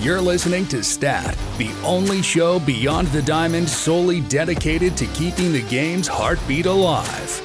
You're 0.00 0.22
listening 0.22 0.66
to 0.68 0.82
Stat, 0.82 1.36
the 1.58 1.70
only 1.84 2.22
show 2.22 2.58
beyond 2.58 3.08
the 3.08 3.20
diamond 3.20 3.68
solely 3.68 4.22
dedicated 4.22 4.96
to 4.96 5.04
keeping 5.08 5.52
the 5.52 5.60
game's 5.68 6.08
heartbeat 6.08 6.64
alive. 6.64 7.42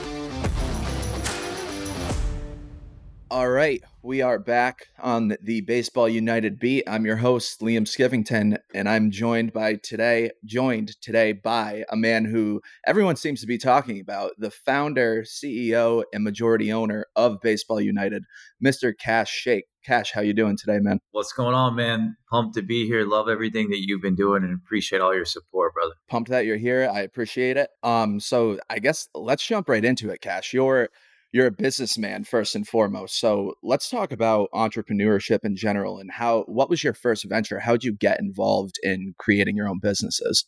All 3.29 3.49
right, 3.49 3.83
we 4.03 4.21
are 4.21 4.39
back 4.39 4.87
on 5.01 5.35
the 5.41 5.59
Baseball 5.59 6.07
United 6.07 6.57
beat. 6.57 6.85
I'm 6.87 7.05
your 7.05 7.17
host 7.17 7.59
Liam 7.59 7.83
Skiffington, 7.83 8.57
and 8.73 8.87
I'm 8.87 9.11
joined 9.11 9.51
by 9.51 9.75
today, 9.75 10.31
joined 10.45 10.95
today 11.01 11.33
by 11.33 11.83
a 11.89 11.97
man 11.97 12.23
who 12.23 12.61
everyone 12.87 13.17
seems 13.17 13.41
to 13.41 13.47
be 13.47 13.57
talking 13.57 13.99
about, 13.99 14.31
the 14.37 14.49
founder, 14.49 15.23
CEO, 15.23 16.05
and 16.13 16.23
majority 16.23 16.71
owner 16.71 17.07
of 17.17 17.41
Baseball 17.41 17.81
United, 17.81 18.23
Mr. 18.63 18.93
Kash 18.97 19.29
Shaikh. 19.29 19.65
Kash, 19.85 20.11
how 20.11 20.21
you 20.21 20.33
doing 20.33 20.57
today, 20.57 20.79
man? 20.79 20.99
What's 21.11 21.31
going 21.31 21.53
on, 21.53 21.75
man? 21.75 22.17
Pumped 22.29 22.55
to 22.55 22.63
be 22.63 22.87
here. 22.87 23.05
Love 23.05 23.29
everything 23.29 23.69
that 23.69 23.85
you've 23.85 24.01
been 24.01 24.15
doing, 24.15 24.43
and 24.43 24.53
appreciate 24.53 24.99
all 24.99 25.13
your 25.13 25.25
support, 25.25 25.73
brother. 25.75 25.93
Pumped 26.09 26.31
that 26.31 26.45
you're 26.45 26.57
here. 26.57 26.89
I 26.91 27.01
appreciate 27.01 27.55
it. 27.55 27.69
Um, 27.83 28.19
so 28.19 28.59
I 28.69 28.79
guess 28.79 29.07
let's 29.13 29.45
jump 29.45 29.69
right 29.69 29.85
into 29.85 30.09
it, 30.09 30.21
Kash. 30.21 30.53
You're 30.53 30.89
you're 31.31 31.47
a 31.47 31.51
businessman 31.51 32.23
first 32.23 32.55
and 32.55 32.67
foremost. 32.67 33.19
So 33.19 33.55
let's 33.61 33.89
talk 33.89 34.11
about 34.11 34.49
entrepreneurship 34.53 35.39
in 35.43 35.55
general 35.55 35.99
and 35.99 36.09
how 36.09 36.43
what 36.47 36.69
was 36.69 36.83
your 36.83 36.93
first 36.93 37.25
venture? 37.29 37.59
How'd 37.59 37.83
you 37.83 37.93
get 37.93 38.19
involved 38.19 38.75
in 38.81 39.13
creating 39.19 39.55
your 39.55 39.67
own 39.67 39.79
businesses? 39.81 40.45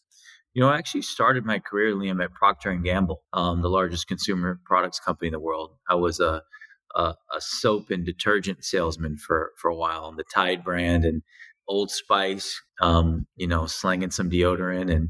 You 0.54 0.62
know, 0.64 0.70
I 0.70 0.78
actually 0.78 1.04
started 1.04 1.46
my 1.46 1.60
career, 1.60 1.94
Liam, 1.94 2.24
at 2.24 2.34
Procter 2.34 2.72
and 2.72 2.84
Gamble, 2.84 3.22
um, 3.34 3.62
the 3.62 3.70
largest 3.70 4.08
consumer 4.08 4.60
products 4.66 5.00
company 5.00 5.28
in 5.28 5.34
the 5.34 5.40
world. 5.40 5.72
I 5.88 5.94
was 5.94 6.20
a, 6.20 6.42
a, 6.96 7.16
a 7.36 7.40
soap 7.40 7.90
and 7.92 8.06
detergent 8.06 8.64
salesman 8.64 9.18
for 9.18 9.52
for 9.58 9.70
a 9.70 9.76
while 9.76 10.06
on 10.06 10.16
the 10.16 10.24
Tide 10.34 10.64
brand 10.64 11.06
and 11.06 11.22
Old 11.68 11.92
Spice. 11.92 12.62
Um, 12.82 13.28
you 13.36 13.48
know, 13.48 13.66
slanging 13.66 14.12
some 14.12 14.30
deodorant 14.30 14.94
and 14.94 15.10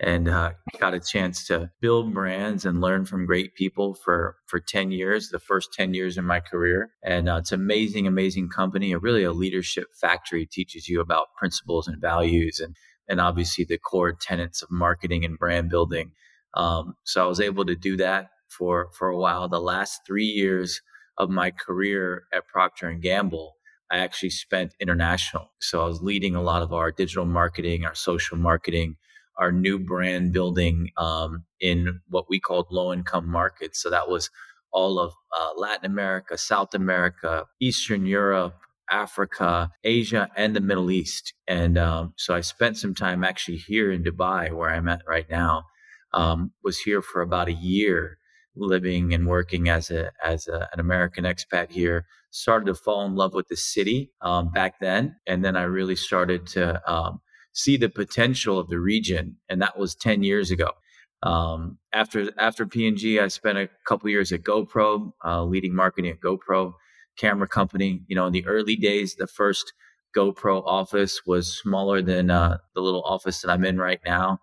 and 0.00 0.28
uh, 0.28 0.52
got 0.78 0.94
a 0.94 1.00
chance 1.00 1.44
to 1.46 1.70
build 1.80 2.14
brands 2.14 2.64
and 2.64 2.80
learn 2.80 3.04
from 3.04 3.26
great 3.26 3.54
people 3.54 3.94
for 3.94 4.36
for 4.46 4.60
10 4.60 4.92
years 4.92 5.28
the 5.30 5.38
first 5.38 5.72
10 5.72 5.94
years 5.94 6.16
in 6.16 6.24
my 6.24 6.40
career 6.40 6.90
and 7.02 7.28
uh, 7.28 7.36
it's 7.36 7.52
amazing 7.52 8.06
amazing 8.06 8.48
company 8.48 8.92
a 8.92 8.98
really 8.98 9.24
a 9.24 9.32
leadership 9.32 9.88
factory 10.00 10.46
teaches 10.46 10.88
you 10.88 11.00
about 11.00 11.34
principles 11.36 11.88
and 11.88 12.00
values 12.00 12.60
and 12.60 12.76
and 13.08 13.20
obviously 13.20 13.64
the 13.64 13.78
core 13.78 14.12
tenets 14.12 14.62
of 14.62 14.70
marketing 14.70 15.24
and 15.24 15.38
brand 15.38 15.68
building 15.68 16.12
um, 16.54 16.94
so 17.04 17.24
i 17.24 17.28
was 17.28 17.40
able 17.40 17.64
to 17.64 17.74
do 17.74 17.96
that 17.96 18.28
for 18.48 18.90
for 18.96 19.08
a 19.08 19.18
while 19.18 19.48
the 19.48 19.60
last 19.60 20.00
three 20.06 20.24
years 20.24 20.80
of 21.18 21.28
my 21.30 21.50
career 21.50 22.24
at 22.32 22.46
procter 22.46 22.88
and 22.88 23.02
gamble 23.02 23.56
i 23.90 23.98
actually 23.98 24.30
spent 24.30 24.72
international 24.80 25.50
so 25.60 25.82
i 25.82 25.86
was 25.86 26.02
leading 26.02 26.34
a 26.34 26.42
lot 26.42 26.62
of 26.62 26.72
our 26.72 26.90
digital 26.90 27.26
marketing 27.26 27.84
our 27.84 27.94
social 27.94 28.36
marketing 28.36 28.96
our 29.38 29.52
new 29.52 29.78
brand 29.78 30.32
building 30.32 30.90
um, 30.96 31.44
in 31.60 32.00
what 32.08 32.28
we 32.28 32.40
called 32.40 32.66
low 32.70 32.92
income 32.92 33.28
markets. 33.28 33.80
So 33.80 33.88
that 33.90 34.08
was 34.08 34.30
all 34.72 34.98
of 34.98 35.12
uh, 35.36 35.50
Latin 35.56 35.86
America, 35.86 36.36
South 36.36 36.74
America, 36.74 37.46
Eastern 37.60 38.04
Europe, 38.04 38.56
Africa, 38.90 39.70
Asia, 39.84 40.28
and 40.36 40.54
the 40.54 40.60
Middle 40.60 40.90
East. 40.90 41.34
And 41.46 41.78
um, 41.78 42.14
so 42.16 42.34
I 42.34 42.40
spent 42.40 42.76
some 42.76 42.94
time 42.94 43.24
actually 43.24 43.58
here 43.58 43.92
in 43.92 44.02
Dubai, 44.02 44.52
where 44.52 44.70
I'm 44.70 44.88
at 44.88 45.02
right 45.06 45.28
now. 45.30 45.64
Um, 46.14 46.52
was 46.64 46.78
here 46.78 47.02
for 47.02 47.20
about 47.20 47.48
a 47.48 47.52
year, 47.52 48.17
living 48.60 49.12
and 49.14 49.26
working 49.26 49.68
as 49.68 49.90
a 49.90 50.12
as 50.24 50.48
a, 50.48 50.68
an 50.72 50.80
American 50.80 51.24
expat 51.24 51.70
here. 51.70 52.06
Started 52.30 52.66
to 52.66 52.74
fall 52.74 53.06
in 53.06 53.14
love 53.14 53.32
with 53.34 53.48
the 53.48 53.56
city 53.56 54.12
um, 54.20 54.50
back 54.50 54.80
then, 54.80 55.16
and 55.26 55.44
then 55.44 55.56
I 55.56 55.62
really 55.62 55.96
started 55.96 56.46
to 56.48 56.80
um, 56.90 57.20
see 57.52 57.76
the 57.76 57.88
potential 57.88 58.58
of 58.58 58.68
the 58.68 58.78
region, 58.78 59.36
and 59.48 59.62
that 59.62 59.78
was 59.78 59.94
ten 59.94 60.22
years 60.22 60.50
ago. 60.50 60.72
Um, 61.22 61.78
after 61.92 62.30
after 62.38 62.66
P&G, 62.66 63.18
I 63.18 63.28
spent 63.28 63.58
a 63.58 63.68
couple 63.86 64.10
years 64.10 64.30
at 64.30 64.42
GoPro, 64.42 65.12
uh, 65.24 65.44
leading 65.44 65.74
marketing 65.74 66.10
at 66.12 66.20
GoPro 66.20 66.74
camera 67.18 67.48
company. 67.48 68.02
You 68.06 68.16
know, 68.16 68.26
in 68.26 68.32
the 68.32 68.46
early 68.46 68.76
days, 68.76 69.16
the 69.16 69.26
first 69.26 69.72
GoPro 70.16 70.62
office 70.64 71.22
was 71.26 71.58
smaller 71.58 72.02
than 72.02 72.30
uh, 72.30 72.58
the 72.74 72.80
little 72.80 73.02
office 73.02 73.40
that 73.40 73.50
I'm 73.50 73.64
in 73.64 73.78
right 73.78 74.00
now. 74.04 74.38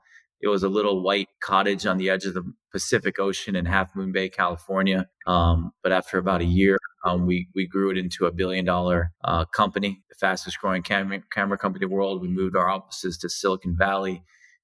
It 0.46 0.50
was 0.50 0.62
a 0.62 0.70
little 0.70 1.02
white 1.02 1.30
cottage 1.42 1.88
on 1.88 1.98
the 1.98 2.12
edge 2.12 2.26
of 2.26 2.36
the 2.36 2.44
Pacific 2.72 3.18
Ocean 3.18 3.56
in 3.56 3.66
Half 3.66 3.96
Moon 3.96 4.12
Bay, 4.12 4.30
California. 4.30 5.08
Um, 5.26 5.72
but 5.82 5.92
after 5.92 6.20
about 6.20 6.42
a 6.42 6.46
year, 6.46 6.78
um, 7.04 7.26
we 7.26 7.50
we 7.56 7.66
grew 7.66 7.90
it 7.90 7.98
into 7.98 8.28
a 8.28 8.32
billion 8.32 8.64
dollar 8.64 9.12
uh, 9.24 9.46
company, 9.46 10.04
the 10.08 10.14
fastest 10.14 10.60
growing 10.60 10.84
camera, 10.84 11.20
camera 11.32 11.58
company 11.58 11.84
in 11.84 11.90
the 11.90 11.96
world. 11.96 12.22
We 12.22 12.28
moved 12.28 12.56
our 12.56 12.70
offices 12.70 13.18
to 13.20 13.30
Silicon 13.30 13.76
Valley, 13.76 14.22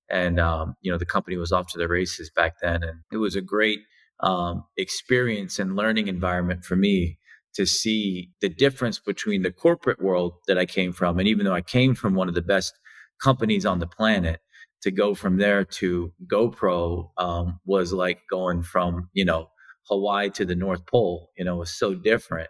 and 0.07 0.39
um, 0.39 0.75
you 0.81 0.91
know 0.91 0.99
the 0.99 1.05
company 1.05 1.35
was 1.35 1.51
off 1.51 1.71
to 1.71 1.79
the 1.79 1.87
races 1.87 2.29
back 2.29 2.59
then. 2.61 2.83
And 2.83 2.99
it 3.11 3.17
was 3.17 3.35
a 3.35 3.41
great 3.41 3.79
um, 4.19 4.65
experience 4.77 5.57
and 5.57 5.75
learning 5.75 6.07
environment 6.07 6.63
for 6.63 6.75
me 6.75 7.17
to 7.55 7.65
see 7.65 8.29
the 8.39 8.49
difference 8.49 8.99
between 8.99 9.41
the 9.41 9.51
corporate 9.51 9.99
world 9.99 10.33
that 10.47 10.59
I 10.59 10.67
came 10.67 10.93
from, 10.93 11.17
and 11.17 11.27
even 11.27 11.43
though 11.43 11.55
I 11.55 11.61
came 11.61 11.95
from 11.95 12.13
one 12.13 12.29
of 12.29 12.35
the 12.35 12.43
best 12.43 12.71
companies 13.19 13.65
on 13.65 13.79
the 13.79 13.87
planet, 13.87 14.41
to 14.81 14.91
go 14.91 15.13
from 15.13 15.37
there 15.37 15.63
to 15.63 16.11
GoPro 16.27 17.09
um, 17.17 17.59
was 17.65 17.93
like 17.93 18.19
going 18.29 18.63
from 18.63 19.09
you 19.13 19.25
know 19.25 19.49
Hawaii 19.87 20.29
to 20.31 20.45
the 20.45 20.55
North 20.55 20.85
Pole, 20.85 21.29
you 21.37 21.45
know, 21.45 21.57
was 21.57 21.73
so 21.73 21.93
different. 21.93 22.49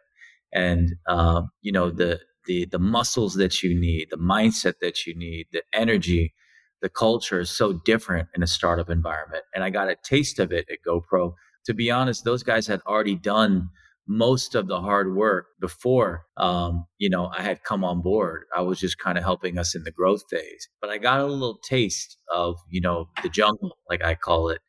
And 0.53 0.95
uh, 1.07 1.43
you 1.61 1.71
know, 1.71 1.89
the 1.89 2.19
the 2.45 2.65
the 2.65 2.79
muscles 2.79 3.35
that 3.35 3.63
you 3.63 3.79
need, 3.79 4.07
the 4.11 4.17
mindset 4.17 4.75
that 4.81 5.05
you 5.05 5.15
need, 5.15 5.47
the 5.51 5.63
energy, 5.73 6.33
the 6.81 6.89
culture 6.89 7.39
is 7.39 7.49
so 7.49 7.73
different 7.73 8.27
in 8.35 8.43
a 8.43 8.47
startup 8.47 8.89
environment. 8.89 9.43
And 9.55 9.63
I 9.63 9.69
got 9.69 9.89
a 9.89 9.95
taste 10.03 10.39
of 10.39 10.51
it 10.51 10.67
at 10.69 10.79
GoPro. 10.87 11.33
To 11.65 11.73
be 11.73 11.91
honest, 11.91 12.23
those 12.23 12.43
guys 12.43 12.67
had 12.67 12.81
already 12.87 13.15
done 13.15 13.69
most 14.07 14.55
of 14.55 14.67
the 14.67 14.81
hard 14.81 15.15
work 15.15 15.47
before 15.59 16.25
um, 16.37 16.85
you 16.97 17.09
know 17.09 17.31
i 17.37 17.41
had 17.41 17.63
come 17.63 17.83
on 17.83 18.01
board 18.01 18.43
i 18.55 18.61
was 18.61 18.79
just 18.79 18.97
kind 18.97 19.17
of 19.17 19.23
helping 19.23 19.57
us 19.57 19.75
in 19.75 19.83
the 19.83 19.91
growth 19.91 20.23
phase 20.29 20.67
but 20.81 20.89
i 20.89 20.97
got 20.97 21.19
a 21.19 21.25
little 21.25 21.59
taste 21.63 22.17
of 22.33 22.57
you 22.69 22.81
know 22.81 23.07
the 23.23 23.29
jungle 23.29 23.77
like 23.89 24.03
i 24.03 24.15
call 24.15 24.49
it 24.49 24.61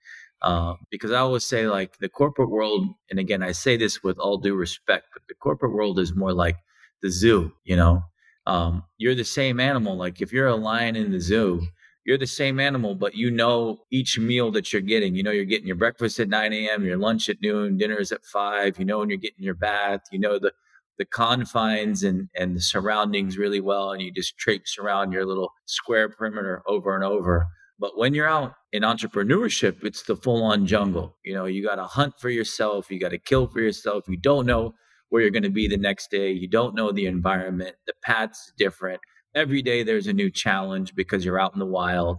uh, 0.42 0.74
because 0.90 1.12
I 1.12 1.18
always 1.18 1.44
say, 1.44 1.68
like, 1.68 1.98
the 1.98 2.08
corporate 2.08 2.50
world, 2.50 2.88
and 3.10 3.18
again, 3.20 3.42
I 3.42 3.52
say 3.52 3.76
this 3.76 4.02
with 4.02 4.18
all 4.18 4.38
due 4.38 4.54
respect, 4.56 5.06
but 5.12 5.22
the 5.28 5.34
corporate 5.34 5.72
world 5.72 6.00
is 6.00 6.14
more 6.14 6.32
like 6.32 6.56
the 7.00 7.10
zoo, 7.10 7.52
you 7.64 7.76
know? 7.76 8.02
Um, 8.46 8.82
you're 8.98 9.14
the 9.14 9.24
same 9.24 9.60
animal. 9.60 9.96
Like, 9.96 10.20
if 10.20 10.32
you're 10.32 10.48
a 10.48 10.56
lion 10.56 10.96
in 10.96 11.12
the 11.12 11.20
zoo, 11.20 11.62
you're 12.04 12.18
the 12.18 12.26
same 12.26 12.58
animal, 12.58 12.94
but 12.94 13.14
you 13.14 13.30
know 13.30 13.84
each 13.90 14.18
meal 14.18 14.50
that 14.52 14.72
you're 14.72 14.82
getting. 14.82 15.14
You 15.14 15.22
know, 15.22 15.30
you're 15.30 15.44
getting 15.44 15.66
your 15.66 15.76
breakfast 15.76 16.18
at 16.18 16.28
9 16.28 16.52
a.m., 16.52 16.84
your 16.84 16.96
lunch 16.96 17.28
at 17.28 17.40
noon, 17.40 17.76
dinner 17.76 17.98
is 17.98 18.12
at 18.12 18.24
5. 18.24 18.78
You 18.78 18.84
know, 18.84 18.98
when 18.98 19.08
you're 19.08 19.18
getting 19.18 19.44
your 19.44 19.54
bath, 19.54 20.02
you 20.10 20.18
know 20.18 20.38
the 20.38 20.52
the 20.98 21.04
confines 21.06 22.02
and 22.02 22.28
and 22.36 22.56
the 22.56 22.60
surroundings 22.60 23.38
really 23.38 23.60
well, 23.60 23.92
and 23.92 24.02
you 24.02 24.12
just 24.12 24.36
traipse 24.38 24.78
around 24.78 25.12
your 25.12 25.24
little 25.26 25.52
square 25.66 26.08
perimeter 26.08 26.62
over 26.66 26.94
and 26.94 27.04
over. 27.04 27.46
But 27.78 27.96
when 27.96 28.14
you're 28.14 28.28
out 28.28 28.54
in 28.72 28.82
entrepreneurship, 28.82 29.84
it's 29.84 30.02
the 30.04 30.16
full 30.16 30.44
on 30.44 30.66
jungle. 30.66 31.16
You 31.24 31.34
know, 31.34 31.46
you 31.46 31.64
got 31.64 31.76
to 31.76 31.84
hunt 31.84 32.14
for 32.18 32.30
yourself, 32.30 32.90
you 32.90 33.00
got 33.00 33.10
to 33.10 33.18
kill 33.18 33.48
for 33.48 33.60
yourself. 33.60 34.04
You 34.08 34.16
don't 34.16 34.46
know 34.46 34.74
where 35.08 35.20
you're 35.20 35.30
going 35.30 35.42
to 35.42 35.50
be 35.50 35.68
the 35.68 35.76
next 35.76 36.10
day, 36.10 36.32
you 36.32 36.48
don't 36.48 36.74
know 36.74 36.90
the 36.90 37.06
environment, 37.06 37.76
the 37.86 37.92
path's 38.02 38.50
different. 38.56 38.98
Every 39.34 39.62
day 39.62 39.82
there's 39.82 40.06
a 40.06 40.12
new 40.12 40.30
challenge 40.30 40.94
because 40.94 41.24
you're 41.24 41.40
out 41.40 41.54
in 41.54 41.58
the 41.58 41.66
wild. 41.66 42.18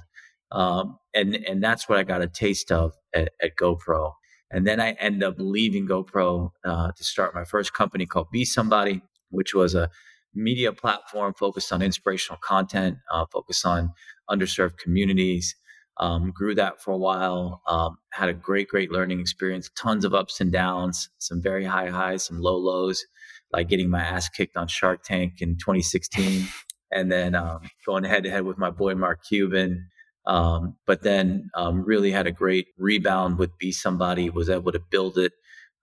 Um, 0.52 0.98
and, 1.14 1.36
and 1.36 1.64
that's 1.64 1.88
what 1.90 1.98
I 1.98 2.04
got 2.04 2.22
a 2.22 2.28
taste 2.28 2.72
of 2.72 2.94
at, 3.14 3.30
at 3.42 3.56
GoPro. 3.60 4.14
And 4.52 4.68
then 4.68 4.80
I 4.80 4.92
end 4.94 5.24
up 5.24 5.36
leaving 5.40 5.88
GoPro 5.88 6.52
uh, 6.64 6.92
to 6.92 7.04
start 7.04 7.34
my 7.34 7.44
first 7.44 7.74
company 7.74 8.06
called 8.06 8.28
Be 8.32 8.46
Somebody, 8.46 9.02
which 9.30 9.56
was 9.56 9.74
a 9.74 9.90
media 10.36 10.72
platform 10.72 11.34
focused 11.34 11.72
on 11.72 11.82
inspirational 11.82 12.40
content, 12.42 12.98
uh, 13.12 13.26
focused 13.32 13.66
on 13.66 13.92
underserved 14.30 14.78
communities. 14.78 15.56
Um, 15.98 16.32
grew 16.32 16.56
that 16.56 16.82
for 16.82 16.92
a 16.92 16.98
while. 16.98 17.62
Um, 17.68 17.98
had 18.12 18.30
a 18.30 18.34
great, 18.34 18.68
great 18.68 18.92
learning 18.92 19.20
experience. 19.20 19.70
Tons 19.78 20.06
of 20.06 20.14
ups 20.14 20.42
and 20.42 20.52
downs. 20.52 21.10
Some 21.20 21.42
very 21.42 21.66
high 21.66 21.90
highs, 21.90 22.26
some 22.26 22.40
low 22.40 22.58
lows. 22.58 23.06
Like 23.52 23.70
getting 23.70 23.90
my 23.90 24.02
ass 24.02 24.30
kicked 24.30 24.58
on 24.58 24.68
Shark 24.68 25.04
Tank 25.04 25.34
in 25.40 25.56
2016, 25.58 26.48
and 26.94 27.12
then 27.12 27.36
um, 27.36 27.62
going 27.86 28.04
head 28.04 28.24
to 28.24 28.30
head 28.30 28.44
with 28.46 28.58
my 28.58 28.70
boy 28.70 28.96
Mark 28.96 29.20
Cuban. 29.28 29.88
Um, 30.26 30.76
but 30.88 31.04
then 31.04 31.50
um, 31.56 31.84
really 31.84 32.12
had 32.12 32.28
a 32.28 32.32
great 32.32 32.68
rebound 32.78 33.38
with 33.38 33.58
Be 33.58 33.72
Somebody, 33.72 34.30
was 34.30 34.50
able 34.50 34.72
to 34.72 34.80
build 34.80 35.18
it 35.18 35.34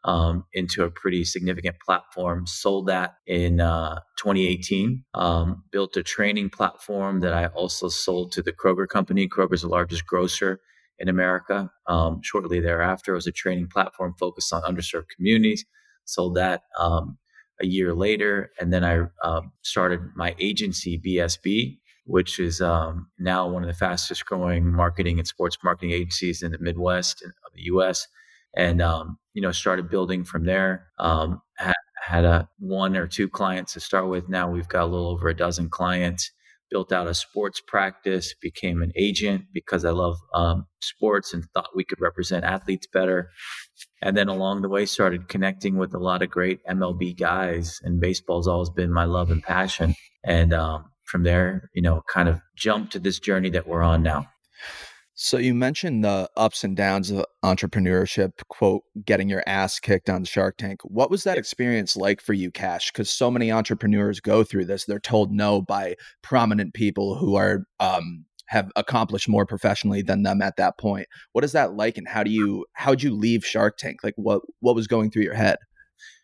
um, 0.05 0.45
into 0.53 0.85
a 0.85 0.91
pretty 0.91 1.25
significant 1.25 1.77
platform. 1.85 2.47
Sold 2.47 2.87
that 2.87 3.15
in 3.27 3.61
uh, 3.61 4.01
2018. 4.19 5.05
Um, 5.15 5.65
built 5.71 5.97
a 5.97 6.03
training 6.03 6.51
platform 6.51 7.21
that 7.21 7.35
I 7.35 7.47
also 7.47 7.89
sold 7.89 8.33
to 8.33 8.43
the 8.43 8.53
Kroger 8.53 8.89
company. 8.89 9.29
Kroger's 9.29 9.63
the 9.63 9.69
largest 9.69 10.07
grocer 10.07 10.61
in 10.99 11.09
America. 11.09 11.71
Um, 11.87 12.21
shortly 12.23 12.61
thereafter, 12.61 13.13
it 13.13 13.17
was 13.17 13.27
a 13.27 13.33
training 13.33 13.69
platform 13.69 14.15
focused 14.19 14.53
on 14.53 14.63
underserved 14.63 15.09
communities. 15.15 15.65
Sold 16.05 16.37
that 16.37 16.63
um, 16.79 17.19
a 17.61 17.67
year 17.67 17.95
later, 17.95 18.51
and 18.59 18.73
then 18.73 18.85
I 18.85 19.07
uh, 19.23 19.43
started 19.63 20.01
my 20.15 20.35
agency 20.39 20.99
BSB, 20.99 21.79
which 22.05 22.39
is 22.39 22.61
um, 22.61 23.09
now 23.19 23.49
one 23.49 23.63
of 23.63 23.69
the 23.69 23.75
fastest 23.75 24.25
growing 24.27 24.73
marketing 24.73 25.19
and 25.19 25.29
sports 25.29 25.59
marketing 25.63 25.93
agencies 25.93 26.43
in 26.43 26.53
the 26.53 26.59
Midwest 26.59 27.23
of 27.23 27.53
the 27.55 27.63
U.S 27.63 28.07
and 28.55 28.83
um, 28.83 29.19
you 29.35 29.43
know 29.43 29.53
started 29.53 29.91
building 29.91 30.25
from 30.25 30.45
there. 30.45 30.89
Um, 30.99 31.41
had, 31.57 31.75
had 32.01 32.25
a 32.25 32.49
one 32.59 32.97
or 32.97 33.07
two 33.07 33.29
clients 33.29 33.75
to 33.75 33.81
start 33.81 34.09
with. 34.09 34.29
Now 34.29 34.51
we've 34.51 34.69
got 34.69 34.85
a 34.85 34.87
little 34.87 35.09
over 35.09 35.29
a 35.29 35.37
dozen 35.37 35.69
clients. 35.69 36.31
Built 36.71 36.93
out 36.93 37.07
a 37.07 37.15
sports 37.15 37.61
practice. 37.61 38.35
Became 38.41 38.83
an 38.83 38.93
agent 38.97 39.47
because 39.53 39.85
I 39.85 39.91
love 39.91 40.17
um, 40.35 40.67
sports 40.81 41.35
and 41.35 41.45
thought 41.53 41.75
we 41.75 41.85
could 41.85 42.01
represent 42.01 42.45
athletes 42.45 42.87
better. 42.93 43.31
And 44.03 44.17
then 44.17 44.29
along 44.29 44.63
the 44.63 44.69
way, 44.69 44.87
started 44.87 45.29
connecting 45.29 45.77
with 45.77 45.95
a 45.95 45.99
lot 45.99 46.23
of 46.23 46.31
great 46.31 46.61
MLB 46.67 47.19
guys. 47.19 47.81
And 47.83 48.01
baseball's 48.01 48.49
always 48.49 48.71
been 48.71 48.93
my 48.93 49.05
love 49.05 49.31
and 49.31 49.43
passion. 49.43 49.95
And 50.25 50.53
um, 50.53 50.85
from 51.05 51.25
there, 51.25 51.71
you 51.75 51.83
know, 51.83 52.03
kind 52.09 52.29
of 52.29 52.41
jumped 52.57 52.93
to 52.93 52.99
this 52.99 53.19
journey 53.19 53.51
that 53.51 53.67
we're 53.67 53.83
on 53.83 54.03
now. 54.03 54.27
So 55.23 55.37
you 55.37 55.55
mentioned 55.55 56.03
the 56.03 56.31
ups 56.35 56.65
and 56.65 56.75
downs 56.75 57.11
of 57.11 57.27
entrepreneurship, 57.45 58.41
quote, 58.49 58.85
getting 59.05 59.29
your 59.29 59.43
ass 59.47 59.79
kicked 59.79 60.09
on 60.09 60.25
Shark 60.25 60.57
Tank. 60.57 60.81
What 60.83 61.11
was 61.11 61.25
that 61.25 61.37
experience 61.37 61.95
like 61.95 62.23
for 62.23 62.33
you, 62.33 62.51
Kash? 62.51 62.91
Because 62.91 63.11
so 63.11 63.31
many 63.31 63.53
entrepreneurs 63.53 64.19
go 64.19 64.45
through 64.45 64.65
this. 64.65 64.87
They're 64.87 64.99
told 64.99 65.31
no 65.31 65.61
by 65.61 65.97
prominent 66.23 66.73
people 66.73 67.17
who 67.17 67.35
are 67.35 67.67
um, 67.81 68.25
have 68.47 68.73
accomplished 68.77 69.29
more 69.29 69.45
professionally 69.45 70.01
than 70.01 70.23
them 70.23 70.41
at 70.41 70.57
that 70.57 70.79
point. 70.79 71.07
What 71.33 71.45
is 71.45 71.53
that 71.53 71.75
like, 71.75 71.99
and 71.99 72.09
how 72.09 72.23
do 72.23 72.31
you 72.31 72.65
how'd 72.73 73.03
you 73.03 73.15
leave 73.15 73.45
Shark 73.45 73.77
Tank? 73.77 73.99
Like, 74.03 74.15
what 74.17 74.41
what 74.61 74.75
was 74.75 74.87
going 74.87 75.11
through 75.11 75.25
your 75.25 75.35
head? 75.35 75.59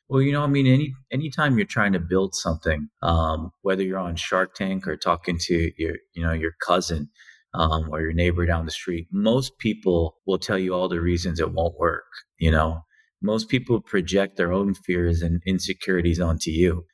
Well, 0.08 0.22
you 0.22 0.32
know, 0.32 0.42
I 0.42 0.46
mean, 0.46 0.66
any 0.66 0.94
anytime 1.12 1.58
you're 1.58 1.66
trying 1.66 1.92
to 1.92 2.00
build 2.00 2.34
something, 2.34 2.88
um, 3.02 3.52
whether 3.60 3.82
you're 3.82 3.98
on 3.98 4.16
Shark 4.16 4.54
Tank 4.54 4.88
or 4.88 4.96
talking 4.96 5.36
to 5.42 5.70
your, 5.76 5.96
you 6.14 6.22
know, 6.22 6.32
your 6.32 6.52
cousin, 6.66 7.10
um, 7.56 7.88
or 7.90 8.00
your 8.00 8.12
neighbor 8.12 8.44
down 8.46 8.66
the 8.66 8.70
street, 8.70 9.08
most 9.10 9.58
people 9.58 10.18
will 10.26 10.38
tell 10.38 10.58
you 10.58 10.74
all 10.74 10.88
the 10.88 11.00
reasons 11.00 11.40
it 11.40 11.52
won't 11.52 11.78
work. 11.78 12.04
You 12.38 12.50
know, 12.50 12.82
most 13.22 13.48
people 13.48 13.80
project 13.80 14.36
their 14.36 14.52
own 14.52 14.74
fears 14.74 15.22
and 15.22 15.42
insecurities 15.46 16.20
onto 16.20 16.50
you. 16.50 16.84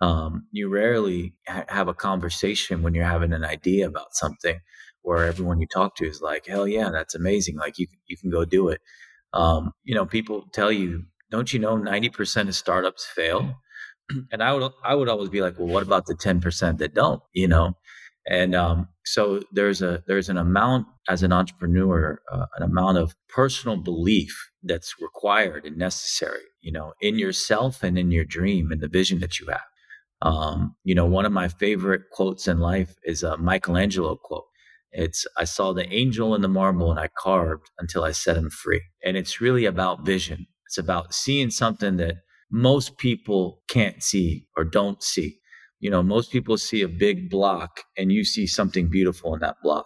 Um, 0.00 0.46
you 0.52 0.68
rarely 0.68 1.34
ha- 1.46 1.64
have 1.68 1.88
a 1.88 1.94
conversation 1.94 2.82
when 2.82 2.94
you're 2.94 3.04
having 3.04 3.32
an 3.32 3.44
idea 3.44 3.86
about 3.86 4.14
something 4.14 4.58
where 5.02 5.24
everyone 5.26 5.60
you 5.60 5.66
talk 5.66 5.96
to 5.96 6.06
is 6.06 6.20
like, 6.20 6.46
hell 6.46 6.66
yeah, 6.66 6.90
that's 6.90 7.14
amazing. 7.14 7.56
Like 7.56 7.78
you, 7.78 7.86
you 8.06 8.16
can 8.16 8.30
go 8.30 8.44
do 8.44 8.68
it. 8.68 8.80
Um, 9.32 9.72
you 9.82 9.94
know, 9.94 10.06
people 10.06 10.44
tell 10.52 10.70
you, 10.70 11.04
don't 11.30 11.52
you 11.52 11.58
know, 11.58 11.76
90% 11.76 12.48
of 12.48 12.54
startups 12.54 13.06
fail? 13.14 13.56
And 14.30 14.42
I 14.42 14.52
would, 14.52 14.72
I 14.84 14.94
would 14.94 15.08
always 15.08 15.30
be 15.30 15.40
like, 15.40 15.58
well, 15.58 15.68
what 15.68 15.84
about 15.84 16.04
the 16.06 16.14
10% 16.14 16.78
that 16.78 16.92
don't, 16.92 17.22
you 17.32 17.48
know? 17.48 17.76
And 18.26 18.54
um, 18.54 18.88
so 19.04 19.40
there's 19.50 19.82
a 19.82 20.02
there's 20.06 20.28
an 20.28 20.36
amount 20.36 20.86
as 21.08 21.22
an 21.22 21.32
entrepreneur, 21.32 22.20
uh, 22.30 22.46
an 22.56 22.62
amount 22.62 22.98
of 22.98 23.16
personal 23.28 23.76
belief 23.76 24.50
that's 24.62 24.94
required 25.00 25.64
and 25.64 25.76
necessary, 25.76 26.42
you 26.60 26.70
know, 26.70 26.92
in 27.00 27.18
yourself 27.18 27.82
and 27.82 27.98
in 27.98 28.12
your 28.12 28.24
dream 28.24 28.70
and 28.70 28.80
the 28.80 28.88
vision 28.88 29.18
that 29.20 29.40
you 29.40 29.46
have. 29.48 29.60
Um, 30.22 30.76
you 30.84 30.94
know, 30.94 31.04
one 31.04 31.24
of 31.24 31.32
my 31.32 31.48
favorite 31.48 32.02
quotes 32.12 32.46
in 32.46 32.60
life 32.60 32.94
is 33.04 33.24
a 33.24 33.36
Michelangelo 33.38 34.14
quote. 34.14 34.44
It's 34.92 35.26
I 35.36 35.44
saw 35.44 35.72
the 35.72 35.92
angel 35.92 36.34
in 36.36 36.42
the 36.42 36.48
marble 36.48 36.90
and 36.92 37.00
I 37.00 37.08
carved 37.18 37.70
until 37.78 38.04
I 38.04 38.12
set 38.12 38.36
him 38.36 38.50
free. 38.50 38.82
And 39.04 39.16
it's 39.16 39.40
really 39.40 39.64
about 39.64 40.06
vision. 40.06 40.46
It's 40.66 40.78
about 40.78 41.12
seeing 41.12 41.50
something 41.50 41.96
that 41.96 42.18
most 42.52 42.98
people 42.98 43.62
can't 43.68 44.00
see 44.02 44.46
or 44.56 44.64
don't 44.64 45.02
see 45.02 45.40
you 45.82 45.90
know, 45.90 46.02
most 46.02 46.30
people 46.30 46.56
see 46.56 46.80
a 46.80 46.88
big 46.88 47.28
block 47.28 47.82
and 47.98 48.12
you 48.12 48.24
see 48.24 48.46
something 48.46 48.88
beautiful 48.88 49.34
in 49.34 49.40
that 49.40 49.56
block. 49.64 49.84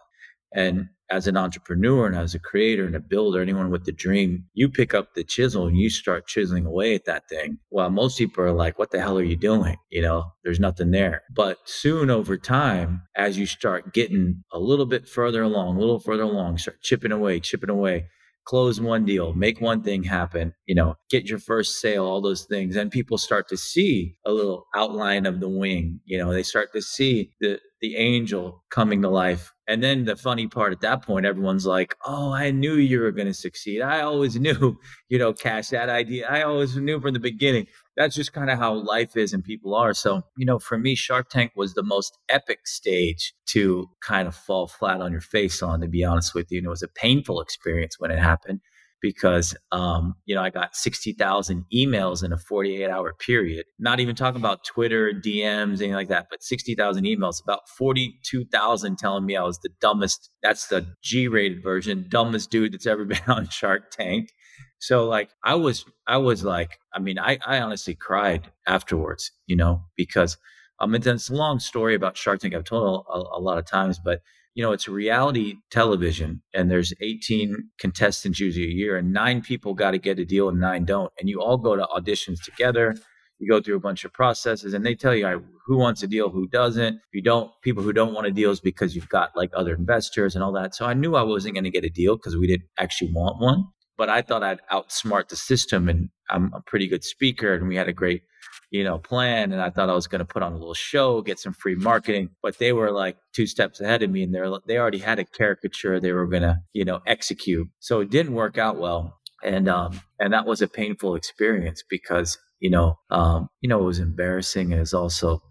And 0.55 0.89
as 1.09 1.27
an 1.27 1.39
entrepreneur 1.39 2.07
and 2.07 2.15
as 2.15 2.35
a 2.35 2.39
creator 2.39 2.85
and 2.85 2.95
a 2.95 3.01
builder, 3.01 3.41
anyone 3.41 3.71
with 3.71 3.85
the 3.85 3.93
dream, 3.93 4.45
you 4.53 4.69
pick 4.69 4.93
up 4.93 5.15
the 5.15 5.25
chisel 5.25 5.67
and 5.67 5.79
you 5.79 5.89
start 5.89 6.27
chiseling 6.27 6.67
away 6.67 6.95
at 6.95 7.07
that 7.07 7.29
thing. 7.31 7.59
While 7.71 7.89
most 7.89 8.19
people 8.19 8.45
are 8.45 8.53
like, 8.53 8.79
what 8.79 8.91
the 8.91 9.01
hell 9.01 9.17
are 9.17 9.23
you 9.23 9.37
doing? 9.37 9.77
You 9.89 10.03
know, 10.03 10.33
there's 10.45 10.61
nothing 10.61 10.91
there. 10.91 11.23
But 11.35 11.59
soon 11.65 12.11
over 12.11 12.37
time, 12.37 13.03
as 13.17 13.39
you 13.39 13.47
start 13.47 13.95
getting 13.95 14.45
a 14.53 14.59
little 14.59 14.87
bit 14.87 15.09
further 15.09 15.43
along, 15.43 15.77
a 15.77 15.81
little 15.81 16.01
further 16.01 16.25
along, 16.25 16.59
start 16.59 16.83
chipping 16.83 17.13
away, 17.13 17.41
chipping 17.41 17.71
away, 17.71 18.09
close 18.47 18.81
one 18.81 19.05
deal, 19.05 19.35
make 19.35 19.61
one 19.61 19.83
thing 19.83 20.03
happen, 20.03 20.55
you 20.67 20.75
know, 20.75 20.97
get 21.11 21.29
your 21.29 21.39
first 21.39 21.81
sale, 21.81 22.05
all 22.05 22.21
those 22.21 22.45
things. 22.45 22.77
And 22.77 22.91
people 22.91 23.19
start 23.19 23.49
to 23.49 23.57
see 23.57 24.17
a 24.25 24.33
little 24.33 24.67
outline 24.75 25.27
of 25.27 25.41
the 25.41 25.49
wing, 25.49 26.01
you 26.05 26.17
know, 26.17 26.33
they 26.33 26.43
start 26.43 26.73
to 26.73 26.81
see 26.81 27.31
the, 27.41 27.61
the 27.81 27.97
angel 27.97 28.65
coming 28.71 29.03
to 29.03 29.09
life. 29.09 29.53
And 29.69 29.83
then 29.83 30.05
the 30.05 30.17
funny 30.17 30.47
part 30.47 30.73
at 30.73 30.81
that 30.81 31.03
point, 31.03 31.27
everyone's 31.27 31.67
like, 31.67 31.97
Oh, 32.07 32.33
I 32.33 32.53
knew 32.53 32.75
you 32.75 33.01
were 33.01 33.13
going 33.13 33.27
to 33.27 33.35
succeed. 33.35 33.83
I 33.83 34.01
always 34.03 34.37
knew, 34.41 34.79
you 35.09 35.19
know, 35.19 35.33
Kash, 35.33 35.69
that 35.71 35.89
idea. 35.89 36.29
I 36.29 36.43
always 36.43 36.77
knew 36.77 37.01
from 37.01 37.15
the 37.15 37.21
beginning 37.21 37.67
that's 37.97 38.15
just 38.15 38.33
kind 38.33 38.51
of 38.51 38.59
how 38.59 38.75
life 38.75 39.17
is 39.17 39.33
and 39.33 39.43
people 39.43 39.75
are. 39.75 39.95
So, 39.95 40.23
you 40.37 40.45
know, 40.45 40.59
for 40.59 40.79
me, 40.79 40.95
Shark 40.95 41.31
Tank 41.31 41.53
was 41.57 41.75
the 41.75 41.83
most 41.83 42.19
epic 42.29 42.67
stage 42.67 43.33
to 43.47 43.89
kind 44.03 44.29
of 44.29 44.35
fall 44.35 44.67
flat 44.67 45.01
on 45.01 45.13
your 45.13 45.21
face 45.21 45.63
on, 45.63 45.81
to 45.81 45.89
be 45.89 46.05
honest 46.05 46.35
with 46.35 46.51
you. 46.51 46.59
And 46.59 46.67
it 46.67 46.71
was 46.71 46.83
a 46.83 46.89
painful 46.89 47.41
experience 47.41 47.99
when 47.99 48.11
it 48.11 48.19
happened 48.19 48.61
because, 49.01 49.57
um, 49.73 50.15
you 50.25 50.35
know, 50.35 50.43
I 50.43 50.51
got 50.51 50.75
60,000 50.75 51.65
emails 51.75 52.25
in 52.25 52.33
a 52.33 52.39
48 52.39 52.91
hour 52.91 53.15
period, 53.15 53.67
not 53.79 54.01
even 54.01 54.17
talking 54.17 54.41
about 54.41 54.65
Twitter, 54.65 55.13
DMs, 55.13 55.79
anything 55.79 55.93
like 55.93 56.09
that, 56.09 56.27
but 56.31 56.43
60,000 56.43 57.05
emails, 57.05 57.43
about 57.43 57.69
42,000 57.79 58.99
telling 58.99 59.25
me 59.25 59.37
I 59.37 59.43
was 59.43 59.59
the 59.61 59.71
dumbest. 59.81 60.31
That's 60.43 60.67
the 60.69 60.87
G 61.03 61.29
rated 61.29 61.63
version, 61.63 62.07
dumbest 62.09 62.51
dude 62.51 62.73
that's 62.73 62.87
ever 62.87 63.05
been 63.07 63.21
on 63.29 63.49
Shark 63.49 63.91
Tank. 63.91 64.31
So 64.79 65.07
like 65.07 65.31
I 65.43 65.55
was 65.55 65.85
I 66.07 66.19
was 66.19 66.45
like 66.45 66.79
I 66.93 66.99
mean 66.99 67.19
I 67.19 67.39
I 67.47 67.61
honestly 67.61 67.95
cried 67.95 68.51
afterwards, 68.67 69.33
you 69.47 69.57
know, 69.57 69.83
because 69.97 70.37
um 70.81 70.95
and 70.95 71.07
it's 71.07 71.31
a 71.31 71.35
long 71.35 71.59
story 71.59 71.95
about 71.95 72.17
Shark 72.17 72.41
Tank. 72.41 72.55
I've 72.55 72.65
told 72.65 73.05
a, 73.09 73.37
a 73.37 73.41
lot 73.41 73.59
of 73.59 73.67
times, 73.67 73.99
but 73.99 74.21
you 74.57 74.63
know 74.63 74.73
it's 74.73 74.89
reality 74.89 75.57
television 75.71 76.43
and 76.55 76.71
there's 76.71 76.93
18 77.01 77.71
contestants 77.79 78.41
usually 78.41 78.67
a 78.67 78.71
year 78.71 78.97
and 78.97 79.13
nine 79.13 79.43
people 79.43 79.75
got 79.75 79.91
to 79.93 79.99
get 79.99 80.19
a 80.19 80.25
deal 80.25 80.49
and 80.49 80.59
nine 80.59 80.85
don't 80.85 81.13
and 81.21 81.29
you 81.29 81.41
all 81.41 81.59
go 81.59 81.77
to 81.77 81.87
auditions 81.95 82.43
together 82.43 82.97
you 83.39 83.49
go 83.49 83.61
through 83.61 83.77
a 83.77 83.81
bunch 83.81 84.05
of 84.07 84.15
processes 84.15 84.73
and 84.73 84.85
they 84.85 84.95
tell 84.95 85.15
you 85.15 85.45
who 85.67 85.77
wants 85.77 86.03
a 86.03 86.07
deal 86.07 86.31
who 86.31 86.49
doesn't? 86.49 87.01
You 87.13 87.23
don't 87.23 87.51
people 87.63 87.83
who 87.83 87.93
don't 87.93 88.15
want 88.15 88.27
a 88.27 88.31
deal 88.31 88.51
is 88.51 88.61
because 88.61 88.97
you've 88.97 89.11
got 89.11 89.37
like 89.37 89.51
other 89.55 89.75
investors 89.75 90.35
and 90.35 90.43
all 90.43 90.53
that 90.53 90.75
so 90.75 90.87
i 90.87 90.95
knew 90.95 91.15
i 91.15 91.23
wasn't 91.23 91.55
going 91.55 91.65
to 91.65 91.71
get 91.71 91.85
a 91.85 91.91
deal 91.91 92.17
because 92.17 92.37
we 92.37 92.47
didn't 92.47 92.69
actually 92.79 93.13
want 93.13 93.41
one 93.41 93.67
but 93.97 94.09
I 94.09 94.23
thought 94.23 94.43
I'd 94.43 94.61
outsmart 94.71 95.29
the 95.29 95.37
system 95.37 95.89
and 95.89 96.11
I'm 96.31 96.53
a 96.55 96.61
pretty 96.61 96.89
good 96.89 97.05
speaker 97.05 97.55
and 97.55 97.69
we 97.69 97.77
had 97.77 97.89
a 97.89 97.93
great, 97.93 98.23
you 98.71 98.85
know, 98.85 98.99
plan. 98.99 99.53
And 99.53 99.61
I 99.61 99.71
thought 99.71 99.91
I 99.91 99.95
was 99.95 100.07
going 100.07 100.21
to 100.21 100.25
put 100.25 100.43
on 100.43 100.53
a 100.53 100.59
little 100.59 100.75
show, 100.75 101.23
get 101.23 101.39
some 101.39 101.53
free 101.53 101.75
marketing, 101.75 102.31
but 102.43 102.59
they 102.59 102.73
were 102.73 102.91
like 102.91 103.17
two 103.35 103.47
steps 103.47 103.81
ahead 103.81 104.03
of 104.03 104.11
me 104.11 104.23
and 104.23 104.35
they're, 104.35 104.51
they 104.67 104.79
already 104.79 104.99
had 104.99 105.19
a 105.19 105.25
caricature 105.25 106.01
they 106.01 106.13
were 106.13 106.27
going 106.27 106.43
to, 106.43 106.59
you 106.73 106.85
know, 106.85 107.01
execute. 107.07 107.69
So 107.79 108.01
it 108.01 108.11
didn't 108.11 108.35
work 108.35 108.59
out 108.59 108.79
well. 108.79 109.19
And, 109.43 109.69
um, 109.69 110.01
and 110.19 110.33
that 110.33 110.47
was 110.47 110.63
a 110.63 110.69
painful 110.69 111.15
experience 111.15 111.83
because, 111.89 112.39
you 112.59 112.71
know, 112.71 112.99
um, 113.11 113.49
you 113.61 113.69
know, 113.69 113.81
it 113.81 113.85
was 113.85 113.99
embarrassing 113.99 114.73
and 114.73 114.81
it's 114.81 114.95
also, 114.95 115.43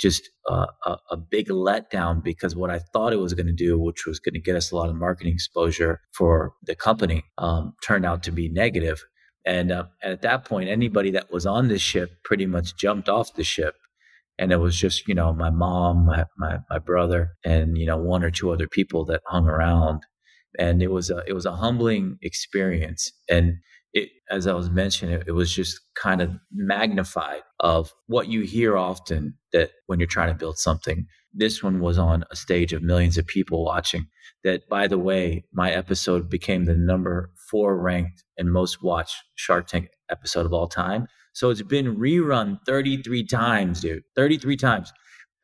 just 0.00 0.30
a, 0.48 0.66
a, 1.10 1.16
big 1.16 1.48
letdown 1.48 2.24
because 2.24 2.56
what 2.56 2.70
I 2.70 2.78
thought 2.78 3.12
it 3.12 3.20
was 3.20 3.34
going 3.34 3.46
to 3.46 3.52
do, 3.52 3.78
which 3.78 4.06
was 4.06 4.18
going 4.18 4.32
to 4.32 4.40
get 4.40 4.56
us 4.56 4.72
a 4.72 4.76
lot 4.76 4.88
of 4.88 4.96
marketing 4.96 5.34
exposure 5.34 6.00
for 6.12 6.54
the 6.64 6.74
company, 6.74 7.24
um, 7.36 7.74
turned 7.86 8.06
out 8.06 8.22
to 8.24 8.32
be 8.32 8.48
negative. 8.48 9.04
And, 9.44 9.70
uh, 9.70 9.84
at 10.02 10.22
that 10.22 10.46
point, 10.46 10.70
anybody 10.70 11.10
that 11.12 11.30
was 11.30 11.44
on 11.44 11.68
this 11.68 11.82
ship 11.82 12.10
pretty 12.24 12.46
much 12.46 12.76
jumped 12.76 13.08
off 13.08 13.34
the 13.34 13.44
ship. 13.44 13.74
And 14.38 14.52
it 14.52 14.56
was 14.56 14.74
just, 14.74 15.06
you 15.06 15.14
know, 15.14 15.34
my 15.34 15.50
mom, 15.50 16.06
my, 16.06 16.24
my, 16.38 16.58
my 16.70 16.78
brother, 16.78 17.32
and, 17.44 17.76
you 17.76 17.84
know, 17.84 17.98
one 17.98 18.24
or 18.24 18.30
two 18.30 18.50
other 18.50 18.68
people 18.68 19.04
that 19.06 19.20
hung 19.26 19.46
around. 19.46 20.02
And 20.58 20.82
it 20.82 20.90
was 20.90 21.10
a, 21.10 21.22
it 21.26 21.34
was 21.34 21.44
a 21.44 21.56
humbling 21.56 22.16
experience. 22.22 23.12
And, 23.28 23.58
it, 23.92 24.10
as 24.30 24.46
I 24.46 24.52
was 24.52 24.70
mentioning, 24.70 25.16
it, 25.16 25.24
it 25.28 25.32
was 25.32 25.52
just 25.54 25.80
kind 25.94 26.20
of 26.20 26.36
magnified 26.52 27.42
of 27.60 27.92
what 28.06 28.28
you 28.28 28.42
hear 28.42 28.76
often 28.76 29.34
that 29.52 29.70
when 29.86 29.98
you're 29.98 30.06
trying 30.06 30.28
to 30.28 30.38
build 30.38 30.58
something. 30.58 31.06
This 31.32 31.62
one 31.62 31.80
was 31.80 31.98
on 31.98 32.24
a 32.30 32.36
stage 32.36 32.72
of 32.72 32.82
millions 32.82 33.18
of 33.18 33.26
people 33.26 33.64
watching. 33.64 34.06
That, 34.42 34.68
by 34.68 34.86
the 34.86 34.98
way, 34.98 35.44
my 35.52 35.70
episode 35.70 36.30
became 36.30 36.64
the 36.64 36.74
number 36.74 37.30
four 37.50 37.78
ranked 37.78 38.24
and 38.38 38.52
most 38.52 38.82
watched 38.82 39.16
Shark 39.34 39.66
Tank 39.66 39.90
episode 40.10 40.46
of 40.46 40.52
all 40.52 40.66
time. 40.66 41.06
So 41.32 41.50
it's 41.50 41.62
been 41.62 41.96
rerun 41.96 42.58
33 42.66 43.24
times, 43.26 43.80
dude. 43.80 44.02
33 44.16 44.56
times. 44.56 44.92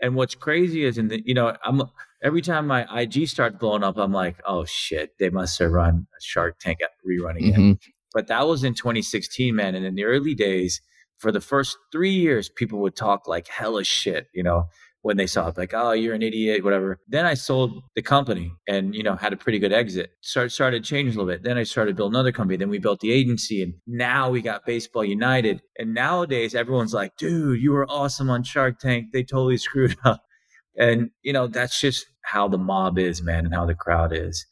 And 0.00 0.14
what's 0.14 0.34
crazy 0.34 0.84
is 0.84 0.98
in 0.98 1.08
the, 1.08 1.22
you 1.24 1.34
know, 1.34 1.56
I'm 1.64 1.82
every 2.22 2.42
time 2.42 2.66
my 2.66 2.86
IG 3.00 3.28
starts 3.28 3.56
blowing 3.58 3.82
up, 3.84 3.96
I'm 3.96 4.12
like, 4.12 4.36
oh 4.46 4.64
shit, 4.64 5.12
they 5.18 5.30
must 5.30 5.58
have 5.58 5.70
run 5.70 6.06
a 6.10 6.22
Shark 6.22 6.58
Tank 6.58 6.78
rerun 7.06 7.36
again. 7.36 7.52
Mm-hmm. 7.52 7.90
But 8.12 8.28
that 8.28 8.46
was 8.46 8.64
in 8.64 8.74
2016, 8.74 9.54
man. 9.54 9.74
And 9.74 9.84
in 9.84 9.94
the 9.94 10.04
early 10.04 10.34
days, 10.34 10.80
for 11.18 11.32
the 11.32 11.40
first 11.40 11.76
three 11.92 12.12
years, 12.12 12.48
people 12.48 12.80
would 12.80 12.96
talk 12.96 13.26
like 13.26 13.48
hella 13.48 13.84
shit, 13.84 14.26
you 14.34 14.42
know, 14.42 14.64
when 15.02 15.16
they 15.16 15.26
saw 15.26 15.48
it, 15.48 15.56
like, 15.56 15.72
oh, 15.72 15.92
you're 15.92 16.14
an 16.14 16.22
idiot, 16.22 16.64
whatever. 16.64 16.98
Then 17.08 17.26
I 17.26 17.34
sold 17.34 17.80
the 17.94 18.02
company 18.02 18.52
and, 18.66 18.94
you 18.94 19.02
know, 19.02 19.14
had 19.14 19.32
a 19.32 19.36
pretty 19.36 19.58
good 19.58 19.72
exit. 19.72 20.10
Start, 20.20 20.50
started 20.50 20.82
changing 20.84 21.14
a 21.14 21.22
little 21.22 21.32
bit. 21.32 21.44
Then 21.44 21.56
I 21.56 21.62
started 21.62 21.96
building 21.96 22.16
another 22.16 22.32
company. 22.32 22.56
Then 22.56 22.70
we 22.70 22.78
built 22.78 23.00
the 23.00 23.12
agency 23.12 23.62
and 23.62 23.74
now 23.86 24.30
we 24.30 24.42
got 24.42 24.66
Baseball 24.66 25.04
United. 25.04 25.62
And 25.78 25.94
nowadays 25.94 26.54
everyone's 26.54 26.92
like, 26.92 27.16
dude, 27.16 27.62
you 27.62 27.70
were 27.70 27.88
awesome 27.88 28.28
on 28.30 28.42
Shark 28.42 28.80
Tank. 28.80 29.12
They 29.12 29.22
totally 29.22 29.58
screwed 29.58 29.96
up. 30.04 30.22
And, 30.76 31.10
you 31.22 31.32
know, 31.32 31.46
that's 31.46 31.80
just 31.80 32.04
how 32.22 32.48
the 32.48 32.58
mob 32.58 32.98
is, 32.98 33.22
man, 33.22 33.46
and 33.46 33.54
how 33.54 33.64
the 33.64 33.74
crowd 33.74 34.12
is. 34.12 34.44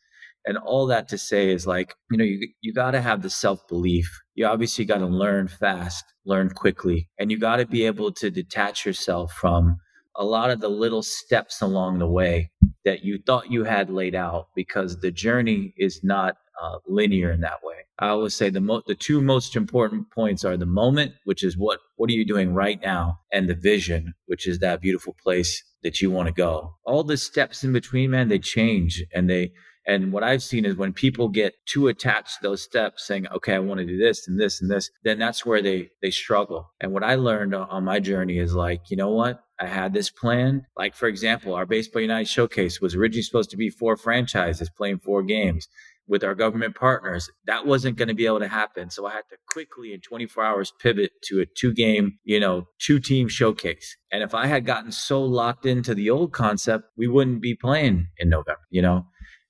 And 0.47 0.59
all 0.59 0.87
that 0.87 1.09
to 1.09 1.19
say 1.19 1.51
is 1.51 1.67
like, 1.67 1.95
you 2.11 2.19
know, 2.19 2.25
you, 2.25 2.49
you 2.61 2.73
got 2.73 2.93
to 2.93 3.01
have 3.01 3.23
the 3.23 3.31
self 3.31 3.67
belief. 3.69 4.21
You 4.35 4.47
obviously 4.47 4.85
got 4.85 4.99
to 4.99 5.07
learn 5.07 5.49
fast, 5.49 6.05
learn 6.25 6.51
quickly, 6.51 7.09
and 7.19 7.31
you 7.31 7.39
got 7.39 7.57
to 7.57 7.67
be 7.67 7.85
able 7.87 8.13
to 8.13 8.31
detach 8.31 8.85
yourself 8.85 9.33
from 9.33 9.79
a 10.17 10.25
lot 10.25 10.51
of 10.51 10.61
the 10.61 10.69
little 10.69 11.03
steps 11.03 11.61
along 11.61 11.99
the 11.99 12.07
way 12.07 12.51
that 12.85 13.05
you 13.05 13.19
thought 13.27 13.51
you 13.51 13.65
had 13.65 13.91
laid 13.91 14.15
out 14.15 14.49
because 14.55 15.01
the 15.01 15.11
journey 15.11 15.75
is 15.77 16.05
not 16.05 16.37
uh, 16.63 16.79
linear 16.87 17.33
in 17.33 17.41
that 17.41 17.59
way. 17.63 17.75
I 17.99 18.09
always 18.09 18.35
say 18.35 18.51
the 18.51 18.61
mo- 18.61 18.83
the 18.87 18.95
two 18.95 19.21
most 19.21 19.57
important 19.57 20.11
points 20.11 20.45
are 20.45 20.57
the 20.57 20.67
moment, 20.67 21.13
which 21.25 21.45
is 21.45 21.57
what 21.57 21.81
what 21.97 22.11
are 22.11 22.15
you 22.15 22.27
doing 22.27 22.53
right 22.53 22.81
now, 22.83 23.21
and 23.33 23.49
the 23.49 23.55
vision, 23.55 24.15
which 24.27 24.47
is 24.47 24.59
that 24.59 24.81
beautiful 24.81 25.17
place 25.23 25.63
that 25.83 26.01
you 26.01 26.11
want 26.11 26.27
to 26.27 26.35
go. 26.35 26.75
All 26.85 27.05
the 27.05 27.17
steps 27.17 27.63
in 27.63 27.73
between, 27.73 28.11
man, 28.11 28.29
they 28.29 28.39
change 28.39 29.05
and 29.15 29.31
they 29.31 29.53
and 29.87 30.13
what 30.13 30.25
I've 30.25 30.43
seen 30.43 30.65
is 30.65 30.77
when 30.77 30.93
people 30.93 31.29
get 31.29 31.55
too 31.67 31.89
attached 31.89 32.37
to 32.37 32.43
those 32.43 32.63
steps, 32.63 33.07
saying, 33.07 33.27
"Okay, 33.29 33.55
I 33.55 33.59
want 33.59 33.81
to 33.81 33.87
do 33.87 33.99
this 33.99 34.27
and 34.27 34.41
this 34.41 34.61
and 34.61 34.71
this," 34.71 34.91
then 35.05 35.19
that's 35.19 35.45
where 35.45 35.63
they 35.63 35.91
they 36.03 36.11
struggle. 36.11 36.71
And 36.81 36.93
what 36.93 37.05
I 37.05 37.17
learned 37.17 37.55
on 37.55 37.85
my 37.85 38.01
journey 38.01 38.39
is 38.39 38.55
like, 38.55 38.91
you 38.91 38.97
know 38.97 39.11
what? 39.11 39.45
I 39.61 39.67
had 39.67 39.93
this 39.93 40.11
plan. 40.11 40.67
Like 40.77 40.95
for 40.95 41.07
example, 41.07 41.55
our 41.55 41.67
Baseball 41.67 42.03
United 42.03 42.29
showcase 42.29 42.81
was 42.81 42.95
originally 42.95 43.23
supposed 43.23 43.51
to 43.51 43.57
be 43.57 43.71
four 43.71 43.97
franchises 43.97 44.71
playing 44.71 44.99
four 44.99 45.23
games 45.23 45.69
with 46.07 46.25
our 46.25 46.35
government 46.35 46.75
partners. 46.75 47.31
That 47.47 47.67
wasn't 47.67 47.97
going 47.97 48.09
to 48.09 48.15
be 48.15 48.27
able 48.27 48.41
to 48.41 48.49
happen. 48.49 48.91
So 48.91 49.07
I 49.07 49.13
had 49.13 49.23
to 49.31 49.37
quickly 49.49 49.93
in 49.93 50.01
24 50.01 50.45
hours 50.45 50.73
pivot 50.81 51.13
to 51.25 51.41
a 51.41 51.47
two 51.47 51.73
game, 51.73 52.19
you 52.25 52.41
know, 52.41 52.69
two 52.79 53.01
team 53.01 53.29
showcase. 53.29 53.97
And 54.13 54.23
if 54.23 54.35
I 54.35 54.47
had 54.47 54.67
gotten 54.67 54.93
so 54.93 55.23
locked 55.23 55.67
into 55.67 55.95
the 55.95 56.11
old 56.11 56.33
concept, 56.33 56.85
we 56.97 57.09
wouldn't 57.09 57.41
be 57.41 57.55
playing 57.55 58.09
in 58.19 58.29
November, 58.29 58.61
you 58.71 58.83
know? 58.83 59.07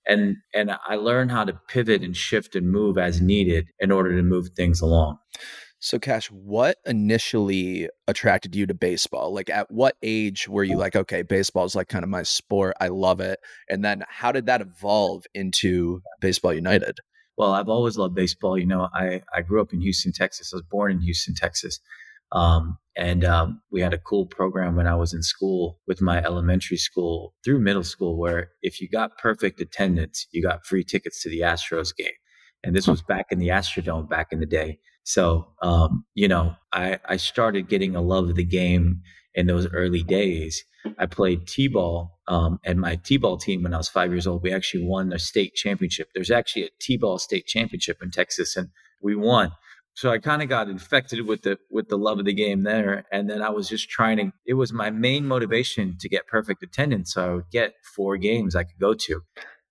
And 0.06 0.37
and 0.52 0.76
I 0.87 0.96
learned 0.96 1.30
how 1.30 1.44
to 1.44 1.58
pivot 1.68 2.02
and 2.02 2.16
shift 2.16 2.54
and 2.54 2.70
move 2.70 2.99
as 2.99 3.20
needed 3.20 3.68
in 3.78 3.90
order 3.90 4.14
to 4.16 4.23
move 4.23 4.50
things 4.56 4.80
along. 4.80 5.18
So, 5.84 5.99
Kash, 5.99 6.28
what 6.28 6.78
initially 6.87 7.90
attracted 8.08 8.56
you 8.56 8.66
to 8.66 8.73
baseball? 8.73 9.34
Like, 9.34 9.50
at 9.50 9.70
what 9.70 9.96
age 10.02 10.49
were 10.49 10.64
you 10.64 10.78
like, 10.78 10.96
okay, 10.96 11.20
baseball 11.20 11.66
is 11.66 11.75
like 11.75 11.88
kind 11.88 12.02
of 12.02 12.08
my 12.08 12.23
sport. 12.23 12.75
I 12.80 12.88
love 12.88 13.20
it. 13.20 13.38
And 13.68 13.84
then 13.84 14.02
how 14.08 14.32
did 14.32 14.46
that 14.46 14.62
evolve 14.62 15.26
into 15.34 16.00
Baseball 16.23 16.54
United? 16.54 17.00
Well, 17.37 17.52
I've 17.52 17.68
always 17.68 17.99
loved 17.99 18.14
baseball. 18.14 18.56
You 18.56 18.64
know, 18.64 18.88
I, 18.94 19.20
I 19.34 19.42
grew 19.42 19.61
up 19.61 19.75
in 19.75 19.82
Houston, 19.82 20.12
Texas. 20.12 20.54
I 20.54 20.56
was 20.56 20.64
born 20.70 20.90
in 20.90 21.00
Houston, 21.00 21.34
Texas. 21.34 21.80
Um, 22.32 22.78
and 22.96 23.24
um, 23.24 23.60
we 23.70 23.80
had 23.80 23.94
a 23.94 23.98
cool 23.98 24.26
program 24.26 24.76
when 24.76 24.86
I 24.86 24.94
was 24.94 25.12
in 25.12 25.22
school 25.22 25.80
with 25.86 26.00
my 26.00 26.22
elementary 26.22 26.76
school 26.76 27.34
through 27.44 27.60
middle 27.60 27.82
school, 27.82 28.16
where 28.16 28.50
if 28.62 28.80
you 28.80 28.88
got 28.88 29.18
perfect 29.18 29.60
attendance, 29.60 30.26
you 30.30 30.42
got 30.42 30.64
free 30.64 30.84
tickets 30.84 31.22
to 31.22 31.28
the 31.28 31.40
Astros 31.40 31.94
game. 31.96 32.12
And 32.62 32.74
this 32.74 32.86
was 32.86 33.02
back 33.02 33.26
in 33.30 33.38
the 33.38 33.48
Astrodome 33.48 34.08
back 34.08 34.28
in 34.30 34.40
the 34.40 34.46
day. 34.46 34.78
So, 35.02 35.48
um, 35.60 36.04
you 36.14 36.28
know, 36.28 36.54
I, 36.72 36.98
I 37.06 37.16
started 37.16 37.68
getting 37.68 37.94
a 37.94 38.00
love 38.00 38.30
of 38.30 38.36
the 38.36 38.44
game 38.44 39.02
in 39.34 39.46
those 39.46 39.66
early 39.72 40.02
days. 40.02 40.64
I 40.98 41.06
played 41.06 41.46
T-ball, 41.46 42.10
um, 42.28 42.58
and 42.64 42.80
my 42.80 42.96
T-ball 42.96 43.38
team 43.38 43.62
when 43.62 43.74
I 43.74 43.78
was 43.78 43.88
five 43.88 44.12
years 44.12 44.26
old, 44.26 44.42
we 44.42 44.52
actually 44.52 44.84
won 44.84 45.08
the 45.08 45.18
state 45.18 45.54
championship. 45.54 46.08
There's 46.14 46.30
actually 46.30 46.64
a 46.64 46.70
T-ball 46.80 47.18
state 47.18 47.46
championship 47.46 48.02
in 48.02 48.10
Texas, 48.10 48.56
and 48.56 48.68
we 49.00 49.14
won 49.14 49.52
so 49.94 50.10
I 50.10 50.18
kind 50.18 50.42
of 50.42 50.48
got 50.48 50.68
infected 50.68 51.26
with 51.26 51.42
the 51.42 51.56
with 51.70 51.88
the 51.88 51.96
love 51.96 52.18
of 52.18 52.24
the 52.24 52.32
game 52.32 52.64
there, 52.64 53.04
and 53.12 53.30
then 53.30 53.42
I 53.42 53.50
was 53.50 53.68
just 53.68 53.88
trying 53.88 54.16
to. 54.16 54.32
It 54.44 54.54
was 54.54 54.72
my 54.72 54.90
main 54.90 55.26
motivation 55.26 55.96
to 56.00 56.08
get 56.08 56.26
perfect 56.26 56.62
attendance, 56.64 57.14
so 57.14 57.24
I 57.24 57.34
would 57.36 57.50
get 57.50 57.74
four 57.94 58.16
games 58.16 58.56
I 58.56 58.64
could 58.64 58.80
go 58.80 58.94
to, 58.94 59.22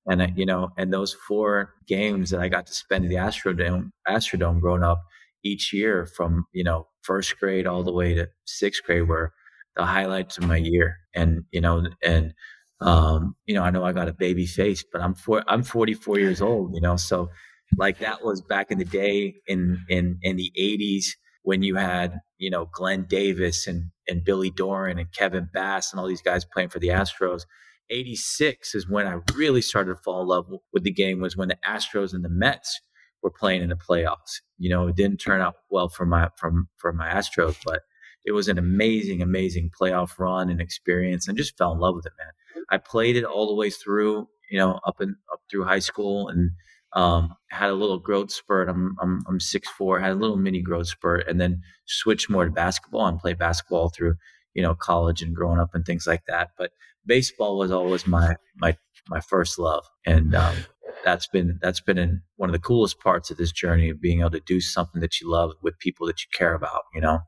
and 0.05 0.23
I, 0.23 0.33
you 0.35 0.45
know, 0.45 0.69
and 0.77 0.93
those 0.93 1.13
four 1.13 1.73
games 1.87 2.29
that 2.29 2.39
I 2.39 2.47
got 2.47 2.67
to 2.67 2.73
spend 2.73 3.03
in 3.03 3.09
the 3.09 3.17
Astrodome, 3.17 3.91
Astrodome 4.07 4.61
growing 4.61 4.83
up 4.83 5.03
each 5.43 5.73
year 5.73 6.05
from 6.05 6.45
you 6.53 6.63
know 6.63 6.87
first 7.01 7.37
grade 7.37 7.67
all 7.67 7.83
the 7.83 7.91
way 7.91 8.13
to 8.13 8.29
sixth 8.45 8.83
grade 8.83 9.09
were 9.09 9.33
the 9.75 9.85
highlights 9.85 10.37
of 10.37 10.47
my 10.47 10.57
year, 10.57 10.99
and 11.13 11.43
you 11.51 11.59
know, 11.59 11.85
and 12.01 12.33
um, 12.79 13.35
you 13.45 13.55
know, 13.55 13.63
I 13.63 13.71
know 13.71 13.83
I 13.83 13.91
got 13.91 14.09
a 14.09 14.13
baby 14.13 14.45
face, 14.45 14.83
but 14.89 15.01
I'm 15.01 15.15
four, 15.15 15.43
I'm 15.47 15.63
44 15.63 16.19
years 16.19 16.41
old, 16.41 16.73
you 16.75 16.81
know, 16.81 16.97
so 16.97 17.29
like 17.77 17.99
that 17.99 18.23
was 18.23 18.41
back 18.41 18.71
in 18.71 18.77
the 18.77 18.85
day 18.85 19.35
in 19.47 19.83
in 19.89 20.19
in 20.21 20.35
the 20.35 20.51
80s 20.57 21.05
when 21.43 21.63
you 21.63 21.75
had 21.75 22.19
you 22.37 22.49
know 22.49 22.69
Glenn 22.73 23.03
Davis 23.03 23.67
and 23.67 23.91
and 24.07 24.23
Billy 24.23 24.49
Doran 24.49 24.99
and 24.99 25.11
Kevin 25.11 25.49
Bass 25.53 25.91
and 25.91 25.99
all 25.99 26.07
these 26.07 26.21
guys 26.21 26.45
playing 26.45 26.69
for 26.69 26.79
the 26.79 26.89
Astros. 26.89 27.45
86 27.89 28.75
is 28.75 28.89
when 28.89 29.05
I 29.05 29.19
really 29.35 29.61
started 29.61 29.95
to 29.95 30.01
fall 30.01 30.21
in 30.21 30.27
love 30.27 30.47
with 30.71 30.83
the 30.83 30.91
game 30.91 31.19
was 31.19 31.37
when 31.37 31.49
the 31.49 31.57
Astros 31.67 32.13
and 32.13 32.23
the 32.23 32.29
Mets 32.29 32.81
were 33.21 33.29
playing 33.31 33.61
in 33.61 33.69
the 33.69 33.75
playoffs. 33.75 34.41
You 34.57 34.69
know, 34.69 34.87
it 34.87 34.95
didn't 34.95 35.17
turn 35.17 35.41
out 35.41 35.55
well 35.69 35.89
for 35.89 36.05
my 36.05 36.29
from 36.37 36.69
for 36.77 36.93
my 36.93 37.09
Astros, 37.09 37.57
but 37.65 37.81
it 38.25 38.31
was 38.31 38.47
an 38.47 38.57
amazing, 38.57 39.21
amazing 39.21 39.69
playoff 39.79 40.17
run 40.17 40.49
and 40.49 40.61
experience 40.61 41.27
and 41.27 41.37
just 41.37 41.57
fell 41.57 41.73
in 41.73 41.79
love 41.79 41.95
with 41.95 42.05
it, 42.05 42.13
man. 42.17 42.65
I 42.69 42.77
played 42.77 43.17
it 43.17 43.25
all 43.25 43.47
the 43.47 43.55
way 43.55 43.69
through, 43.69 44.27
you 44.49 44.57
know, 44.57 44.79
up 44.85 44.99
and 45.01 45.15
up 45.31 45.41
through 45.51 45.65
high 45.65 45.79
school 45.79 46.29
and 46.29 46.51
um, 46.95 47.35
had 47.49 47.69
a 47.69 47.73
little 47.75 47.99
growth 47.99 48.31
spurt. 48.31 48.69
I'm 48.69 48.95
I'm 49.01 49.23
I'm 49.27 49.39
six 49.39 49.67
four. 49.69 49.99
Had 49.99 50.11
a 50.11 50.15
little 50.15 50.37
mini 50.37 50.61
growth 50.61 50.87
spurt, 50.87 51.27
and 51.27 51.39
then 51.39 51.61
switched 51.85 52.29
more 52.29 52.45
to 52.45 52.51
basketball 52.51 53.07
and 53.07 53.19
played 53.19 53.39
basketball 53.39 53.89
through 53.89 54.15
you 54.53 54.61
know 54.61 54.75
college 54.75 55.21
and 55.21 55.35
growing 55.35 55.59
up 55.59 55.71
and 55.73 55.85
things 55.85 56.05
like 56.05 56.25
that. 56.27 56.49
But 56.57 56.71
baseball 57.05 57.57
was 57.57 57.71
always 57.71 58.05
my 58.05 58.35
my 58.55 58.77
my 59.09 59.19
first 59.21 59.57
love, 59.57 59.85
and 60.05 60.35
um, 60.35 60.55
that's 61.03 61.27
been 61.27 61.59
that's 61.61 61.81
been 61.81 61.97
in 61.97 62.21
one 62.35 62.49
of 62.49 62.53
the 62.53 62.59
coolest 62.59 62.99
parts 62.99 63.31
of 63.31 63.37
this 63.37 63.51
journey 63.51 63.89
of 63.89 64.01
being 64.01 64.19
able 64.19 64.31
to 64.31 64.39
do 64.41 64.61
something 64.61 65.01
that 65.01 65.19
you 65.19 65.29
love 65.29 65.51
with 65.61 65.77
people 65.79 66.05
that 66.07 66.21
you 66.21 66.27
care 66.37 66.53
about. 66.53 66.83
You 66.93 67.01
know. 67.01 67.19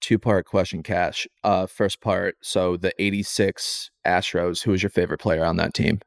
Two 0.00 0.18
part 0.18 0.46
question, 0.46 0.82
Kash. 0.82 1.26
Uh, 1.44 1.66
first 1.66 2.00
part. 2.00 2.36
So 2.42 2.76
the 2.76 2.92
'86 2.98 3.90
Astros. 4.06 4.62
Who 4.62 4.70
was 4.70 4.82
your 4.82 4.90
favorite 4.90 5.20
player 5.20 5.44
on 5.44 5.56
that 5.56 5.74
team? 5.74 6.00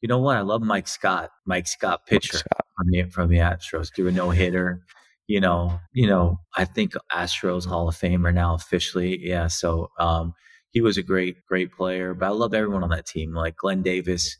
You 0.00 0.08
know 0.08 0.18
what? 0.18 0.36
I 0.36 0.40
love 0.40 0.62
Mike 0.62 0.88
Scott. 0.88 1.30
Mike 1.44 1.66
Scott 1.66 2.06
pitcher 2.06 2.36
Mike 2.36 2.40
Scott. 2.40 2.66
from 2.76 2.90
the 2.90 3.02
from 3.10 3.28
the 3.28 3.38
Astros. 3.38 3.92
Do 3.94 4.06
a 4.08 4.12
no 4.12 4.30
hitter. 4.30 4.82
You 5.26 5.40
know, 5.40 5.78
you 5.92 6.06
know, 6.06 6.38
I 6.56 6.64
think 6.64 6.94
Astros 7.12 7.66
Hall 7.66 7.88
of 7.88 7.96
Famer 7.96 8.32
now 8.32 8.54
officially. 8.54 9.18
Yeah. 9.20 9.48
So 9.48 9.90
um, 9.98 10.32
he 10.70 10.80
was 10.80 10.96
a 10.96 11.02
great, 11.02 11.44
great 11.46 11.72
player. 11.72 12.14
But 12.14 12.26
I 12.26 12.30
love 12.30 12.54
everyone 12.54 12.82
on 12.82 12.90
that 12.90 13.06
team, 13.06 13.34
like 13.34 13.56
Glenn 13.56 13.82
Davis. 13.82 14.38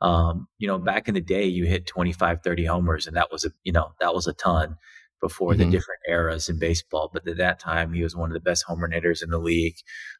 Um, 0.00 0.48
you 0.58 0.66
know, 0.66 0.78
back 0.78 1.08
in 1.08 1.14
the 1.14 1.20
day, 1.20 1.44
you 1.44 1.66
hit 1.66 1.86
25, 1.86 2.40
30 2.42 2.64
homers, 2.64 3.06
and 3.06 3.16
that 3.16 3.30
was 3.30 3.44
a, 3.44 3.50
you 3.64 3.72
know, 3.72 3.92
that 4.00 4.14
was 4.14 4.26
a 4.26 4.32
ton 4.32 4.78
before 5.20 5.52
mm-hmm. 5.52 5.58
the 5.58 5.70
different 5.70 6.00
eras 6.08 6.48
in 6.48 6.58
baseball. 6.58 7.10
But 7.12 7.26
at 7.26 7.36
that 7.36 7.58
time, 7.58 7.92
he 7.92 8.02
was 8.02 8.16
one 8.16 8.30
of 8.30 8.34
the 8.34 8.40
best 8.40 8.64
home 8.64 8.80
run 8.80 8.92
hitters 8.92 9.22
in 9.22 9.30
the 9.30 9.38
league. 9.38 9.76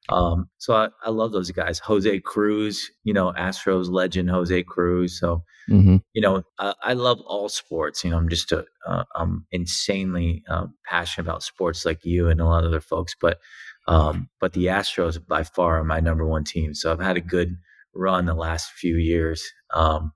Um, 0.08 0.48
so 0.58 0.74
I, 0.74 0.88
I, 1.04 1.10
love 1.10 1.32
those 1.32 1.50
guys. 1.50 1.78
Jose 1.80 2.20
Cruz, 2.20 2.90
you 3.04 3.12
know, 3.12 3.32
Astros 3.32 3.90
legend 3.90 4.30
Jose 4.30 4.62
Cruz. 4.64 5.18
So, 5.18 5.42
mm-hmm. 5.68 5.96
you 6.12 6.22
know, 6.22 6.42
I, 6.58 6.74
I, 6.82 6.92
love 6.94 7.20
all 7.26 7.48
sports. 7.48 8.04
You 8.04 8.10
know, 8.10 8.16
I'm 8.16 8.28
just 8.28 8.52
a, 8.52 8.64
uh, 8.86 9.04
I'm 9.14 9.46
insanely 9.52 10.42
uh, 10.48 10.66
passionate 10.84 11.26
about 11.26 11.42
sports 11.42 11.84
like 11.84 12.04
you 12.04 12.28
and 12.28 12.40
a 12.40 12.46
lot 12.46 12.64
of 12.64 12.68
other 12.68 12.80
folks. 12.80 13.14
But, 13.20 13.38
um, 13.86 14.28
but 14.40 14.52
the 14.52 14.66
Astros 14.66 15.24
by 15.26 15.44
far 15.44 15.78
are 15.78 15.84
my 15.84 16.00
number 16.00 16.26
one 16.26 16.44
team. 16.44 16.74
So 16.74 16.92
I've 16.92 17.00
had 17.00 17.16
a 17.16 17.22
good 17.22 17.56
run 17.94 18.26
the 18.26 18.34
last 18.34 18.72
few 18.72 18.96
years. 18.96 19.52
Um, 19.74 20.12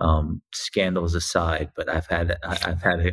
um, 0.00 0.40
scandals 0.52 1.14
aside, 1.14 1.70
but 1.76 1.88
I've 1.88 2.06
had 2.06 2.36
I've 2.42 2.82
had 2.82 3.00
a, 3.00 3.12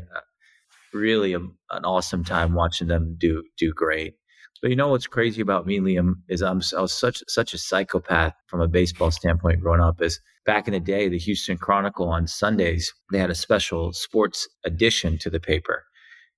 really 0.98 1.34
a, 1.34 1.40
an 1.40 1.86
awesome 1.86 2.24
time 2.24 2.54
watching 2.54 2.88
them 2.88 3.16
do 3.20 3.44
do 3.58 3.74
great. 3.74 4.16
But 4.62 4.72
you 4.72 4.76
know 4.76 4.90
what's 4.90 5.08
crazy 5.08 5.42
about 5.42 5.68
me, 5.68 5.80
Liam, 5.80 6.14
is 6.30 6.42
I'm 6.42 6.62
I 6.76 6.82
was 6.82 6.94
such 6.94 7.22
such 7.28 7.54
a 7.54 7.58
psychopath 7.58 8.34
from 8.48 8.62
a 8.62 8.68
baseball 8.68 9.12
standpoint 9.12 9.62
growing 9.62 9.82
up. 9.82 10.02
Is 10.02 10.20
back 10.46 10.68
in 10.68 10.74
the 10.74 10.80
day, 10.80 11.10
the 11.10 11.20
Houston 11.20 11.58
Chronicle 11.58 12.10
on 12.10 12.28
Sundays 12.28 12.92
they 13.12 13.20
had 13.20 13.30
a 13.30 13.36
special 13.36 13.94
sports 13.94 14.48
edition 14.66 15.18
to 15.20 15.30
the 15.30 15.40
paper, 15.40 15.84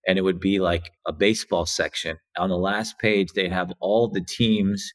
and 0.06 0.18
it 0.18 0.24
would 0.24 0.40
be 0.40 0.60
like 0.60 0.92
a 1.08 1.14
baseball 1.14 1.66
section. 1.66 2.18
On 2.38 2.50
the 2.50 2.58
last 2.58 3.00
page, 3.00 3.32
they'd 3.34 3.52
have 3.52 3.72
all 3.80 4.10
the 4.10 4.22
teams 4.22 4.92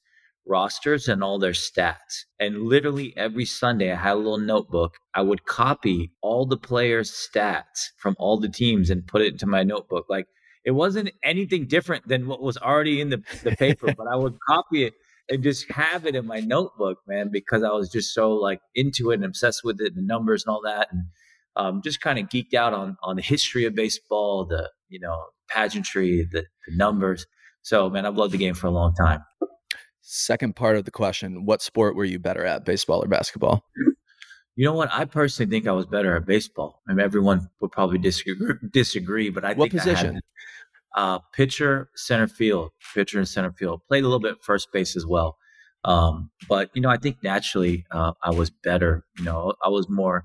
rosters 0.47 1.09
and 1.09 1.23
all 1.23 1.39
their 1.39 1.53
stats. 1.53 2.25
And 2.39 2.63
literally 2.63 3.15
every 3.17 3.45
Sunday, 3.45 3.93
I 3.93 3.97
had 3.97 4.15
a 4.15 4.17
little 4.17 4.39
notebook. 4.39 4.97
I 5.15 5.23
would 5.23 5.45
copy 5.45 6.13
all 6.21 6.47
the 6.47 6.57
players' 6.57 7.11
stats 7.11 7.91
from 7.97 8.15
all 8.19 8.39
the 8.39 8.49
teams 8.49 8.91
and 8.91 9.07
put 9.07 9.23
it 9.23 9.33
into 9.33 9.47
my 9.47 9.63
notebook. 9.63 10.07
Like 10.09 10.27
it 10.65 10.73
wasn't 10.73 11.11
anything 11.23 11.67
different 11.67 12.09
than 12.09 12.27
what 12.27 12.43
was 12.43 12.57
already 12.57 13.01
in 13.01 13.11
the, 13.11 13.23
the 13.43 13.57
paper, 13.57 13.95
but 13.97 14.07
I 14.11 14.17
would 14.17 14.39
copy 14.49 14.85
it 14.85 14.95
and 15.31 15.43
just 15.43 15.71
have 15.71 16.07
it 16.07 16.15
in 16.15 16.27
my 16.27 16.41
notebook, 16.41 16.99
man, 17.07 17.31
because 17.33 17.63
I 17.63 17.71
was 17.71 17.91
just 17.91 18.13
so 18.13 18.33
like 18.33 18.61
into 18.75 19.11
it 19.11 19.15
and 19.15 19.25
obsessed 19.25 19.63
with 19.65 19.81
it, 19.81 19.95
the 19.95 20.03
numbers 20.03 20.45
and 20.45 20.55
all 20.55 20.63
that. 20.63 20.89
And 20.93 21.05
um, 21.57 21.83
just 21.83 22.01
kind 22.01 22.19
of 22.19 22.27
geeked 22.27 22.55
out 22.55 22.73
on 22.73 22.97
on 23.03 23.17
the 23.17 23.23
history 23.23 23.65
of 23.65 23.75
baseball, 23.75 24.45
the 24.45 24.71
you 24.89 25.01
know 25.01 25.25
pageantry, 25.49 26.29
the, 26.31 26.45
the 26.67 26.77
numbers. 26.77 27.27
So 27.63 27.89
man, 27.89 28.07
I've 28.07 28.17
loved 28.17 28.33
the 28.33 28.39
game 28.39 28.55
for 28.55 28.67
a 28.67 28.71
long 28.71 28.95
time. 28.95 29.25
Second 30.07 30.55
part 30.55 30.77
of 30.77 30.85
the 30.85 30.91
question: 30.91 31.47
What 31.47 31.63
sport 31.63 31.97
were 31.97 32.05
you 32.05 32.19
better 32.19 32.45
at, 32.45 32.65
baseball 32.67 33.03
or 33.03 33.09
basketball? 33.09 33.65
You 34.55 34.67
know 34.67 34.75
what? 34.75 34.91
I 34.93 35.07
personally 35.07 35.51
think 35.51 35.67
I 35.67 35.73
was 35.73 35.87
better 35.87 36.15
at 36.15 36.27
baseball. 36.27 36.83
I 36.87 36.93
mean, 36.93 37.05
everyone 37.05 37.49
would 37.61 37.73
probably 37.73 37.99
disagree, 37.99 38.55
disagree 38.71 39.31
but 39.31 39.45
I 39.45 39.55
what 39.55 39.71
think 39.71 39.83
position? 39.83 40.21
uh, 40.95 41.21
pitcher, 41.33 41.89
center 41.97 42.29
field, 42.29 42.71
pitcher 42.95 43.19
and 43.19 43.27
center 43.27 43.53
field. 43.53 43.81
Played 43.89 44.05
a 44.05 44.07
little 44.07 44.21
bit 44.21 44.37
first 44.43 44.69
base 44.73 44.95
as 44.95 45.07
well. 45.07 45.39
Um, 45.85 46.31
but 46.49 46.71
you 46.75 46.83
know, 46.83 46.91
I 46.91 46.99
think 46.99 47.23
naturally 47.23 47.87
uh, 47.91 48.13
I 48.23 48.31
was 48.31 48.51
better. 48.51 49.05
You 49.19 49.25
know, 49.25 49.55
I 49.63 49.71
was 49.71 49.89
more 49.89 50.25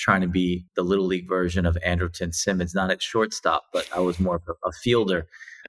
trying 0.00 0.22
to 0.22 0.28
be 0.28 0.64
the 0.74 0.82
little 0.82 1.04
league 1.04 1.28
version 1.28 1.66
of 1.66 1.76
Andrelton 1.86 2.34
Simmons, 2.34 2.74
not 2.74 2.90
at 2.90 3.02
shortstop, 3.02 3.64
but 3.72 3.86
I 3.94 4.00
was 4.00 4.18
more 4.18 4.36
of 4.36 4.42
a, 4.48 4.68
a 4.68 4.72
fielder. 4.72 5.26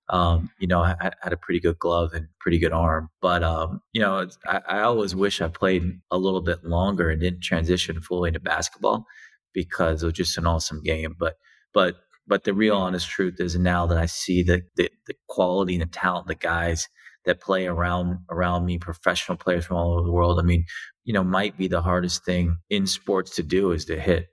Um, 0.07 0.50
you 0.57 0.67
know, 0.67 0.81
I, 0.81 0.95
I, 1.00 1.11
had 1.21 1.33
a 1.33 1.38
pretty 1.38 1.59
good 1.59 1.77
glove 1.79 2.13
and 2.13 2.27
pretty 2.39 2.57
good 2.57 2.71
arm, 2.71 3.09
but 3.21 3.43
um, 3.43 3.81
you 3.93 4.01
know, 4.01 4.27
I, 4.47 4.61
I, 4.67 4.81
always 4.81 5.15
wish 5.15 5.41
I 5.41 5.47
played 5.47 6.00
a 6.09 6.17
little 6.17 6.41
bit 6.41 6.63
longer 6.63 7.09
and 7.09 7.21
didn't 7.21 7.41
transition 7.41 8.01
fully 8.01 8.29
into 8.29 8.39
basketball 8.39 9.05
because 9.53 10.01
it 10.01 10.07
was 10.07 10.13
just 10.13 10.38
an 10.38 10.47
awesome 10.47 10.81
game. 10.81 11.15
But 11.17 11.38
but 11.73 11.97
but 12.27 12.43
the 12.43 12.53
real 12.53 12.75
honest 12.75 13.09
truth 13.09 13.39
is 13.39 13.57
now 13.57 13.85
that 13.85 13.97
I 13.97 14.05
see 14.05 14.43
the 14.43 14.63
the, 14.75 14.89
the 15.07 15.13
quality 15.27 15.75
and 15.75 15.83
the 15.83 15.88
talent, 15.88 16.27
the 16.27 16.35
guys 16.35 16.89
that 17.25 17.41
play 17.41 17.67
around 17.67 18.19
around 18.29 18.65
me, 18.65 18.77
professional 18.77 19.38
players 19.38 19.65
from 19.65 19.77
all 19.77 19.93
over 19.93 20.03
the 20.03 20.11
world. 20.11 20.39
I 20.39 20.43
mean, 20.43 20.65
you 21.03 21.13
know, 21.13 21.24
might 21.24 21.58
be 21.58 21.67
the 21.67 21.81
hardest 21.81 22.25
thing 22.25 22.58
in 22.70 22.86
sports 22.86 23.36
to 23.36 23.43
do 23.43 23.72
is 23.72 23.86
to 23.86 24.00
hit 24.00 24.27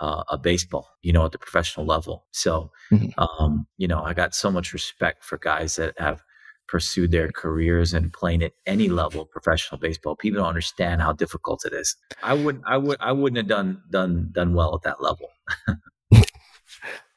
uh, 0.00 0.22
a 0.28 0.38
baseball, 0.38 0.88
you 1.02 1.12
know, 1.12 1.24
at 1.24 1.32
the 1.32 1.38
professional 1.38 1.86
level. 1.86 2.26
So, 2.32 2.70
mm-hmm. 2.92 3.18
um, 3.20 3.66
you 3.76 3.88
know, 3.88 4.02
I 4.02 4.14
got 4.14 4.34
so 4.34 4.50
much 4.50 4.72
respect 4.72 5.24
for 5.24 5.38
guys 5.38 5.76
that 5.76 5.98
have 5.98 6.22
pursued 6.68 7.10
their 7.10 7.30
careers 7.32 7.94
and 7.94 8.12
playing 8.12 8.42
at 8.42 8.52
any 8.66 8.88
level 8.88 9.22
of 9.22 9.30
professional 9.30 9.80
baseball. 9.80 10.14
People 10.14 10.40
don't 10.40 10.48
understand 10.48 11.00
how 11.00 11.12
difficult 11.12 11.64
it 11.64 11.72
is. 11.72 11.96
I 12.22 12.34
wouldn't, 12.34 12.64
I 12.66 12.76
would, 12.76 12.98
I 13.00 13.12
wouldn't 13.12 13.38
have 13.38 13.48
done 13.48 13.82
done 13.90 14.30
done 14.32 14.54
well 14.54 14.74
at 14.74 14.82
that 14.82 15.02
level. 15.02 15.28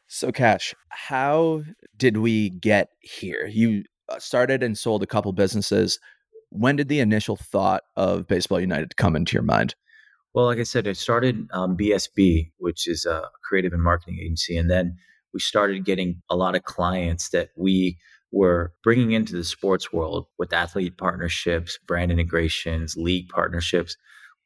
so, 0.08 0.31
Kash, 0.31 0.74
how 0.89 1.63
did 1.98 2.17
we 2.17 2.50
get 2.50 2.89
here? 3.01 3.46
You 3.46 3.84
uh, 4.10 4.20
started 4.20 4.63
and 4.63 4.77
sold 4.77 5.03
a 5.03 5.08
couple 5.08 5.31
businesses. 5.34 6.00
When 6.51 6.75
did 6.75 6.89
the 6.89 7.00
initial 7.00 7.38
thought 7.38 7.84
of 7.96 8.27
Baseball 8.27 8.60
United 8.60 8.98
come 8.98 9.15
into 9.15 9.34
your 9.34 9.43
mind? 9.43 9.74
Well, 10.34 10.46
like 10.46 10.60
I 10.60 10.63
said, 10.63 10.88
I 10.88 10.93
started 10.93 11.48
um, 11.53 11.75
BSB, 11.75 12.51
which 12.58 12.87
is 12.87 13.05
a 13.05 13.29
creative 13.44 13.74
and 13.74 13.81
marketing 13.81 14.20
agency, 14.22 14.57
and 14.57 14.70
then 14.70 14.98
we 15.33 15.40
started 15.40 15.85
getting 15.85 16.22
a 16.29 16.35
lot 16.35 16.55
of 16.55 16.64
clients 16.64 17.29
that 17.29 17.50
we 17.55 17.98
were 18.33 18.74
bringing 18.83 19.11
into 19.11 19.33
the 19.33 19.44
sports 19.44 19.92
world 19.92 20.27
with 20.37 20.53
athlete 20.53 20.98
partnerships, 20.98 21.79
brand 21.87 22.11
integrations, 22.11 22.96
league 22.98 23.29
partnerships. 23.29 23.96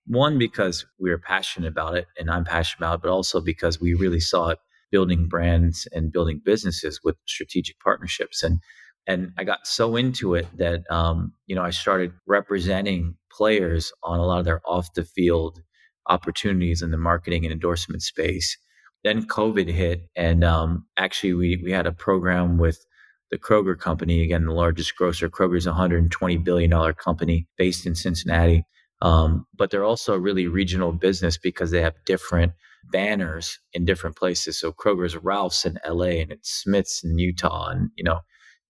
One, 0.08 0.38
because 0.38 0.86
we 1.00 1.10
were 1.10 1.18
passionate 1.18 1.68
about 1.68 1.96
it, 1.96 2.06
and 2.18 2.30
I'm 2.30 2.46
passionate 2.46 2.86
about 2.86 2.96
it, 2.96 3.02
but 3.02 3.12
also 3.12 3.42
because 3.42 3.82
we 3.82 3.94
really 3.96 4.20
saw 4.20 4.50
it 4.50 4.60
building 4.92 5.28
brands 5.28 5.88
and 5.92 6.12
building 6.12 6.42
businesses 6.44 7.00
with 7.04 7.16
strategic 7.26 7.80
partnerships. 7.80 8.44
And 8.44 8.60
and 9.08 9.32
I 9.38 9.44
got 9.44 9.68
so 9.68 9.96
into 9.96 10.36
it 10.36 10.48
that 10.58 10.90
um, 10.92 11.34
you 11.48 11.56
know 11.56 11.64
I 11.64 11.70
started 11.72 12.14
representing 12.26 13.16
players 13.32 13.92
on 14.04 14.20
a 14.20 14.26
lot 14.26 14.40
of 14.40 14.46
their 14.46 14.62
off 14.66 14.94
the 14.94 15.04
field 15.04 15.62
opportunities 16.08 16.82
in 16.82 16.92
the 16.92 16.98
marketing 16.98 17.46
and 17.46 17.52
endorsement 17.52 18.02
space. 18.04 18.58
Then 19.04 19.28
COVID 19.28 19.68
hit, 19.70 20.10
and 20.16 20.44
um, 20.44 20.86
actually 20.98 21.34
we 21.34 21.62
we 21.64 21.72
had 21.72 21.88
a 21.88 21.92
program 21.92 22.58
with 22.58 22.86
the 23.32 23.38
Kroger 23.38 23.78
company 23.78 24.24
again, 24.24 24.46
the 24.46 24.54
largest 24.54 24.96
grocer. 24.96 25.30
Kroger 25.30 25.58
is 25.58 25.66
a 25.66 25.72
120 25.72 26.38
billion 26.38 26.70
dollar 26.70 26.94
company 26.94 27.48
based 27.58 27.86
in 27.86 27.96
Cincinnati, 27.96 28.64
um, 29.02 29.46
but 29.56 29.72
they're 29.72 29.84
also 29.84 30.14
a 30.14 30.20
really 30.20 30.48
regional 30.48 30.92
business 30.92 31.38
because 31.38 31.72
they 31.72 31.82
have 31.82 31.96
different 32.06 32.54
banners 32.92 33.60
in 33.74 33.86
different 33.86 34.16
places. 34.16 34.60
So 34.60 34.72
Kroger's 34.72 35.16
Ralph's 35.18 35.66
in 35.66 35.80
LA, 35.88 36.22
and 36.22 36.32
it's 36.32 36.50
Smith's 36.50 37.04
in 37.04 37.18
Utah, 37.18 37.70
and 37.70 37.92
you 37.96 38.04
know 38.04 38.22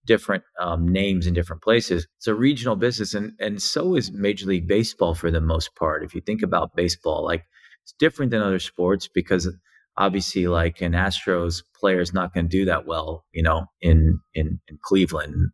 different 0.06 0.44
um, 0.60 0.88
names 0.88 1.26
in 1.26 1.34
different 1.34 1.62
places. 1.62 2.06
It's 2.18 2.26
a 2.26 2.34
regional 2.34 2.76
business, 2.76 3.14
and 3.14 3.32
and 3.40 3.60
so 3.60 3.94
is 3.96 4.12
Major 4.12 4.46
League 4.46 4.66
Baseball 4.68 5.14
for 5.14 5.30
the 5.30 5.40
most 5.40 5.74
part. 5.74 6.04
If 6.04 6.14
you 6.14 6.20
think 6.20 6.42
about 6.42 6.76
baseball, 6.76 7.24
like 7.24 7.44
it's 7.82 7.94
different 7.98 8.30
than 8.30 8.42
other 8.42 8.58
sports 8.58 9.08
because 9.08 9.48
obviously, 9.96 10.46
like 10.46 10.80
an 10.80 10.92
Astros 10.92 11.62
player 11.78 12.00
is 12.00 12.12
not 12.12 12.34
going 12.34 12.48
to 12.48 12.56
do 12.58 12.64
that 12.66 12.86
well, 12.86 13.24
you 13.32 13.42
know, 13.42 13.66
in 13.80 14.20
in 14.34 14.60
in 14.68 14.78
Cleveland, 14.82 15.50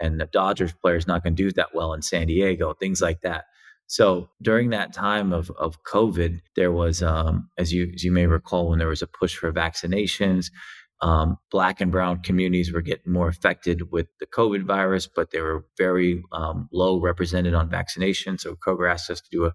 and 0.00 0.20
the 0.20 0.26
Dodgers 0.26 0.72
player 0.72 0.96
is 0.96 1.06
not 1.06 1.22
going 1.22 1.36
to 1.36 1.42
do 1.42 1.52
that 1.52 1.74
well 1.74 1.92
in 1.92 2.02
San 2.02 2.26
Diego, 2.26 2.74
things 2.74 3.00
like 3.00 3.20
that. 3.22 3.44
So 3.86 4.30
during 4.40 4.70
that 4.70 4.94
time 4.94 5.32
of, 5.32 5.50
of 5.58 5.82
COVID, 5.84 6.40
there 6.56 6.72
was, 6.72 7.02
um, 7.02 7.50
as 7.58 7.72
you 7.72 7.92
as 7.94 8.02
you 8.02 8.12
may 8.12 8.26
recall, 8.26 8.70
when 8.70 8.78
there 8.78 8.88
was 8.88 9.02
a 9.02 9.06
push 9.06 9.36
for 9.36 9.52
vaccinations, 9.52 10.46
um, 11.00 11.36
black 11.50 11.80
and 11.80 11.90
brown 11.90 12.20
communities 12.22 12.72
were 12.72 12.80
getting 12.80 13.12
more 13.12 13.28
affected 13.28 13.90
with 13.92 14.06
the 14.20 14.26
COVID 14.26 14.64
virus, 14.64 15.06
but 15.06 15.30
they 15.30 15.40
were 15.40 15.64
very 15.76 16.22
um, 16.32 16.68
low 16.72 17.00
represented 17.00 17.54
on 17.54 17.68
vaccination. 17.68 18.38
So 18.38 18.56
Kroger 18.56 18.90
asked 18.90 19.10
us 19.10 19.20
to 19.20 19.28
do 19.30 19.44
a 19.44 19.52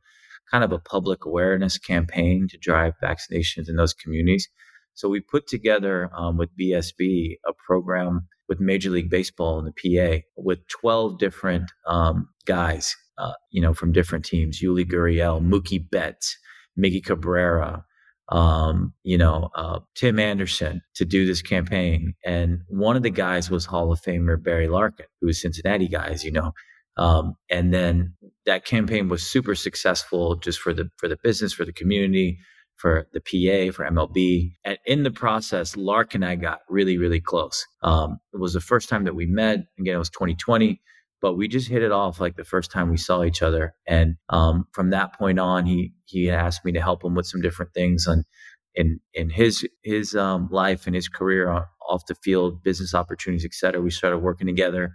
kind 0.52 0.64
of 0.64 0.72
a 0.72 0.80
public 0.80 1.26
awareness 1.26 1.78
campaign 1.78 2.48
to 2.50 2.58
drive 2.58 2.94
vaccinations 3.04 3.70
in 3.70 3.76
those 3.76 3.94
communities. 3.94 4.50
So 4.94 5.08
we 5.08 5.22
put 5.22 5.48
together 5.48 6.10
um, 6.16 6.38
with 6.38 6.50
BSB 6.60 7.38
a 7.48 7.54
program 7.54 8.28
with 8.50 8.60
Major 8.60 8.90
League 8.90 9.10
Baseball 9.10 9.60
in 9.60 9.66
the 9.66 9.72
PA 9.72 10.24
with 10.36 10.68
12 10.68 11.20
different 11.20 11.72
um, 11.88 12.28
guys, 12.46 12.96
uh, 13.18 13.34
you 13.52 13.62
know, 13.62 13.74
from 13.74 13.92
different 13.92 14.26
teams: 14.26 14.62
Yuli 14.62 14.84
Gurriel, 14.84 15.42
Mookie 15.42 15.90
Betts, 15.90 16.38
Miggy 16.78 17.04
Cabrera, 17.04 17.86
um, 18.30 18.94
you 19.04 19.18
know, 19.18 19.50
uh, 19.56 19.80
Tim 19.96 20.20
Anderson 20.20 20.82
to 20.96 21.06
do 21.06 21.26
this 21.26 21.42
campaign. 21.42 22.14
And 22.24 22.62
one 22.68 22.96
of 22.96 23.04
the 23.04 23.10
guys 23.10 23.50
was 23.50 23.66
Hall 23.66 23.92
of 23.92 24.02
Famer 24.02 24.42
Barry 24.42 24.68
Larkin, 24.68 25.08
who 25.20 25.28
was 25.28 25.42
Cincinnati 25.42 25.88
guy, 25.88 26.08
as 26.08 26.24
you 26.24 26.32
know. 26.32 26.54
Um, 26.98 27.36
and 27.50 27.74
then 27.74 28.14
that 28.46 28.66
campaign 28.66 29.10
was 29.10 29.24
super 29.24 29.56
successful 29.56 30.36
just 30.36 30.60
for 30.60 30.74
the 30.74 30.90
for 30.98 31.08
the 31.08 31.18
business, 31.18 31.54
for 31.54 31.66
the 31.66 31.74
community, 31.74 32.40
for 32.76 33.08
the 33.14 33.22
PA, 33.22 33.76
for 33.76 33.86
MLB. 33.86 34.54
And 34.64 34.78
in 34.86 35.04
the 35.04 35.12
process, 35.12 35.76
Lark 35.76 36.14
and 36.14 36.26
I 36.26 36.36
got 36.36 36.60
really, 36.70 36.98
really 36.98 37.22
close. 37.22 37.66
Um, 37.84 38.20
it 38.34 38.40
was 38.40 38.54
the 38.54 38.62
first 38.62 38.90
time 38.90 39.06
that 39.06 39.16
we 39.16 39.26
met. 39.26 39.60
Again, 39.80 39.96
it 39.96 40.00
was 40.00 40.10
2020 40.10 40.82
but 41.22 41.36
we 41.36 41.48
just 41.48 41.68
hit 41.68 41.84
it 41.84 41.92
off 41.92 42.20
like 42.20 42.36
the 42.36 42.44
first 42.44 42.72
time 42.72 42.90
we 42.90 42.98
saw 42.98 43.24
each 43.24 43.42
other. 43.42 43.76
And 43.88 44.16
um, 44.30 44.66
from 44.72 44.92
that 44.92 45.18
point 45.18 45.40
on, 45.40 45.66
he 45.66 45.94
he 46.06 46.30
asked 46.30 46.64
me 46.66 46.72
to 46.74 46.82
help 46.82 47.04
him 47.04 47.16
with 47.16 47.26
some 47.26 47.42
different 47.42 47.74
things 47.74 48.08
on 48.08 48.24
in 48.76 49.00
in 49.14 49.30
his 49.30 49.68
his 49.84 50.16
um, 50.16 50.48
life 50.52 50.86
and 50.86 50.96
his 50.96 51.08
career 51.08 51.50
off 51.88 52.06
the 52.08 52.16
field, 52.16 52.64
business 52.64 52.94
opportunities, 52.94 53.46
et 53.46 53.54
cetera. 53.54 53.82
We 53.82 53.92
started 53.92 54.20
working 54.20 54.48
together, 54.48 54.94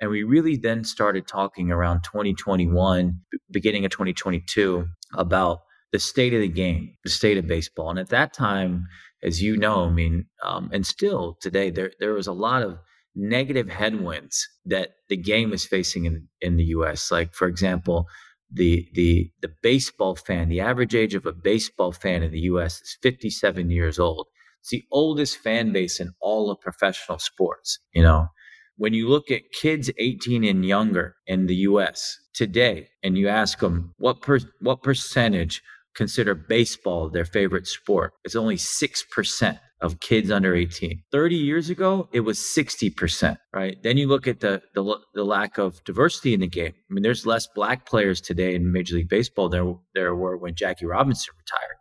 and 0.00 0.10
we 0.10 0.22
really 0.22 0.56
then 0.56 0.84
started 0.84 1.26
talking 1.26 1.70
around 1.70 2.02
2021, 2.04 3.20
beginning 3.50 3.84
of 3.84 3.90
2022, 3.90 4.86
about 5.14 5.60
the 5.92 5.98
state 5.98 6.34
of 6.34 6.40
the 6.40 6.48
game, 6.48 6.94
the 7.04 7.10
state 7.10 7.36
of 7.36 7.46
baseball. 7.46 7.90
And 7.90 7.98
at 7.98 8.08
that 8.10 8.32
time, 8.32 8.86
as 9.22 9.42
you 9.42 9.56
know, 9.56 9.86
I 9.86 9.90
mean, 9.90 10.26
um, 10.42 10.70
and 10.72 10.86
still 10.86 11.36
today, 11.40 11.70
there 11.70 11.92
there 12.00 12.14
was 12.14 12.26
a 12.26 12.32
lot 12.32 12.62
of 12.62 12.78
negative 13.16 13.68
headwinds 13.68 14.46
that 14.66 14.90
the 15.08 15.16
game 15.16 15.52
is 15.52 15.64
facing 15.64 16.04
in, 16.04 16.28
in 16.40 16.56
the 16.56 16.64
US. 16.64 17.10
Like, 17.10 17.34
for 17.34 17.48
example, 17.48 18.06
the, 18.52 18.86
the, 18.94 19.30
the 19.42 19.52
baseball 19.62 20.14
fan, 20.14 20.48
the 20.48 20.60
average 20.60 20.94
age 20.94 21.14
of 21.14 21.26
a 21.26 21.32
baseball 21.32 21.92
fan 21.92 22.22
in 22.22 22.30
the 22.30 22.40
US 22.40 22.80
is 22.80 22.98
57 23.02 23.70
years 23.70 23.98
old. 23.98 24.26
It's 24.60 24.70
the 24.70 24.84
oldest 24.92 25.38
fan 25.38 25.72
base 25.72 25.98
in 25.98 26.12
all 26.20 26.50
of 26.50 26.60
professional 26.60 27.18
sports. 27.18 27.78
You 27.92 28.02
know, 28.02 28.28
when 28.76 28.92
you 28.92 29.08
look 29.08 29.30
at 29.30 29.52
kids 29.52 29.90
18 29.98 30.44
and 30.44 30.64
younger 30.64 31.16
in 31.26 31.46
the 31.46 31.56
US 31.56 32.18
today 32.34 32.88
and 33.02 33.16
you 33.16 33.28
ask 33.28 33.58
them 33.60 33.94
what 33.96 34.20
per, 34.20 34.38
what 34.60 34.82
percentage 34.82 35.62
consider 35.96 36.34
baseball 36.34 37.08
their 37.08 37.24
favorite 37.24 37.66
sport, 37.66 38.12
it's 38.24 38.36
only 38.36 38.56
6% 38.56 39.58
of 39.80 40.00
kids 40.00 40.30
under 40.30 40.54
18. 40.54 41.02
30 41.12 41.36
years 41.36 41.70
ago, 41.70 42.08
it 42.12 42.20
was 42.20 42.38
60%, 42.38 43.36
right? 43.54 43.76
Then 43.82 43.96
you 43.98 44.06
look 44.06 44.26
at 44.26 44.40
the, 44.40 44.62
the, 44.74 44.98
the 45.14 45.24
lack 45.24 45.58
of 45.58 45.82
diversity 45.84 46.32
in 46.32 46.40
the 46.40 46.46
game. 46.46 46.72
I 46.90 46.94
mean, 46.94 47.02
there's 47.02 47.26
less 47.26 47.46
black 47.54 47.86
players 47.86 48.20
today 48.20 48.54
in 48.54 48.72
Major 48.72 48.96
League 48.96 49.08
Baseball 49.08 49.48
than 49.48 49.78
there 49.94 50.14
were 50.14 50.36
when 50.36 50.54
Jackie 50.54 50.86
Robinson 50.86 51.34
retired. 51.36 51.76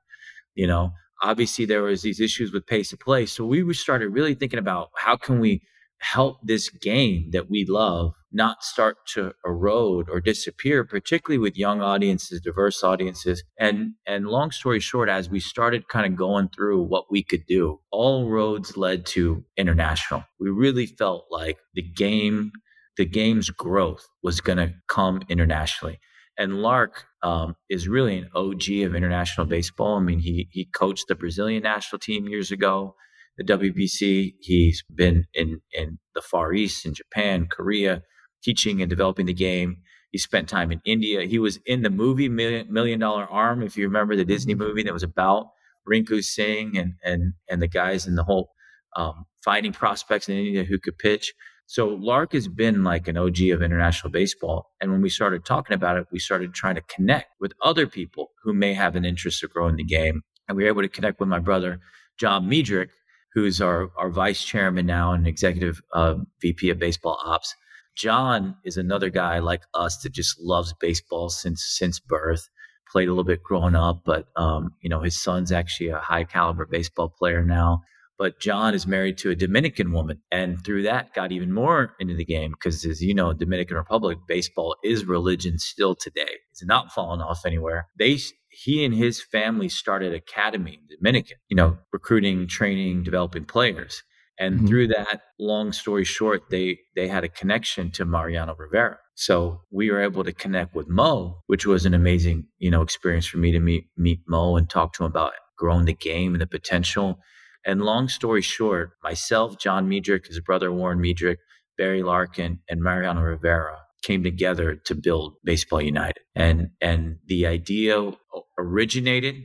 You 0.56 0.68
know, 0.68 0.92
obviously 1.22 1.66
there 1.66 1.84
was 1.84 2.02
these 2.02 2.20
issues 2.20 2.52
with 2.52 2.68
pace 2.68 2.92
of 2.92 3.00
play. 3.00 3.26
So 3.26 3.46
we 3.46 3.74
started 3.74 4.10
really 4.10 4.36
thinking 4.36 4.60
about 4.60 4.90
how 4.98 5.16
can 5.16 5.40
we 5.40 5.62
help 6.00 6.38
this 6.44 6.70
game 6.70 7.30
that 7.32 7.50
we 7.50 7.66
love 7.68 8.14
not 8.36 8.64
start 8.64 8.98
to 9.08 9.32
erode 9.46 10.10
or 10.10 10.20
disappear 10.20 10.84
particularly 10.84 11.38
with 11.38 11.58
young 11.58 11.82
audiences 11.82 12.42
diverse 12.42 12.84
audiences 12.84 13.44
and 13.60 13.94
and 14.06 14.28
long 14.28 14.52
story 14.52 14.80
short 14.80 15.10
as 15.10 15.30
we 15.30 15.40
started 15.40 15.88
kind 15.88 16.06
of 16.06 16.18
going 16.18 16.50
through 16.50 16.82
what 16.84 17.06
we 17.10 17.24
could 17.24 17.46
do 17.48 17.80
all 17.92 18.30
roads 18.30 18.78
led 18.78 19.06
to 19.06 19.44
international 19.58 20.24
we 20.40 20.50
really 20.50 20.86
felt 20.86 21.26
like 21.32 21.58
the 21.74 21.82
game 21.82 22.52
the 22.98 23.06
game's 23.06 23.50
growth 23.50 24.08
was 24.22 24.42
going 24.42 24.58
to 24.58 24.74
come 24.88 25.22
internationally 25.30 26.00
and 26.38 26.62
Lark 26.62 27.06
um, 27.24 27.56
is 27.70 27.88
really 27.88 28.18
an 28.18 28.30
OG 28.36 28.70
of 28.84 28.94
international 28.94 29.48
baseball. 29.48 29.96
I 29.96 30.02
mean, 30.02 30.20
he 30.20 30.50
he 30.52 30.66
coached 30.66 31.08
the 31.08 31.16
Brazilian 31.16 31.64
national 31.64 32.00
team 32.00 32.28
years 32.28 32.52
ago 32.52 32.94
the 33.38 33.44
WBC. 33.44 34.36
He's 34.40 34.84
been 34.94 35.26
in, 35.34 35.62
in 35.72 36.00
the 36.14 36.22
Far 36.22 36.54
East, 36.54 36.86
in 36.86 36.94
Japan, 36.94 37.48
Korea, 37.50 38.04
teaching 38.46 38.82
and 38.82 38.90
developing 38.90 39.26
the 39.26 39.34
game. 39.34 39.78
He 40.12 40.20
spent 40.20 40.48
time 40.48 40.72
in 40.72 40.82
India. 40.86 41.24
He 41.24 41.40
was 41.40 41.60
in 41.66 41.82
the 41.82 41.90
movie 41.90 42.30
Million, 42.30 42.72
Million 42.72 43.00
Dollar 43.00 43.26
Arm, 43.26 43.64
if 43.64 43.76
you 43.76 43.86
remember 43.86 44.16
the 44.16 44.24
Disney 44.24 44.56
movie 44.56 44.84
that 44.84 44.94
was 44.94 45.04
about 45.04 45.48
Rinku 45.90 46.24
Singh 46.24 46.78
and 46.78 46.94
and 47.04 47.34
and 47.50 47.62
the 47.62 47.68
guys 47.68 48.08
in 48.08 48.16
the 48.16 48.24
whole 48.24 48.52
um, 48.96 49.26
finding 49.44 49.74
prospects 49.74 50.30
in 50.30 50.38
India 50.38 50.64
who 50.64 50.80
could 50.80 50.98
pitch. 50.98 51.34
So 51.68 51.88
Lark 51.88 52.34
has 52.34 52.48
been 52.48 52.84
like 52.84 53.08
an 53.08 53.18
OG 53.18 53.42
of 53.52 53.62
international 53.64 54.12
baseball. 54.12 54.72
And 54.80 54.92
when 54.92 55.02
we 55.02 55.10
started 55.10 55.46
talking 55.46 55.74
about 55.74 55.98
it, 55.98 56.06
we 56.12 56.20
started 56.20 56.54
trying 56.54 56.76
to 56.76 56.82
connect 56.82 57.32
with 57.40 57.54
other 57.64 57.88
people 57.88 58.32
who 58.44 58.54
may 58.54 58.74
have 58.74 58.96
an 58.96 59.04
interest 59.04 59.44
of 59.44 59.52
growing 59.52 59.76
the 59.76 59.84
game. 59.84 60.22
And 60.48 60.56
we 60.56 60.64
were 60.64 60.70
able 60.70 60.84
to 60.84 60.90
connect 60.90 61.20
with 61.20 61.28
my 61.28 61.40
brother, 61.40 61.80
John 62.20 62.48
Miedreich, 62.48 62.90
who's 63.34 63.62
our, 63.62 63.90
our 63.98 64.10
vice 64.10 64.44
chairman 64.44 64.86
now 64.86 65.12
and 65.12 65.28
executive 65.28 65.82
uh, 65.94 66.16
VP 66.40 66.70
of 66.70 66.78
baseball 66.78 67.20
ops. 67.26 67.56
John 67.96 68.56
is 68.64 68.78
another 68.78 69.10
guy 69.10 69.40
like 69.40 69.64
us 69.74 69.98
that 70.00 70.14
just 70.14 70.40
loves 70.40 70.74
baseball 70.80 71.30
since 71.30 71.64
since 71.66 72.00
birth. 72.00 72.50
Played 72.92 73.08
a 73.08 73.12
little 73.12 73.24
bit 73.24 73.44
growing 73.44 73.76
up, 73.76 74.02
but 74.06 74.28
um, 74.36 74.72
you 74.82 74.90
know 74.90 75.02
his 75.02 75.22
son's 75.22 75.52
actually 75.52 75.90
a 75.90 76.00
high 76.00 76.24
caliber 76.24 76.66
baseball 76.66 77.10
player 77.10 77.44
now. 77.44 77.82
But 78.18 78.40
John 78.40 78.74
is 78.74 78.88
married 78.88 79.18
to 79.20 79.32
a 79.32 79.36
Dominican 79.36 79.92
woman, 79.92 80.22
and 80.32 80.64
through 80.64 80.84
that 80.84 81.14
got 81.14 81.34
even 81.34 81.52
more 81.52 81.96
into 82.00 82.16
the 82.16 82.24
game 82.24 82.52
because, 82.52 82.86
as 82.86 83.02
you 83.02 83.14
know, 83.14 83.34
Dominican 83.34 83.76
Republic 83.76 84.20
baseball 84.28 84.78
is 84.84 85.06
religion 85.06 85.60
still 85.60 85.96
today. 85.96 86.40
It's 86.52 86.64
not 86.64 86.94
fallen 86.94 87.22
off 87.22 87.46
anywhere. 87.46 87.88
They 87.98 88.18
he 88.50 88.86
and 88.86 88.94
his 88.94 89.22
family 89.22 89.68
started 89.68 90.14
academy 90.14 90.80
in 90.82 90.98
Dominican, 90.98 91.38
you 91.50 91.58
know, 91.58 91.78
recruiting, 91.92 92.48
training, 92.48 93.04
developing 93.04 93.44
players. 93.44 94.02
And 94.38 94.56
mm-hmm. 94.56 94.68
through 94.68 94.88
that, 94.90 95.22
long 95.40 95.72
story 95.72 96.04
short, 96.04 96.50
they 96.50 96.80
they 96.96 97.08
had 97.08 97.24
a 97.24 97.30
connection 97.30 97.92
to 97.92 98.06
Mariano 98.06 98.56
Rivera. 98.56 98.98
So 99.16 99.62
we 99.72 99.90
were 99.92 100.02
able 100.02 100.24
to 100.26 100.34
connect 100.34 100.76
with 100.76 100.90
Mo, 100.90 101.42
which 101.48 101.66
was 101.66 101.86
an 101.86 101.94
amazing, 101.94 102.48
you 102.58 102.70
know, 102.70 102.82
experience 102.82 103.26
for 103.26 103.38
me 103.38 103.52
to 103.52 103.60
meet 103.60 103.88
meet 103.96 104.22
Mo 104.28 104.58
and 104.58 104.70
talk 104.70 104.94
to 104.94 105.04
him 105.04 105.08
about 105.08 105.34
growing 105.58 105.86
the 105.86 105.94
game 105.94 106.34
and 106.34 106.42
the 106.42 106.48
potential 106.48 107.20
and 107.66 107.82
long 107.82 108.08
story 108.08 108.42
short, 108.42 108.92
myself, 109.04 109.58
John 109.58 109.90
Miedreich, 109.90 110.28
his 110.28 110.40
brother 110.40 110.72
Warren 110.72 111.00
Miedreich, 111.00 111.38
Barry 111.78 112.04
Larkin, 112.04 112.60
and 112.70 112.82
Mariano 112.82 113.22
Rivera 113.22 113.80
came 114.04 114.24
together 114.24 114.76
to 114.86 114.94
build 114.94 115.34
Baseball 115.44 115.82
United. 115.82 116.22
And 116.36 116.70
and 116.80 117.18
the 117.26 117.48
idea 117.48 118.14
originated 118.58 119.36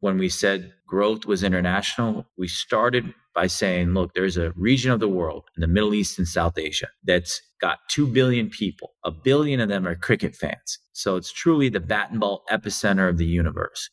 when 0.00 0.18
we 0.18 0.28
said 0.28 0.74
growth 0.86 1.24
was 1.24 1.42
international. 1.42 2.26
We 2.36 2.48
started 2.48 3.14
by 3.40 3.46
saying, 3.46 3.86
mm-hmm. 3.86 3.96
look, 3.96 4.12
there's 4.12 4.36
a 4.36 4.52
region 4.54 4.90
of 4.90 5.00
the 5.00 5.08
world 5.08 5.44
in 5.56 5.62
the 5.62 5.66
Middle 5.66 5.94
East 5.94 6.18
and 6.18 6.28
South 6.28 6.58
Asia 6.58 6.88
that's 7.04 7.40
got 7.58 7.78
2 7.88 8.06
billion 8.06 8.50
people. 8.50 8.92
A 9.02 9.10
billion 9.10 9.60
of 9.60 9.70
them 9.70 9.88
are 9.88 9.94
cricket 9.94 10.36
fans. 10.36 10.78
So 10.92 11.16
it's 11.16 11.32
truly 11.32 11.70
the 11.70 11.80
bat 11.80 12.10
and 12.10 12.20
ball 12.20 12.42
epicenter 12.50 13.08
of 13.08 13.16
the 13.16 13.24
universe. 13.24 13.88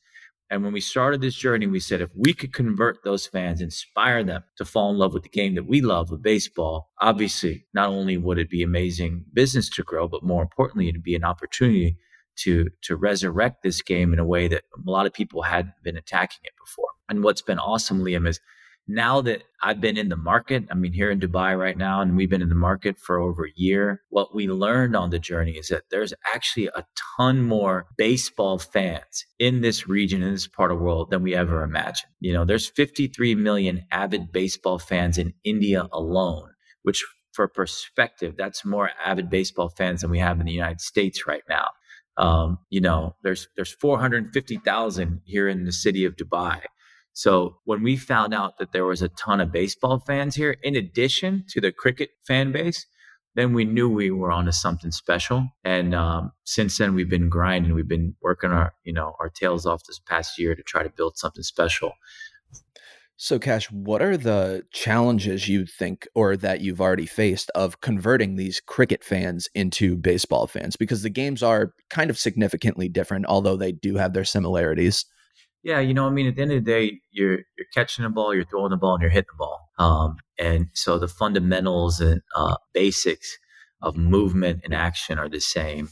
And 0.50 0.66
when 0.66 0.74
we 0.74 0.82
started 0.82 1.22
this 1.22 1.36
journey, 1.36 1.66
we 1.66 1.80
said 1.80 2.02
if 2.02 2.10
we 2.14 2.34
could 2.34 2.52
convert 2.52 2.98
those 3.06 3.26
fans, 3.26 3.62
inspire 3.62 4.22
them 4.22 4.44
to 4.58 4.66
fall 4.66 4.92
in 4.92 4.98
love 4.98 5.14
with 5.14 5.24
the 5.24 5.30
game 5.30 5.56
that 5.56 5.66
we 5.66 5.80
love 5.80 6.12
with 6.12 6.22
baseball, 6.22 6.90
obviously, 7.00 7.66
not 7.74 7.88
only 7.88 8.18
would 8.18 8.40
it 8.40 8.50
be 8.50 8.64
amazing 8.64 9.24
business 9.32 9.70
to 9.70 9.84
grow, 9.84 10.10
but 10.10 10.24
more 10.24 10.42
importantly, 10.42 10.90
it'd 10.90 11.04
be 11.04 11.16
an 11.16 11.24
opportunity 11.24 11.96
to 12.40 12.68
to 12.82 12.98
resurrect 12.98 13.64
this 13.64 13.82
game 13.82 14.12
in 14.12 14.20
a 14.20 14.26
way 14.26 14.50
that 14.50 14.64
a 14.76 14.92
lot 14.92 15.06
of 15.06 15.14
people 15.14 15.44
hadn't 15.44 15.74
been 15.84 15.96
attacking 15.96 16.42
it 16.44 16.54
before. 16.62 16.90
And 17.08 17.24
what's 17.24 17.42
been 17.42 17.60
awesome, 17.60 18.04
Liam, 18.04 18.28
is 18.28 18.42
now 18.88 19.21
that 19.21 19.43
I've 19.62 19.82
been 19.82 19.97
in 19.97 20.10
the 20.10 20.15
market, 20.15 20.63
I 20.71 20.76
mean, 20.76 20.93
here 20.93 21.12
in 21.12 21.19
Dubai 21.19 21.58
right 21.60 21.78
now, 21.78 22.02
and 22.02 22.15
we've 22.15 22.30
been 22.30 22.41
in 22.41 22.50
the 22.50 22.56
market 22.56 22.97
for 22.97 23.19
over 23.19 23.45
a 23.45 23.52
year, 23.56 24.02
what 24.10 24.34
we 24.34 24.47
learned 24.47 24.95
on 24.95 25.10
the 25.10 25.19
journey 25.19 25.54
is 25.54 25.67
that 25.67 25.84
there's 25.91 26.13
actually 26.34 26.67
a 26.67 26.86
ton 27.17 27.41
more 27.41 27.86
baseball 27.97 28.60
fans 28.60 29.26
in 29.39 29.62
this 29.62 29.88
region, 29.88 30.23
in 30.23 30.32
this 30.32 30.47
part 30.47 30.71
of 30.71 30.78
the 30.78 30.84
world 30.84 31.12
than 31.12 31.23
we 31.23 31.36
ever 31.36 31.63
imagined. 31.63 32.12
You 32.19 32.34
know, 32.34 32.45
there's 32.45 32.67
53 32.67 33.36
million 33.36 33.86
avid 33.91 34.32
baseball 34.32 34.80
fans 34.80 35.17
in 35.17 35.34
India 35.43 35.88
alone, 35.91 36.52
which 36.84 37.04
for 37.34 37.47
perspective, 37.47 38.36
that's 38.38 38.65
more 38.65 38.91
avid 39.04 39.30
baseball 39.30 39.69
fans 39.69 40.02
than 40.02 40.10
we 40.10 40.19
have 40.19 40.39
in 40.39 40.45
the 40.45 40.52
United 40.52 40.82
States 40.82 41.28
right 41.28 41.43
now. 41.50 41.67
Um, 42.17 42.58
you 42.69 42.82
know, 42.82 43.15
there's 43.21 43.47
there's 43.56 43.71
450,000 43.73 45.21
here 45.23 45.47
in 45.47 45.65
the 45.65 45.71
city 45.71 46.04
of 46.06 46.15
Dubai. 46.15 46.62
So 47.17 47.58
when 47.63 47.82
we 47.82 47.97
found 47.97 48.36
out 48.36 48.60
that 48.60 48.73
there 48.73 48.86
was 48.86 49.01
a 49.01 49.10
ton 49.10 49.41
of 49.41 49.51
baseball 49.51 49.97
fans 50.06 50.36
here, 50.36 50.56
in 50.62 50.75
addition 50.75 51.45
to 51.49 51.60
the 51.60 51.71
cricket 51.71 52.12
fan 52.27 52.51
base, 52.51 52.86
then 53.34 53.53
we 53.53 53.65
knew 53.65 53.89
we 53.89 54.12
were 54.12 54.32
onto 54.32 54.51
something 54.51 54.91
special. 54.91 55.47
And 55.63 55.95
um, 55.95 56.32
since 56.43 56.77
then, 56.77 56.93
we've 56.93 57.10
been 57.10 57.27
grinding. 57.27 57.73
We've 57.73 57.88
been 57.88 58.13
working 58.21 58.51
our, 58.51 58.75
you 58.84 58.93
know, 58.93 59.15
our 59.19 59.30
tails 59.30 59.65
off 59.65 59.84
this 59.88 59.97
past 59.97 60.38
year 60.38 60.53
to 60.53 60.62
try 60.62 60.84
to 60.84 60.91
build 60.91 61.17
something 61.17 61.41
special. 61.41 61.93
So, 63.15 63.39
Kash, 63.39 63.71
what 63.71 64.03
are 64.03 64.15
the 64.15 64.65
challenges 64.71 65.47
you 65.47 65.65
think 65.65 66.08
or 66.13 66.38
that 66.38 66.62
you've 66.62 66.82
already 66.82 67.08
faced 67.08 67.49
of 67.56 67.82
converting 67.82 68.36
these 68.36 68.60
cricket 68.60 69.03
fans 69.03 69.49
into 69.56 69.95
baseball 69.95 70.45
fans? 70.45 70.75
Because 70.75 71.01
the 71.01 71.10
games 71.10 71.41
are 71.41 71.73
kind 71.89 72.12
of 72.12 72.19
significantly 72.19 72.88
different, 72.88 73.25
although 73.25 73.58
they 73.58 73.71
do 73.71 73.95
have 73.95 74.13
their 74.13 74.23
similarities. 74.23 75.03
Yeah, 75.67 75.82
you 75.82 75.93
know, 75.93 76.08
I 76.08 76.12
mean, 76.12 76.27
at 76.27 76.38
the 76.38 76.43
end 76.43 76.53
of 76.53 76.63
the 76.63 76.71
day, 76.71 77.01
you're 77.12 77.39
you're 77.58 77.67
catching 77.73 78.03
the 78.03 78.10
ball, 78.10 78.34
you're 78.34 78.45
throwing 78.45 78.69
the 78.71 78.77
ball, 78.77 78.93
and 78.93 79.01
you're 79.01 79.12
hitting 79.12 79.27
the 79.34 79.38
ball. 79.38 79.69
Um, 79.77 80.15
and 80.39 80.69
so 80.73 80.97
the 80.97 81.10
fundamentals 81.10 81.99
and 81.99 82.21
uh, 82.38 82.56
basics 82.73 83.38
of 83.82 83.97
movement 83.97 84.62
and 84.63 84.73
action 84.73 85.19
are 85.19 85.27
the 85.27 85.41
same. 85.41 85.89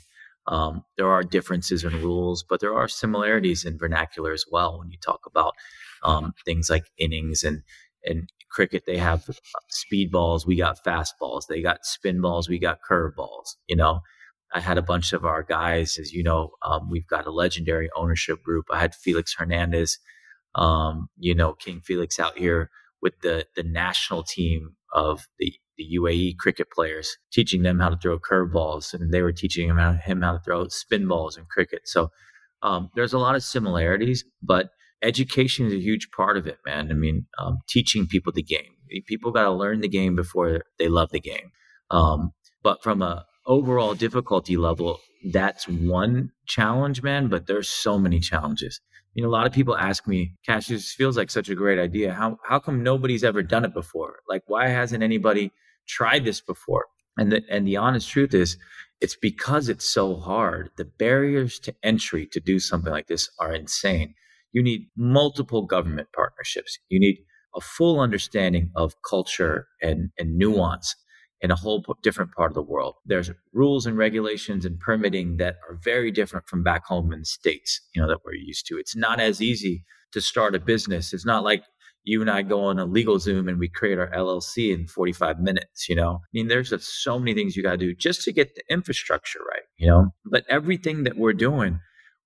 Um, 0.47 0.85
there 0.97 1.09
are 1.11 1.23
differences 1.23 1.83
in 1.83 1.91
rules, 2.01 2.41
but 2.49 2.61
there 2.61 2.73
are 2.73 2.87
similarities 2.87 3.65
in 3.65 3.77
vernacular 3.77 4.31
as 4.31 4.45
well. 4.49 4.79
When 4.79 4.91
you 4.91 4.97
talk 5.05 5.25
about 5.27 5.55
um, 6.03 6.33
things 6.45 6.69
like 6.69 6.85
innings 6.97 7.43
and 7.43 7.61
and 8.05 8.29
cricket, 8.49 8.83
they 8.87 8.97
have 8.97 9.27
uh, 9.27 9.33
speed 9.69 10.09
balls, 10.09 10.47
we 10.47 10.55
got 10.55 10.81
fastballs. 10.85 11.47
They 11.49 11.61
got 11.61 11.85
spin 11.85 12.21
balls, 12.21 12.47
we 12.47 12.59
got 12.59 12.79
curve 12.87 13.13
balls. 13.17 13.57
You 13.67 13.75
know, 13.75 13.99
I 14.55 14.61
had 14.61 14.77
a 14.77 14.81
bunch 14.81 15.11
of 15.11 15.25
our 15.25 15.43
guys, 15.43 15.97
as 15.97 16.13
you 16.13 16.23
know, 16.23 16.51
um, 16.61 16.89
we've 16.89 17.07
got 17.07 17.27
a 17.27 17.31
legendary 17.31 17.89
ownership 17.93 18.41
group. 18.41 18.67
I 18.71 18.79
had 18.79 18.95
Felix 18.95 19.35
Hernandez, 19.37 19.99
um, 20.55 21.09
you 21.17 21.35
know, 21.35 21.53
King 21.53 21.81
Felix 21.81 22.19
out 22.19 22.37
here 22.37 22.69
with 23.01 23.19
the 23.21 23.45
the 23.57 23.63
national 23.63 24.23
team 24.23 24.77
of 24.93 25.27
the 25.39 25.53
the 25.77 25.97
UAE 25.99 26.37
cricket 26.37 26.71
players, 26.71 27.17
teaching 27.33 27.63
them 27.63 27.81
how 27.81 27.89
to 27.89 27.97
throw 27.97 28.17
curveballs, 28.17 28.93
and 28.93 29.13
they 29.13 29.21
were 29.21 29.33
teaching 29.33 29.67
him 29.67 29.77
how, 29.77 29.91
him 29.91 30.21
how 30.21 30.31
to 30.31 30.39
throw 30.39 30.69
spin 30.69 31.05
balls 31.05 31.35
in 31.35 31.43
cricket. 31.45 31.81
So 31.83 32.11
um, 32.61 32.89
there's 32.95 33.11
a 33.11 33.19
lot 33.19 33.35
of 33.35 33.43
similarities, 33.43 34.23
but 34.41 34.69
education 35.01 35.65
is 35.65 35.73
a 35.73 35.81
huge 35.81 36.11
part 36.11 36.37
of 36.37 36.47
it, 36.47 36.59
man. 36.65 36.91
I 36.91 36.93
mean, 36.93 37.25
um, 37.37 37.59
teaching 37.67 38.07
people 38.07 38.31
the 38.31 38.41
game. 38.41 38.71
People 39.05 39.33
got 39.33 39.43
to 39.43 39.51
learn 39.51 39.81
the 39.81 39.89
game 39.89 40.15
before 40.15 40.61
they 40.79 40.87
love 40.87 41.11
the 41.11 41.19
game. 41.19 41.51
Um, 41.91 42.31
but 42.63 42.81
from 42.81 43.01
a 43.01 43.25
overall 43.45 43.95
difficulty 43.95 44.57
level, 44.57 44.99
that's 45.31 45.67
one 45.67 46.31
challenge, 46.47 47.01
man. 47.03 47.27
But 47.27 47.47
there's 47.47 47.69
so 47.69 47.97
many 47.99 48.19
challenges. 48.19 48.79
You 49.13 49.23
know, 49.23 49.29
a 49.29 49.31
lot 49.31 49.47
of 49.47 49.53
people 49.53 49.77
ask 49.77 50.07
me, 50.07 50.33
Kash, 50.45 50.67
this 50.67 50.93
feels 50.93 51.17
like 51.17 51.31
such 51.31 51.49
a 51.49 51.55
great 51.55 51.79
idea. 51.79 52.13
How 52.13 52.37
how 52.43 52.59
come 52.59 52.83
nobody's 52.83 53.23
ever 53.23 53.43
done 53.43 53.65
it 53.65 53.73
before? 53.73 54.17
Like, 54.27 54.43
why 54.47 54.67
hasn't 54.67 55.03
anybody 55.03 55.51
tried 55.87 56.25
this 56.25 56.41
before? 56.41 56.85
And 57.17 57.31
the 57.31 57.41
and 57.49 57.65
the 57.67 57.77
honest 57.77 58.09
truth 58.09 58.33
is, 58.33 58.57
it's 59.01 59.15
because 59.15 59.69
it's 59.69 59.87
so 59.87 60.15
hard. 60.15 60.69
The 60.77 60.85
barriers 60.85 61.59
to 61.59 61.75
entry 61.83 62.27
to 62.31 62.39
do 62.39 62.59
something 62.59 62.91
like 62.91 63.07
this 63.07 63.29
are 63.39 63.53
insane. 63.53 64.15
You 64.51 64.63
need 64.63 64.87
multiple 64.97 65.63
government 65.63 66.09
partnerships. 66.15 66.77
You 66.89 66.99
need 66.99 67.17
a 67.55 67.61
full 67.61 67.99
understanding 67.99 68.71
of 68.75 68.95
culture 69.09 69.67
and, 69.81 70.09
and 70.17 70.37
nuance 70.37 70.95
in 71.45 71.51
a 71.51 71.55
whole 71.55 71.85
different 72.01 72.31
part 72.33 72.51
of 72.51 72.55
the 72.55 72.61
world. 72.61 72.95
There's 73.05 73.31
rules 73.53 73.85
and 73.85 73.97
regulations 73.97 74.65
and 74.65 74.79
permitting 74.79 75.37
that 75.37 75.57
are 75.69 75.79
very 75.83 76.11
different 76.11 76.47
from 76.47 76.63
back 76.63 76.85
home 76.85 77.13
in 77.13 77.19
the 77.19 77.25
States, 77.25 77.79
you 77.93 78.01
know, 78.01 78.07
that 78.07 78.25
we're 78.25 78.33
used 78.33 78.65
to. 78.67 78.77
It's 78.77 78.95
not 78.95 79.19
as 79.19 79.41
easy 79.41 79.85
to 80.11 80.21
start 80.21 80.55
a 80.55 80.59
business. 80.59 81.13
It's 81.13 81.25
not 81.25 81.43
like 81.43 81.63
you 82.03 82.19
and 82.21 82.31
I 82.31 82.41
go 82.41 82.65
on 82.65 82.79
a 82.79 82.87
LegalZoom 82.87 83.47
and 83.47 83.59
we 83.59 83.69
create 83.69 83.99
our 83.99 84.09
LLC 84.09 84.73
in 84.73 84.87
45 84.87 85.39
minutes, 85.39 85.87
you 85.87 85.95
know? 85.95 86.21
I 86.23 86.27
mean, 86.33 86.47
there's 86.47 86.73
so 86.83 87.19
many 87.19 87.35
things 87.35 87.55
you 87.55 87.63
got 87.63 87.71
to 87.71 87.77
do 87.77 87.93
just 87.93 88.23
to 88.23 88.33
get 88.33 88.55
the 88.55 88.63
infrastructure 88.69 89.39
right, 89.39 89.63
you 89.77 89.87
know? 89.87 90.13
But 90.25 90.45
everything 90.49 91.03
that 91.03 91.15
we're 91.15 91.33
doing 91.33 91.79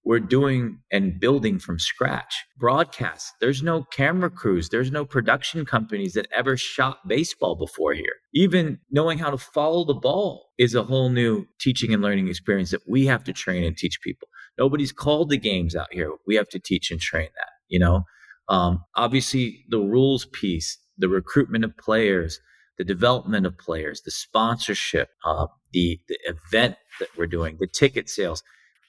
we're 0.09 0.19
doing 0.19 0.79
and 0.91 1.19
building 1.19 1.59
from 1.59 1.77
scratch. 1.77 2.43
Broadcast, 2.57 3.31
there's 3.41 3.61
no 3.61 3.83
camera 3.91 4.31
crews, 4.31 4.69
there's 4.69 4.91
no 4.91 5.05
production 5.05 5.67
companies 5.67 6.13
that 6.13 6.25
ever 6.35 6.57
shot 6.57 7.07
baseball 7.07 7.55
before 7.55 7.93
here. 7.93 8.15
Even 8.33 8.79
knowing 8.89 9.19
how 9.19 9.29
to 9.29 9.37
follow 9.37 9.85
the 9.85 9.93
ball 9.93 10.47
is 10.57 10.73
a 10.73 10.81
whole 10.81 11.09
new 11.09 11.45
teaching 11.59 11.93
and 11.93 12.01
learning 12.01 12.27
experience 12.27 12.71
that 12.71 12.81
we 12.89 13.05
have 13.05 13.23
to 13.23 13.31
train 13.31 13.63
and 13.63 13.77
teach 13.77 14.01
people. 14.01 14.27
Nobody's 14.57 14.91
called 14.91 15.29
the 15.29 15.37
games 15.37 15.75
out 15.75 15.93
here. 15.93 16.11
We 16.25 16.33
have 16.37 16.49
to 16.49 16.59
teach 16.59 16.89
and 16.89 16.99
train 16.99 17.29
that, 17.35 17.51
you 17.67 17.77
know? 17.77 18.05
Um, 18.47 18.83
obviously, 18.95 19.63
the 19.69 19.77
rules 19.77 20.25
piece, 20.33 20.79
the 20.97 21.07
recruitment 21.07 21.63
of 21.63 21.77
players, 21.77 22.39
the 22.79 22.83
development 22.83 23.45
of 23.45 23.59
players, 23.59 24.01
the 24.01 24.09
sponsorship, 24.09 25.09
uh, 25.23 25.45
the, 25.71 25.99
the 26.07 26.17
event 26.25 26.77
that 26.99 27.09
we're 27.15 27.27
doing, 27.27 27.57
the 27.59 27.67
ticket 27.67 28.09
sales 28.09 28.41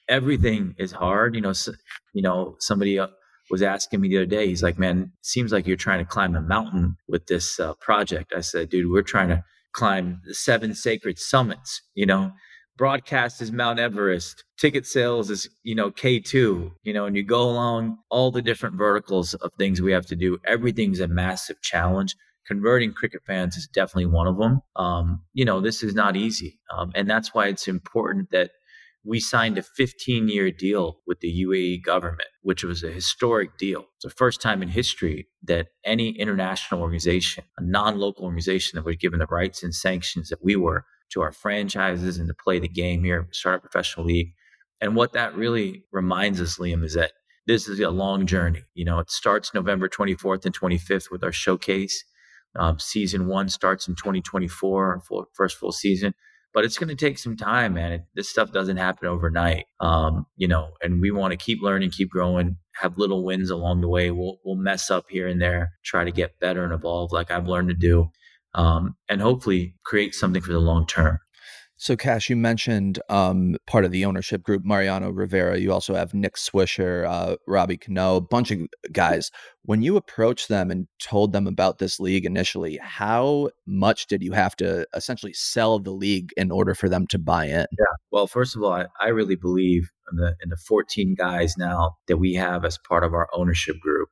everything 0.07 0.75
is 0.77 0.91
hard. 0.91 1.35
You 1.35 1.41
know, 1.41 1.53
so, 1.53 1.73
you 2.13 2.21
know, 2.21 2.55
somebody 2.59 2.99
uh, 2.99 3.07
was 3.49 3.61
asking 3.61 4.01
me 4.01 4.09
the 4.09 4.17
other 4.17 4.25
day. 4.25 4.47
He's 4.47 4.63
like, 4.63 4.79
"Man, 4.79 5.11
seems 5.21 5.51
like 5.51 5.67
you're 5.67 5.77
trying 5.77 5.99
to 5.99 6.05
climb 6.05 6.35
a 6.35 6.41
mountain 6.41 6.97
with 7.07 7.27
this 7.27 7.59
uh, 7.59 7.73
project." 7.75 8.33
I 8.35 8.41
said, 8.41 8.69
"Dude, 8.69 8.91
we're 8.91 9.01
trying 9.01 9.29
to 9.29 9.43
climb 9.73 10.21
the 10.25 10.33
seven 10.33 10.73
sacred 10.75 11.19
summits." 11.19 11.81
You 11.95 12.05
know, 12.05 12.31
broadcast 12.77 13.41
is 13.41 13.51
Mount 13.51 13.79
Everest. 13.79 14.43
Ticket 14.57 14.85
sales 14.85 15.29
is 15.29 15.49
you 15.63 15.75
know 15.75 15.91
K 15.91 16.19
two. 16.19 16.71
You 16.83 16.93
know, 16.93 17.05
and 17.05 17.15
you 17.15 17.23
go 17.23 17.43
along 17.43 17.97
all 18.09 18.31
the 18.31 18.41
different 18.41 18.75
verticals 18.75 19.33
of 19.35 19.53
things 19.53 19.81
we 19.81 19.91
have 19.91 20.05
to 20.07 20.15
do. 20.15 20.39
Everything's 20.45 20.99
a 20.99 21.07
massive 21.07 21.61
challenge 21.61 22.15
converting 22.51 22.93
cricket 22.93 23.21
fans 23.25 23.55
is 23.55 23.67
definitely 23.67 24.07
one 24.07 24.27
of 24.27 24.37
them. 24.37 24.61
Um, 24.75 25.21
you 25.33 25.45
know, 25.45 25.61
this 25.61 25.83
is 25.83 25.93
not 25.93 26.15
easy. 26.15 26.59
Um, 26.75 26.91
and 26.95 27.09
that's 27.09 27.33
why 27.33 27.47
it's 27.47 27.67
important 27.67 28.31
that 28.31 28.51
we 29.03 29.19
signed 29.19 29.57
a 29.57 29.63
15 29.63 30.27
year 30.29 30.51
deal 30.51 30.99
with 31.07 31.19
the 31.21 31.43
UAE 31.45 31.83
government, 31.83 32.29
which 32.41 32.63
was 32.63 32.83
a 32.83 32.91
historic 32.91 33.57
deal. 33.57 33.85
It's 33.95 34.03
the 34.03 34.09
first 34.11 34.41
time 34.41 34.61
in 34.61 34.69
history 34.69 35.27
that 35.43 35.67
any 35.83 36.11
international 36.11 36.81
organization, 36.81 37.43
a 37.57 37.63
non 37.63 37.97
local 37.97 38.25
organization 38.25 38.77
that 38.77 38.85
was 38.85 38.97
given 38.97 39.19
the 39.19 39.25
rights 39.27 39.63
and 39.63 39.73
sanctions 39.73 40.29
that 40.29 40.43
we 40.43 40.55
were 40.55 40.85
to 41.11 41.21
our 41.21 41.31
franchises 41.31 42.17
and 42.17 42.27
to 42.27 42.33
play 42.33 42.59
the 42.59 42.67
game 42.67 43.03
here, 43.03 43.27
start 43.31 43.57
a 43.57 43.61
professional 43.61 44.05
league. 44.05 44.33
And 44.79 44.95
what 44.95 45.13
that 45.13 45.35
really 45.35 45.83
reminds 45.91 46.39
us, 46.39 46.57
Liam, 46.57 46.83
is 46.83 46.93
that 46.93 47.11
this 47.47 47.67
is 47.67 47.79
a 47.79 47.89
long 47.89 48.27
journey. 48.27 48.63
You 48.75 48.85
know, 48.85 48.99
it 48.99 49.11
starts 49.11 49.53
November 49.53 49.89
24th 49.89 50.45
and 50.45 50.57
25th 50.57 51.11
with 51.11 51.23
our 51.23 51.31
showcase. 51.31 52.03
Um, 52.55 52.79
season 52.79 53.27
one 53.27 53.49
starts 53.49 53.87
in 53.87 53.95
2024, 53.95 55.01
full, 55.07 55.25
first 55.33 55.57
full 55.57 55.71
season 55.71 56.13
but 56.53 56.65
it's 56.65 56.77
going 56.77 56.89
to 56.89 56.95
take 56.95 57.17
some 57.17 57.37
time, 57.37 57.73
man. 57.73 57.91
It, 57.93 58.01
this 58.15 58.29
stuff 58.29 58.51
doesn't 58.51 58.77
happen 58.77 59.07
overnight, 59.07 59.65
um, 59.79 60.25
you 60.35 60.47
know. 60.47 60.71
And 60.81 61.01
we 61.01 61.11
want 61.11 61.31
to 61.31 61.37
keep 61.37 61.61
learning, 61.61 61.91
keep 61.91 62.09
growing, 62.09 62.57
have 62.75 62.97
little 62.97 63.23
wins 63.23 63.49
along 63.49 63.81
the 63.81 63.87
way. 63.87 64.11
We'll 64.11 64.37
we'll 64.43 64.55
mess 64.55 64.91
up 64.91 65.05
here 65.09 65.27
and 65.27 65.41
there, 65.41 65.73
try 65.83 66.03
to 66.03 66.11
get 66.11 66.39
better 66.39 66.63
and 66.63 66.73
evolve, 66.73 67.11
like 67.11 67.31
I've 67.31 67.47
learned 67.47 67.69
to 67.69 67.75
do, 67.75 68.09
um, 68.55 68.95
and 69.09 69.21
hopefully 69.21 69.75
create 69.85 70.13
something 70.13 70.41
for 70.41 70.51
the 70.51 70.59
long 70.59 70.85
term. 70.87 71.19
So, 71.81 71.95
Kash, 71.95 72.29
you 72.29 72.35
mentioned 72.35 72.99
um, 73.09 73.55
part 73.65 73.85
of 73.85 73.91
the 73.91 74.05
ownership 74.05 74.43
group, 74.43 74.63
Mariano 74.63 75.09
Rivera. 75.09 75.57
You 75.57 75.73
also 75.73 75.95
have 75.95 76.13
Nick 76.13 76.35
Swisher, 76.35 77.07
uh, 77.07 77.37
Robbie 77.47 77.77
Cano, 77.77 78.17
a 78.17 78.21
bunch 78.21 78.51
of 78.51 78.59
guys. 78.91 79.31
When 79.63 79.81
you 79.81 79.97
approached 79.97 80.47
them 80.47 80.69
and 80.69 80.87
told 80.99 81.33
them 81.33 81.47
about 81.47 81.79
this 81.79 81.99
league 81.99 82.23
initially, 82.23 82.77
how 82.83 83.49
much 83.65 84.05
did 84.05 84.21
you 84.21 84.31
have 84.33 84.55
to 84.57 84.85
essentially 84.93 85.33
sell 85.33 85.79
the 85.79 85.89
league 85.89 86.29
in 86.37 86.51
order 86.51 86.75
for 86.75 86.87
them 86.87 87.07
to 87.07 87.17
buy 87.17 87.45
in? 87.45 87.65
Yeah. 87.71 87.95
Well, 88.11 88.27
first 88.27 88.55
of 88.55 88.61
all, 88.61 88.73
I, 88.73 88.85
I 89.01 89.07
really 89.07 89.35
believe 89.35 89.89
in 90.11 90.17
the 90.17 90.35
in 90.43 90.49
the 90.51 90.57
14 90.57 91.15
guys 91.17 91.55
now 91.57 91.95
that 92.07 92.17
we 92.17 92.35
have 92.35 92.63
as 92.63 92.77
part 92.87 93.03
of 93.03 93.15
our 93.15 93.27
ownership 93.33 93.79
group, 93.79 94.09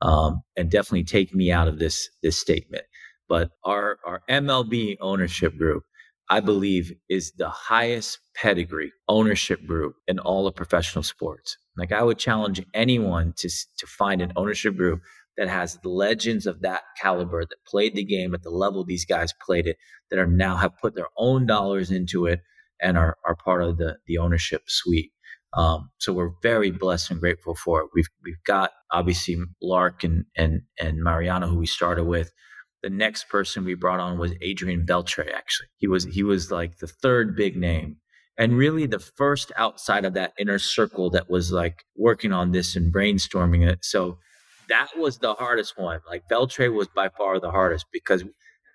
um, 0.00 0.40
and 0.56 0.70
definitely 0.70 1.04
take 1.04 1.34
me 1.34 1.52
out 1.52 1.68
of 1.68 1.78
this 1.78 2.08
this 2.22 2.40
statement. 2.40 2.84
But 3.28 3.50
our 3.64 3.98
our 4.02 4.22
MLB 4.30 4.96
ownership 5.02 5.58
group 5.58 5.82
I 6.28 6.40
believe 6.40 6.92
is 7.08 7.32
the 7.32 7.50
highest 7.50 8.18
pedigree 8.34 8.92
ownership 9.08 9.66
group 9.66 9.96
in 10.06 10.18
all 10.18 10.46
of 10.46 10.54
professional 10.54 11.02
sports. 11.02 11.56
Like 11.76 11.92
I 11.92 12.02
would 12.02 12.18
challenge 12.18 12.62
anyone 12.74 13.34
to 13.38 13.48
to 13.48 13.86
find 13.86 14.20
an 14.22 14.32
ownership 14.36 14.76
group 14.76 15.00
that 15.36 15.48
has 15.48 15.78
legends 15.84 16.46
of 16.46 16.60
that 16.62 16.82
caliber 17.00 17.44
that 17.44 17.64
played 17.66 17.94
the 17.94 18.04
game 18.04 18.34
at 18.34 18.42
the 18.42 18.50
level 18.50 18.84
these 18.84 19.04
guys 19.04 19.32
played 19.44 19.66
it 19.66 19.76
that 20.10 20.18
are 20.18 20.26
now 20.26 20.56
have 20.56 20.76
put 20.78 20.94
their 20.94 21.08
own 21.16 21.46
dollars 21.46 21.90
into 21.90 22.26
it 22.26 22.40
and 22.80 22.98
are, 22.98 23.16
are 23.24 23.36
part 23.36 23.62
of 23.62 23.78
the 23.78 23.98
the 24.06 24.18
ownership 24.18 24.62
suite. 24.66 25.12
Um, 25.54 25.90
so 25.98 26.12
we're 26.12 26.32
very 26.42 26.70
blessed 26.70 27.10
and 27.10 27.20
grateful 27.20 27.54
for 27.54 27.80
it. 27.82 27.88
We've 27.94 28.08
we've 28.24 28.42
got 28.44 28.70
obviously 28.90 29.36
Lark 29.60 30.04
and 30.04 30.24
and 30.36 30.62
and 30.78 31.02
Mariano 31.02 31.46
who 31.48 31.58
we 31.58 31.66
started 31.66 32.04
with 32.04 32.32
the 32.82 32.90
next 32.90 33.28
person 33.28 33.64
we 33.64 33.74
brought 33.74 34.00
on 34.00 34.18
was 34.18 34.32
Adrian 34.40 34.84
Beltre. 34.84 35.32
Actually, 35.32 35.68
he 35.76 35.86
was 35.86 36.04
he 36.04 36.22
was 36.22 36.50
like 36.50 36.78
the 36.78 36.86
third 36.86 37.36
big 37.36 37.56
name, 37.56 37.96
and 38.38 38.56
really 38.56 38.86
the 38.86 38.98
first 38.98 39.52
outside 39.56 40.04
of 40.04 40.14
that 40.14 40.32
inner 40.38 40.58
circle 40.58 41.10
that 41.10 41.30
was 41.30 41.52
like 41.52 41.84
working 41.96 42.32
on 42.32 42.52
this 42.52 42.76
and 42.76 42.92
brainstorming 42.92 43.66
it. 43.66 43.84
So 43.84 44.18
that 44.68 44.88
was 44.96 45.18
the 45.18 45.34
hardest 45.34 45.78
one. 45.78 46.00
Like 46.08 46.28
Beltre 46.30 46.72
was 46.72 46.88
by 46.88 47.08
far 47.10 47.38
the 47.38 47.50
hardest 47.50 47.86
because 47.92 48.24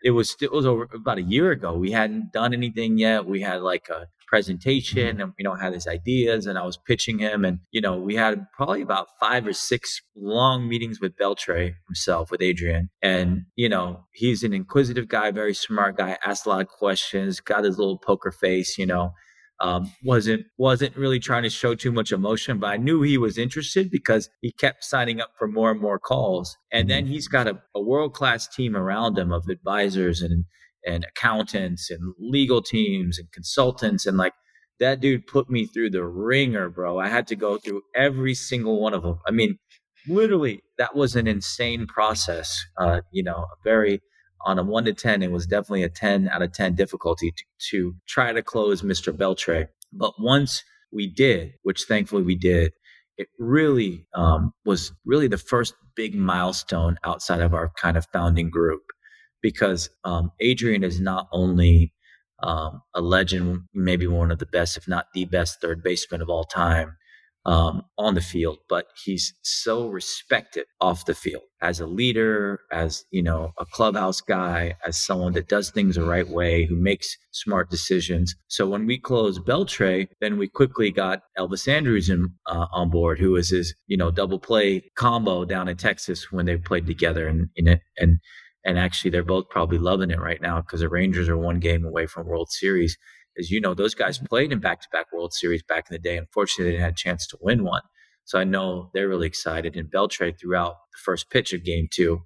it 0.03 0.11
was 0.11 0.35
it 0.41 0.51
was 0.51 0.65
over 0.65 0.87
about 0.93 1.17
a 1.17 1.23
year 1.23 1.51
ago. 1.51 1.77
We 1.77 1.91
hadn't 1.91 2.31
done 2.31 2.53
anything 2.53 2.97
yet. 2.97 3.25
We 3.25 3.41
had 3.41 3.61
like 3.61 3.89
a 3.89 4.07
presentation 4.27 5.17
mm-hmm. 5.17 5.21
and 5.21 5.33
you 5.37 5.43
know 5.43 5.55
had 5.55 5.73
his 5.73 5.87
ideas 5.87 6.45
and 6.45 6.57
I 6.57 6.65
was 6.65 6.77
pitching 6.77 7.19
him 7.19 7.45
and 7.45 7.59
you 7.71 7.81
know 7.81 7.97
we 7.97 8.15
had 8.15 8.45
probably 8.51 8.81
about 8.81 9.07
five 9.19 9.47
or 9.47 9.53
six 9.53 10.01
long 10.15 10.67
meetings 10.67 10.99
with 10.99 11.15
Beltre 11.17 11.73
himself 11.87 12.29
with 12.29 12.41
Adrian 12.41 12.89
and 13.01 13.45
you 13.55 13.69
know 13.69 14.05
he's 14.13 14.43
an 14.43 14.53
inquisitive 14.53 15.07
guy 15.07 15.31
very 15.31 15.53
smart 15.53 15.97
guy 15.97 16.17
asked 16.25 16.45
a 16.45 16.49
lot 16.49 16.61
of 16.61 16.67
questions 16.67 17.39
got 17.39 17.63
his 17.63 17.77
little 17.77 17.97
poker 17.97 18.31
face 18.31 18.77
you 18.77 18.85
know 18.85 19.13
um, 19.59 19.91
wasn't 20.03 20.45
wasn't 20.57 20.95
really 20.95 21.19
trying 21.19 21.43
to 21.43 21.49
show 21.49 21.73
too 21.73 21.91
much 21.91 22.11
emotion, 22.11 22.59
but 22.59 22.67
I 22.67 22.77
knew 22.77 23.01
he 23.01 23.17
was 23.17 23.37
interested 23.37 23.89
because 23.89 24.29
he 24.41 24.51
kept 24.51 24.83
signing 24.83 25.19
up 25.19 25.31
for 25.37 25.47
more 25.47 25.71
and 25.71 25.81
more 25.81 25.97
calls. 25.97 26.55
And 26.71 26.89
then 26.89 27.05
mm-hmm. 27.05 27.13
he's 27.13 27.27
got 27.27 27.47
a, 27.47 27.59
a 27.73 27.81
world 27.81 28.13
class 28.13 28.47
team 28.47 28.75
around 28.75 29.17
him 29.17 29.31
of 29.31 29.47
advisors 29.49 30.21
and 30.21 30.45
and 30.87 31.05
accountants 31.05 31.91
and 31.91 32.13
legal 32.19 32.61
teams 32.61 33.19
and 33.19 33.31
consultants 33.31 34.05
and 34.05 34.17
like 34.17 34.33
that 34.79 34.99
dude 34.99 35.27
put 35.27 35.49
me 35.49 35.65
through 35.65 35.89
the 35.89 36.05
ringer, 36.05 36.69
bro. 36.69 36.99
I 36.99 37.07
had 37.07 37.27
to 37.27 37.35
go 37.35 37.57
through 37.57 37.81
every 37.95 38.33
single 38.33 38.79
one 38.79 38.93
of 38.93 39.03
them. 39.03 39.19
I 39.27 39.31
mean, 39.31 39.57
literally, 40.07 40.61
that 40.77 40.95
was 40.95 41.15
an 41.15 41.27
insane 41.27 41.87
process. 41.87 42.63
Uh, 42.79 43.01
you 43.11 43.23
know, 43.23 43.45
very 43.63 44.01
on 44.45 44.59
a 44.59 44.63
one 44.63 44.85
to 44.85 44.93
10, 44.93 45.23
it 45.23 45.31
was 45.31 45.47
definitely 45.47 45.83
a 45.83 45.89
10 45.89 46.29
out 46.29 46.41
of 46.41 46.53
10 46.53 46.75
difficulty 46.75 47.31
to, 47.31 47.43
to 47.71 47.95
try 48.07 48.31
to 48.31 48.43
close 48.43 48.81
Mr. 48.83 49.11
Beltre. 49.11 49.67
But 49.91 50.13
once 50.19 50.63
we 50.91 51.07
did, 51.07 51.53
which 51.63 51.83
thankfully 51.83 52.23
we 52.23 52.35
did, 52.35 52.71
it 53.17 53.27
really 53.39 54.05
um, 54.13 54.53
was 54.63 54.91
really 55.05 55.27
the 55.27 55.39
first 55.39 55.73
big 55.95 56.13
milestone 56.13 56.97
outside 57.03 57.41
of 57.41 57.55
our 57.55 57.71
kind 57.77 57.97
of 57.97 58.05
founding 58.13 58.51
group 58.51 58.83
because 59.41 59.89
um, 60.03 60.31
Adrian 60.39 60.83
is 60.83 60.99
not 60.99 61.27
only 61.31 61.93
um, 62.43 62.81
a 62.93 63.01
legend, 63.01 63.61
maybe 63.73 64.07
one 64.07 64.31
of 64.31 64.39
the 64.39 64.45
best, 64.45 64.77
if 64.77 64.87
not 64.87 65.07
the 65.13 65.25
best 65.25 65.61
third 65.61 65.83
baseman 65.83 66.21
of 66.21 66.29
all 66.29 66.43
time. 66.45 66.95
um, 67.45 67.83
on 67.97 68.13
the 68.13 68.21
field, 68.21 68.57
but 68.67 68.87
he's 69.05 69.33
so 69.41 69.87
respected 69.87 70.65
off 70.81 71.05
the 71.05 71.15
field 71.15 71.43
as 71.61 71.79
a 71.79 71.87
leader, 71.87 72.59
as 72.73 73.05
you 73.09 73.23
know, 73.23 73.51
a 73.57 73.65
clubhouse 73.65 74.19
guy, 74.19 74.75
as 74.85 74.97
someone 74.97 75.31
that 75.33 75.47
does 75.47 75.71
things 75.71 75.95
the 75.95 76.03
right 76.03 76.27
way, 76.27 76.65
who 76.65 76.75
makes 76.75 77.15
smart 77.31 77.69
decisions. 77.69 78.35
So 78.49 78.67
when 78.67 78.85
we 78.85 78.99
closed 78.99 79.41
Beltre, 79.45 80.09
then 80.19 80.37
we 80.37 80.49
quickly 80.49 80.91
got 80.91 81.21
Elvis 81.39 81.69
Andrus 81.69 82.09
in, 82.09 82.27
uh, 82.47 82.67
on 82.73 82.89
board, 82.89 83.17
who 83.17 83.31
was 83.31 83.49
his 83.49 83.73
you 83.87 83.95
know 83.95 84.11
double 84.11 84.39
play 84.39 84.83
combo 84.97 85.45
down 85.45 85.69
in 85.69 85.77
Texas 85.77 86.31
when 86.31 86.45
they 86.47 86.57
played 86.57 86.85
together, 86.85 87.27
and 87.29 87.49
in 87.55 87.67
it 87.69 87.81
and 87.97 88.17
and 88.65 88.77
actually 88.77 89.11
they're 89.11 89.23
both 89.23 89.49
probably 89.49 89.77
loving 89.77 90.11
it 90.11 90.19
right 90.19 90.41
now 90.41 90.61
because 90.61 90.81
the 90.81 90.89
Rangers 90.89 91.29
are 91.29 91.37
one 91.37 91.59
game 91.59 91.85
away 91.85 92.05
from 92.05 92.27
World 92.27 92.49
Series 92.49 92.97
as 93.37 93.51
you 93.51 93.61
know, 93.61 93.73
those 93.73 93.93
guys 93.93 94.17
played 94.17 94.51
in 94.51 94.59
back 94.59 94.81
to 94.81 94.87
back 94.91 95.11
World 95.13 95.33
Series 95.33 95.63
back 95.63 95.85
in 95.89 95.93
the 95.93 95.99
day. 95.99 96.17
Unfortunately, 96.17 96.65
they 96.65 96.71
didn't 96.71 96.85
have 96.85 96.93
a 96.93 96.97
chance 96.97 97.27
to 97.27 97.37
win 97.39 97.63
one. 97.63 97.83
So 98.25 98.39
I 98.39 98.43
know 98.43 98.89
they're 98.93 99.07
really 99.07 99.27
excited. 99.27 99.75
And 99.75 99.89
Beltre 99.89 100.37
throughout 100.37 100.75
the 100.91 100.97
first 101.03 101.29
pitch 101.29 101.53
of 101.53 101.63
game 101.63 101.87
two, 101.91 102.21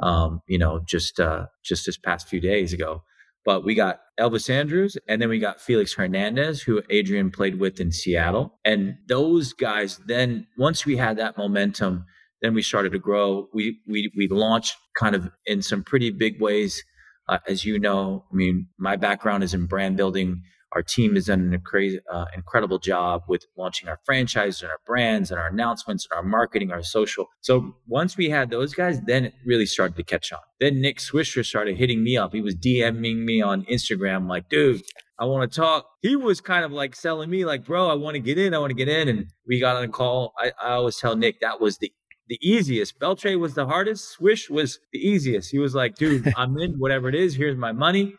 um, 0.00 0.42
you 0.48 0.58
know, 0.58 0.80
just 0.86 1.20
uh, 1.20 1.46
just 1.64 1.86
this 1.86 1.96
past 1.96 2.28
few 2.28 2.40
days 2.40 2.72
ago. 2.72 3.02
But 3.44 3.64
we 3.64 3.76
got 3.76 4.00
Elvis 4.18 4.50
Andrews, 4.50 4.98
and 5.08 5.22
then 5.22 5.28
we 5.28 5.38
got 5.38 5.60
Felix 5.60 5.94
Hernandez, 5.94 6.62
who 6.62 6.82
Adrian 6.90 7.30
played 7.30 7.60
with 7.60 7.78
in 7.78 7.92
Seattle. 7.92 8.58
And 8.64 8.96
those 9.06 9.52
guys, 9.52 10.00
then 10.06 10.48
once 10.58 10.84
we 10.84 10.96
had 10.96 11.16
that 11.18 11.38
momentum, 11.38 12.06
then 12.42 12.54
we 12.54 12.62
started 12.62 12.92
to 12.92 12.98
grow. 12.98 13.48
We 13.52 13.80
we 13.86 14.10
we 14.16 14.28
launched 14.28 14.76
kind 14.98 15.14
of 15.14 15.30
in 15.46 15.62
some 15.62 15.82
pretty 15.82 16.10
big 16.10 16.40
ways. 16.40 16.82
Uh, 17.28 17.38
as 17.48 17.64
you 17.64 17.78
know, 17.78 18.24
I 18.32 18.36
mean, 18.36 18.68
my 18.78 18.96
background 18.96 19.42
is 19.42 19.52
in 19.52 19.66
brand 19.66 19.96
building 19.96 20.42
our 20.76 20.82
team 20.82 21.14
has 21.14 21.26
done 21.26 21.54
an 21.54 21.60
crazy, 21.60 21.98
uh, 22.12 22.26
incredible 22.34 22.78
job 22.78 23.22
with 23.28 23.46
launching 23.56 23.88
our 23.88 23.98
franchise 24.04 24.60
and 24.60 24.70
our 24.70 24.78
brands 24.84 25.30
and 25.30 25.40
our 25.40 25.48
announcements 25.48 26.06
and 26.10 26.16
our 26.16 26.22
marketing, 26.22 26.70
our 26.70 26.82
social. 26.82 27.26
So 27.40 27.76
once 27.86 28.16
we 28.16 28.28
had 28.28 28.50
those 28.50 28.74
guys, 28.74 29.00
then 29.00 29.24
it 29.24 29.34
really 29.46 29.64
started 29.64 29.96
to 29.96 30.02
catch 30.02 30.32
on. 30.32 30.40
Then 30.60 30.82
Nick 30.82 30.98
Swisher 30.98 31.44
started 31.44 31.78
hitting 31.78 32.02
me 32.02 32.16
up. 32.16 32.32
He 32.34 32.42
was 32.42 32.54
DMing 32.54 33.24
me 33.24 33.40
on 33.40 33.64
Instagram, 33.64 34.28
like, 34.28 34.48
dude, 34.48 34.82
I 35.18 35.24
want 35.24 35.50
to 35.50 35.56
talk. 35.56 35.86
He 36.02 36.14
was 36.14 36.42
kind 36.42 36.64
of 36.64 36.72
like 36.72 36.94
selling 36.94 37.30
me, 37.30 37.46
like, 37.46 37.64
bro, 37.64 37.88
I 37.88 37.94
want 37.94 38.16
to 38.16 38.20
get 38.20 38.36
in. 38.36 38.52
I 38.52 38.58
want 38.58 38.70
to 38.70 38.76
get 38.76 38.88
in. 38.88 39.08
And 39.08 39.28
we 39.46 39.58
got 39.60 39.76
on 39.76 39.84
a 39.84 39.88
call. 39.88 40.34
I, 40.38 40.52
I 40.62 40.72
always 40.72 40.98
tell 40.98 41.16
Nick 41.16 41.40
that 41.40 41.58
was 41.58 41.78
the 41.78 41.90
the 42.28 42.38
easiest. 42.42 42.98
Beltre 42.98 43.38
was 43.38 43.54
the 43.54 43.66
hardest. 43.66 44.10
Swish 44.10 44.50
was 44.50 44.78
the 44.92 44.98
easiest. 44.98 45.50
He 45.50 45.58
was 45.58 45.74
like, 45.74 45.94
dude, 45.96 46.32
I'm 46.36 46.56
in, 46.58 46.74
whatever 46.78 47.08
it 47.08 47.14
is. 47.14 47.34
Here's 47.34 47.56
my 47.56 47.72
money, 47.72 48.14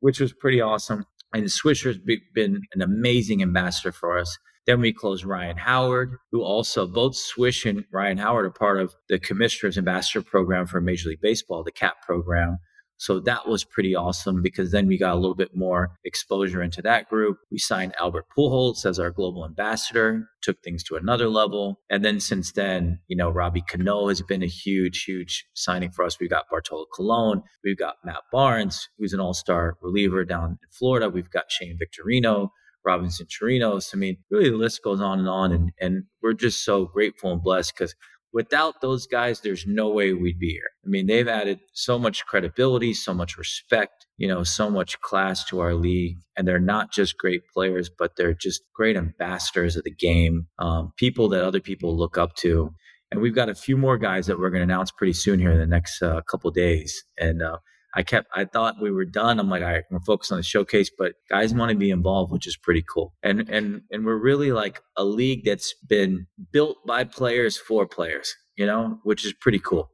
which 0.00 0.20
was 0.20 0.32
pretty 0.32 0.60
awesome. 0.60 1.04
And 1.32 1.44
Swisher's 1.44 1.98
been 2.34 2.62
an 2.72 2.82
amazing 2.82 3.42
ambassador 3.42 3.92
for 3.92 4.18
us. 4.18 4.38
Then 4.66 4.80
we 4.80 4.92
closed 4.92 5.24
Ryan 5.24 5.58
Howard, 5.58 6.16
who 6.32 6.42
also 6.42 6.86
both 6.86 7.16
Swish 7.16 7.66
and 7.66 7.84
Ryan 7.92 8.18
Howard 8.18 8.46
are 8.46 8.50
part 8.50 8.80
of 8.80 8.94
the 9.08 9.18
Commissioner's 9.18 9.76
Ambassador 9.76 10.22
Program 10.22 10.66
for 10.66 10.80
Major 10.80 11.10
League 11.10 11.20
Baseball, 11.20 11.62
the 11.62 11.72
CAP 11.72 12.00
program. 12.02 12.58
So 13.04 13.20
that 13.20 13.46
was 13.46 13.64
pretty 13.64 13.94
awesome 13.94 14.40
because 14.40 14.70
then 14.70 14.86
we 14.86 14.96
got 14.96 15.12
a 15.12 15.20
little 15.20 15.34
bit 15.34 15.54
more 15.54 15.90
exposure 16.06 16.62
into 16.62 16.80
that 16.80 17.06
group. 17.10 17.36
We 17.52 17.58
signed 17.58 17.92
Albert 18.00 18.24
Pujols 18.34 18.86
as 18.86 18.98
our 18.98 19.10
global 19.10 19.44
ambassador, 19.44 20.26
took 20.40 20.62
things 20.62 20.82
to 20.84 20.96
another 20.96 21.28
level. 21.28 21.82
And 21.90 22.02
then 22.02 22.18
since 22.18 22.52
then, 22.52 23.00
you 23.06 23.14
know, 23.14 23.28
Robbie 23.28 23.60
Cano 23.60 24.08
has 24.08 24.22
been 24.22 24.42
a 24.42 24.46
huge, 24.46 25.04
huge 25.04 25.44
signing 25.52 25.90
for 25.90 26.02
us. 26.02 26.18
We've 26.18 26.30
got 26.30 26.48
Bartolo 26.50 26.86
Colon. 26.96 27.42
We've 27.62 27.76
got 27.76 27.96
Matt 28.06 28.22
Barnes, 28.32 28.88
who's 28.96 29.12
an 29.12 29.20
all-star 29.20 29.76
reliever 29.82 30.24
down 30.24 30.52
in 30.52 30.68
Florida. 30.70 31.10
We've 31.10 31.30
got 31.30 31.52
Shane 31.52 31.76
Victorino. 31.78 32.48
Robinson 32.86 33.26
Chirinos. 33.26 33.94
I 33.94 33.96
mean, 33.96 34.18
really 34.30 34.50
the 34.50 34.56
list 34.56 34.82
goes 34.82 35.00
on 35.00 35.18
and 35.18 35.28
on. 35.28 35.52
And, 35.52 35.72
and 35.80 36.04
we're 36.22 36.34
just 36.34 36.64
so 36.64 36.84
grateful 36.84 37.32
and 37.32 37.42
blessed 37.42 37.74
because 37.74 37.94
Without 38.34 38.80
those 38.80 39.06
guys, 39.06 39.40
there's 39.40 39.64
no 39.64 39.88
way 39.88 40.12
we'd 40.12 40.40
be 40.40 40.50
here. 40.50 40.70
I 40.84 40.88
mean, 40.88 41.06
they've 41.06 41.28
added 41.28 41.60
so 41.72 42.00
much 42.00 42.26
credibility, 42.26 42.92
so 42.92 43.14
much 43.14 43.38
respect, 43.38 44.06
you 44.16 44.26
know, 44.26 44.42
so 44.42 44.68
much 44.68 45.00
class 45.00 45.44
to 45.44 45.60
our 45.60 45.72
league. 45.72 46.18
And 46.36 46.46
they're 46.46 46.58
not 46.58 46.92
just 46.92 47.16
great 47.16 47.42
players, 47.54 47.88
but 47.96 48.16
they're 48.16 48.34
just 48.34 48.62
great 48.74 48.96
ambassadors 48.96 49.76
of 49.76 49.84
the 49.84 49.94
game, 49.94 50.48
um, 50.58 50.92
people 50.96 51.28
that 51.28 51.44
other 51.44 51.60
people 51.60 51.96
look 51.96 52.18
up 52.18 52.34
to. 52.38 52.74
And 53.12 53.20
we've 53.20 53.36
got 53.36 53.48
a 53.48 53.54
few 53.54 53.76
more 53.76 53.98
guys 53.98 54.26
that 54.26 54.40
we're 54.40 54.50
going 54.50 54.66
to 54.66 54.74
announce 54.74 54.90
pretty 54.90 55.12
soon 55.12 55.38
here 55.38 55.52
in 55.52 55.58
the 55.60 55.66
next 55.66 56.02
uh, 56.02 56.20
couple 56.22 56.50
days. 56.50 57.04
And 57.16 57.40
uh, 57.40 57.58
I 57.94 58.02
kept, 58.02 58.28
I 58.34 58.44
thought 58.44 58.80
we 58.80 58.90
were 58.90 59.04
done. 59.04 59.38
I'm 59.38 59.48
like, 59.48 59.62
all 59.62 59.68
right, 59.68 59.84
we're 59.90 60.00
focused 60.00 60.32
on 60.32 60.38
the 60.38 60.44
showcase, 60.44 60.90
but 60.96 61.14
guys 61.30 61.54
want 61.54 61.70
to 61.70 61.76
be 61.76 61.90
involved, 61.90 62.32
which 62.32 62.46
is 62.46 62.56
pretty 62.56 62.84
cool. 62.92 63.14
And, 63.22 63.48
and, 63.48 63.82
and 63.90 64.04
we're 64.04 64.18
really 64.18 64.52
like 64.52 64.80
a 64.96 65.04
league 65.04 65.44
that's 65.44 65.74
been 65.88 66.26
built 66.52 66.78
by 66.86 67.04
players 67.04 67.56
for 67.56 67.86
players, 67.86 68.34
you 68.56 68.66
know, 68.66 68.98
which 69.04 69.24
is 69.24 69.32
pretty 69.32 69.60
cool. 69.60 69.90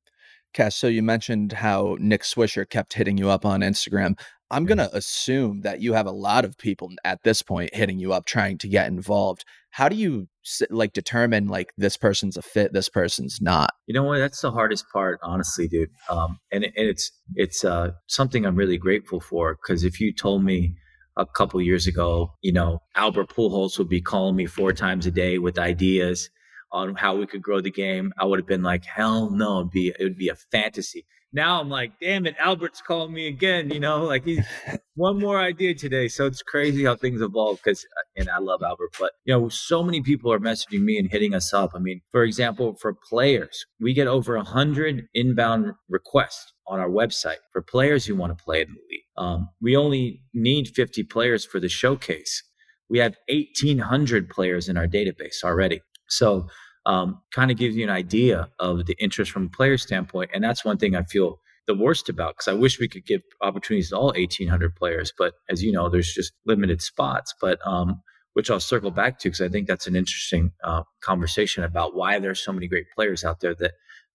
Kash, 0.53 0.75
so 0.75 0.89
you 0.89 1.03
mentioned 1.03 1.53
how 1.53 1.97
Nick 2.01 2.23
Swisher 2.23 2.69
kept 2.69 2.95
hitting 2.95 3.17
you 3.17 3.31
up 3.31 3.45
on 3.45 3.61
Instagram. 3.61 4.19
I'm 4.51 4.65
going 4.65 4.79
to 4.79 4.95
assume 4.97 5.61
that 5.61 5.81
you 5.81 5.93
have 5.93 6.07
a 6.07 6.13
lot 6.13 6.45
of 6.45 6.59
people 6.59 6.91
at 7.05 7.23
this 7.23 7.41
point 7.41 7.73
hitting 7.73 8.01
you 8.01 8.13
up 8.13 8.25
trying 8.25 8.59
to 8.59 8.69
get 8.69 8.89
involved. 8.89 9.45
How 9.71 9.89
do 9.89 9.95
you 9.95 10.27
like 10.71 10.93
determine 10.93 11.49
like 11.49 11.73
this 11.77 11.97
person's 11.97 12.37
a 12.37 12.43
fit, 12.43 12.73
this 12.73 12.89
person's 12.89 13.41
not? 13.41 13.71
You 13.87 13.95
know 13.95 14.05
what? 14.05 14.19
That's 14.19 14.41
the 14.41 14.51
hardest 14.51 14.87
part, 14.93 15.19
honestly, 15.23 15.69
dude. 15.69 15.91
Um, 16.09 16.39
and, 16.51 16.65
and 16.65 16.73
it's 16.77 17.13
it's 17.35 17.65
uh, 17.65 17.93
something 18.07 18.45
I'm 18.45 18.57
really 18.57 18.79
grateful 18.79 19.21
for 19.21 19.55
because 19.55 19.85
if 19.85 20.01
you 20.01 20.13
told 20.13 20.45
me 20.45 20.77
a 21.17 21.27
couple 21.27 21.61
years 21.61 21.87
ago, 21.87 22.33
you 22.41 22.53
know, 22.53 22.83
Albert 22.95 23.31
Pujols 23.31 23.79
would 23.79 23.89
be 23.89 24.01
calling 24.01 24.37
me 24.37 24.47
four 24.47 24.73
times 24.73 25.07
a 25.07 25.11
day 25.11 25.39
with 25.39 25.59
ideas 25.59 26.31
on 26.73 26.95
how 26.95 27.17
we 27.17 27.27
could 27.27 27.43
grow 27.43 27.61
the 27.61 27.71
game, 27.71 28.13
I 28.19 28.25
would 28.25 28.39
have 28.39 28.47
been 28.47 28.63
like, 28.63 28.85
hell 28.85 29.31
no, 29.31 29.61
it'd 29.61 29.71
be 29.71 29.89
it 29.89 30.03
would 30.03 30.17
be 30.17 30.29
a 30.29 30.35
fantasy. 30.35 31.07
Now 31.33 31.61
I'm 31.61 31.69
like, 31.69 31.93
damn 32.01 32.27
it, 32.27 32.35
Albert's 32.39 32.83
calling 32.83 33.13
me 33.13 33.29
again. 33.29 33.71
You 33.71 33.81
know, 33.81 34.05
like 34.05 34.25
he's 34.25 34.45
one 34.95 35.19
more 35.19 35.39
idea 35.39 35.75
today. 35.75 36.09
So 36.09 36.27
it's 36.27 36.43
crazy 36.43 36.85
how 36.85 36.97
things 36.97 37.21
evolve. 37.21 37.59
Because 37.63 37.87
and 38.17 38.29
I 38.29 38.39
love 38.39 38.63
Albert, 38.63 38.97
but 38.99 39.13
you 39.25 39.33
know, 39.33 39.49
so 39.49 39.83
many 39.83 40.03
people 40.03 40.33
are 40.33 40.41
messaging 40.41 40.83
me 40.83 40.99
and 40.99 41.11
hitting 41.11 41.35
us 41.35 41.53
up. 41.53 41.71
I 41.75 41.79
mean, 41.79 42.01
for 42.11 42.25
example, 42.25 42.77
for 42.81 42.95
players, 43.09 43.65
we 43.81 43.95
get 43.95 44.09
over 44.09 44.37
a 44.37 44.45
hundred 44.45 45.07
inbound 45.15 45.73
requests 45.89 46.53
on 46.67 46.81
our 46.81 46.89
website 46.89 47.39
for 47.53 47.63
players 47.63 48.07
who 48.07 48.17
want 48.17 48.37
to 48.37 48.45
play 48.45 48.63
in 48.63 48.69
the 48.69 48.81
league. 48.91 49.03
Um, 49.17 49.49
we 49.61 49.77
only 49.77 50.23
need 50.33 50.69
50 50.69 51.03
players 51.05 51.45
for 51.45 51.61
the 51.61 51.69
showcase. 51.69 52.43
We 52.89 52.99
have 52.99 53.17
1,800 53.29 54.31
players 54.31 54.69
in 54.69 54.77
our 54.77 54.87
database 54.87 55.45
already. 55.45 55.81
So, 56.09 56.49
um, 56.91 57.21
kind 57.33 57.51
of 57.51 57.57
gives 57.57 57.77
you 57.77 57.85
an 57.85 57.91
idea 57.91 58.49
of 58.59 58.87
the 58.87 58.97
interest 58.99 59.31
from 59.31 59.47
a 59.47 59.49
player 59.49 59.79
standpoint. 59.79 60.31
And 60.35 60.43
that's 60.43 60.65
one 60.65 60.77
thing 60.77 60.97
I 60.97 61.05
feel 61.05 61.39
the 61.67 61.75
worst 61.75 62.09
about 62.09 62.35
because 62.35 62.49
I 62.49 62.55
wish 62.55 62.81
we 62.81 62.89
could 62.89 63.07
give 63.07 63.23
opportunities 63.41 63.91
to 63.91 63.97
all 63.97 64.07
1,800 64.07 64.75
players. 64.75 65.13
But 65.17 65.35
as 65.49 65.63
you 65.63 65.71
know, 65.71 65.89
there's 65.89 66.13
just 66.13 66.33
limited 66.47 66.83
spots. 66.83 67.33
But 67.41 67.65
um, 67.65 68.01
which 68.35 68.51
I'll 68.51 68.61
circle 68.61 68.91
back 68.91 69.19
to 69.21 69.29
because 69.29 69.41
I 69.41 69.49
think 69.49 69.69
that's 69.69 69.87
an 69.87 69.95
interesting 69.95 70.51
uh, 70.65 70.83
conversation 71.01 71.63
about 71.63 71.95
why 71.95 72.19
there's 72.19 72.43
so 72.43 72.53
many 72.53 72.67
great 72.67 72.87
players 72.95 73.25
out 73.25 73.41
there 73.41 73.55
that 73.57 73.73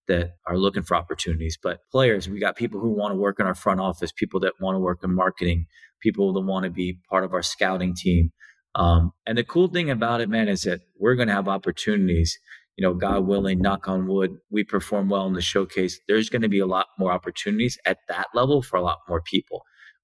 that 0.08 0.34
are 0.46 0.58
looking 0.58 0.82
for 0.82 0.96
opportunities. 0.96 1.58
But 1.60 1.80
players, 1.90 2.28
we 2.28 2.38
got 2.38 2.56
people 2.56 2.80
who 2.80 2.90
want 2.90 3.12
to 3.12 3.18
work 3.18 3.40
in 3.40 3.46
our 3.46 3.54
front 3.54 3.80
office, 3.80 4.12
people 4.12 4.38
that 4.40 4.52
want 4.60 4.76
to 4.76 4.80
work 4.80 5.00
in 5.02 5.14
marketing, 5.14 5.66
people 6.00 6.32
that 6.34 6.40
want 6.40 6.64
to 6.64 6.70
be 6.70 6.98
part 7.10 7.24
of 7.24 7.32
our 7.32 7.42
scouting 7.42 7.94
team. 7.94 8.32
Um, 8.76 9.12
and 9.26 9.38
the 9.38 9.42
cool 9.42 9.68
thing 9.68 9.90
about 9.90 10.20
it, 10.20 10.28
man, 10.28 10.48
is 10.48 10.62
that 10.62 10.82
we're 10.98 11.14
going 11.14 11.28
to 11.28 11.34
have 11.34 11.48
opportunities. 11.48 12.38
You 12.76 12.82
know, 12.82 12.94
God 12.94 13.26
willing, 13.26 13.60
knock 13.60 13.88
on 13.88 14.06
wood, 14.06 14.36
we 14.50 14.62
perform 14.62 15.08
well 15.08 15.26
in 15.26 15.32
the 15.32 15.40
showcase. 15.40 15.98
There's 16.08 16.28
going 16.28 16.42
to 16.42 16.48
be 16.48 16.58
a 16.58 16.66
lot 16.66 16.88
more 16.98 17.10
opportunities 17.10 17.78
at 17.86 17.98
that 18.08 18.26
level 18.34 18.60
for 18.62 18.76
a 18.76 18.82
lot 18.82 18.98
more 19.08 19.22
people. 19.22 19.62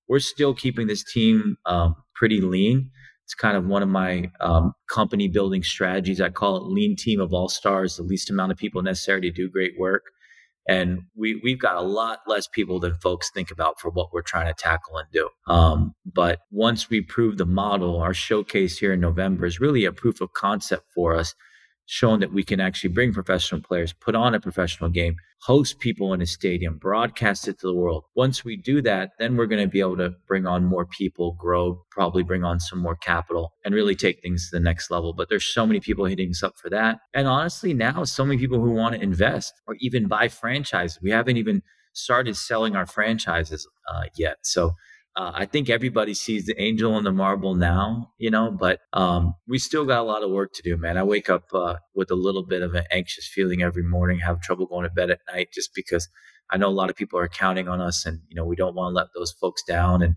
We're 0.08 0.20
still 0.20 0.54
keeping 0.54 0.86
this 0.86 1.04
team 1.04 1.56
um, 1.66 1.96
pretty 2.14 2.40
lean. 2.40 2.90
It's 3.24 3.34
kind 3.34 3.56
of 3.56 3.66
one 3.66 3.82
of 3.82 3.88
my 3.88 4.30
um, 4.40 4.72
company 4.90 5.28
building 5.28 5.62
strategies. 5.62 6.20
I 6.20 6.30
call 6.30 6.56
it 6.56 6.64
lean 6.64 6.96
team 6.96 7.20
of 7.20 7.32
all 7.32 7.48
stars, 7.48 7.96
the 7.96 8.02
least 8.02 8.30
amount 8.30 8.52
of 8.52 8.58
people 8.58 8.82
necessary 8.82 9.20
to 9.20 9.30
do 9.30 9.48
great 9.48 9.72
work. 9.78 10.04
And 10.68 11.02
we, 11.16 11.40
we've 11.42 11.58
got 11.58 11.76
a 11.76 11.82
lot 11.82 12.20
less 12.26 12.46
people 12.46 12.78
than 12.78 12.94
folks 12.96 13.30
think 13.30 13.50
about 13.50 13.80
for 13.80 13.90
what 13.90 14.12
we're 14.12 14.22
trying 14.22 14.46
to 14.46 14.54
tackle 14.54 14.96
and 14.96 15.08
do. 15.12 15.28
Um, 15.46 15.94
but 16.06 16.40
once 16.50 16.88
we 16.88 17.00
prove 17.00 17.36
the 17.36 17.46
model, 17.46 18.00
our 18.00 18.14
showcase 18.14 18.78
here 18.78 18.92
in 18.92 19.00
November 19.00 19.44
is 19.44 19.60
really 19.60 19.84
a 19.84 19.92
proof 19.92 20.20
of 20.20 20.32
concept 20.34 20.86
for 20.94 21.16
us 21.16 21.34
shown 21.86 22.20
that 22.20 22.32
we 22.32 22.42
can 22.42 22.60
actually 22.60 22.90
bring 22.90 23.12
professional 23.12 23.60
players, 23.60 23.92
put 23.92 24.14
on 24.14 24.34
a 24.34 24.40
professional 24.40 24.88
game, 24.88 25.16
host 25.42 25.80
people 25.80 26.12
in 26.14 26.22
a 26.22 26.26
stadium, 26.26 26.78
broadcast 26.78 27.48
it 27.48 27.58
to 27.58 27.66
the 27.66 27.74
world. 27.74 28.04
Once 28.14 28.44
we 28.44 28.56
do 28.56 28.80
that, 28.80 29.10
then 29.18 29.36
we're 29.36 29.46
going 29.46 29.62
to 29.62 29.68
be 29.68 29.80
able 29.80 29.96
to 29.96 30.14
bring 30.26 30.46
on 30.46 30.64
more 30.64 30.86
people, 30.86 31.32
grow, 31.32 31.82
probably 31.90 32.22
bring 32.22 32.44
on 32.44 32.60
some 32.60 32.78
more 32.78 32.96
capital 32.96 33.52
and 33.64 33.74
really 33.74 33.96
take 33.96 34.22
things 34.22 34.48
to 34.48 34.56
the 34.56 34.62
next 34.62 34.90
level. 34.90 35.12
But 35.12 35.28
there's 35.28 35.44
so 35.44 35.66
many 35.66 35.80
people 35.80 36.04
hitting 36.04 36.30
us 36.30 36.42
up 36.42 36.54
for 36.56 36.70
that. 36.70 37.00
And 37.12 37.26
honestly, 37.26 37.74
now 37.74 38.04
so 38.04 38.24
many 38.24 38.38
people 38.38 38.60
who 38.60 38.70
want 38.70 38.94
to 38.94 39.02
invest 39.02 39.52
or 39.66 39.76
even 39.80 40.06
buy 40.06 40.28
franchises. 40.28 41.00
We 41.02 41.10
haven't 41.10 41.36
even 41.36 41.62
started 41.92 42.36
selling 42.36 42.76
our 42.76 42.86
franchises 42.86 43.68
uh, 43.92 44.04
yet. 44.16 44.38
So 44.42 44.72
uh, 45.14 45.32
I 45.34 45.46
think 45.46 45.68
everybody 45.68 46.14
sees 46.14 46.46
the 46.46 46.60
angel 46.60 46.96
and 46.96 47.04
the 47.04 47.12
marble 47.12 47.54
now, 47.54 48.12
you 48.18 48.30
know, 48.30 48.50
but 48.50 48.80
um, 48.92 49.34
we 49.46 49.58
still 49.58 49.84
got 49.84 50.00
a 50.00 50.04
lot 50.04 50.22
of 50.22 50.30
work 50.30 50.54
to 50.54 50.62
do, 50.62 50.76
man. 50.76 50.96
I 50.96 51.02
wake 51.02 51.28
up 51.28 51.44
uh, 51.52 51.76
with 51.94 52.10
a 52.10 52.14
little 52.14 52.44
bit 52.44 52.62
of 52.62 52.74
an 52.74 52.84
anxious 52.90 53.28
feeling 53.28 53.62
every 53.62 53.82
morning, 53.82 54.20
have 54.20 54.40
trouble 54.40 54.66
going 54.66 54.84
to 54.84 54.90
bed 54.90 55.10
at 55.10 55.20
night 55.30 55.48
just 55.52 55.74
because 55.74 56.08
I 56.50 56.56
know 56.56 56.68
a 56.68 56.70
lot 56.70 56.88
of 56.88 56.96
people 56.96 57.18
are 57.18 57.28
counting 57.28 57.68
on 57.68 57.80
us 57.80 58.06
and, 58.06 58.20
you 58.28 58.36
know, 58.36 58.44
we 58.44 58.56
don't 58.56 58.74
want 58.74 58.92
to 58.92 58.96
let 58.96 59.08
those 59.14 59.32
folks 59.32 59.62
down. 59.62 60.02
And 60.02 60.16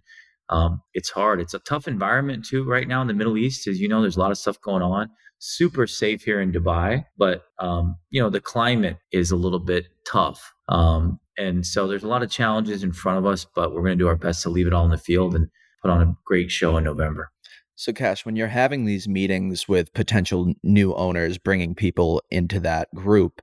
um, 0.50 0.82
it's 0.94 1.10
hard. 1.10 1.42
It's 1.42 1.54
a 1.54 1.60
tough 1.60 1.88
environment 1.88 2.46
too 2.46 2.64
right 2.64 2.88
now 2.88 3.02
in 3.02 3.08
the 3.08 3.14
Middle 3.14 3.38
East. 3.38 3.68
As 3.68 3.80
you 3.80 3.88
know, 3.88 4.02
there's 4.02 4.18
a 4.18 4.20
lot 4.20 4.32
of 4.32 4.38
stuff 4.38 4.62
going 4.62 4.84
on. 4.84 5.10
Super 5.40 5.86
safe 5.88 6.24
here 6.24 6.40
in 6.40 6.52
Dubai, 6.52 7.06
but 7.18 7.44
um, 7.60 7.98
you 8.10 8.22
know 8.22 8.30
the 8.30 8.40
climate 8.40 8.98
is 9.12 9.32
a 9.32 9.36
little 9.36 9.60
bit 9.60 9.88
tough. 10.08 10.54
Um, 10.70 11.20
and 11.38 11.66
so 11.66 11.88
there's 11.88 12.04
a 12.04 12.08
lot 12.08 12.24
of 12.24 12.30
challenges 12.30 12.84
in 12.84 12.92
front 12.92 13.18
of 13.18 13.26
us, 13.26 13.46
but 13.46 13.74
we're 13.74 13.82
going 13.82 13.98
to 13.98 14.04
do 14.04 14.08
our 14.08 14.16
best 14.16 14.44
to 14.44 14.50
leave 14.50 14.68
it 14.68 14.74
all 14.74 14.86
in 14.86 14.92
the 14.92 14.98
field 14.98 15.36
and 15.36 15.50
put 15.82 15.92
on 15.92 16.02
a 16.02 16.16
great 16.26 16.52
show 16.52 16.78
in 16.78 16.84
November. 16.84 17.32
So, 17.76 17.92
Kash, 17.92 18.26
when 18.26 18.38
you're 18.38 18.48
having 18.48 18.86
these 18.86 19.08
meetings 19.08 19.68
with 19.68 19.94
potential 19.94 20.54
new 20.64 20.94
owners, 20.96 21.38
bringing 21.38 21.76
people 21.76 22.24
into 22.32 22.60
that 22.62 22.88
group, 22.96 23.42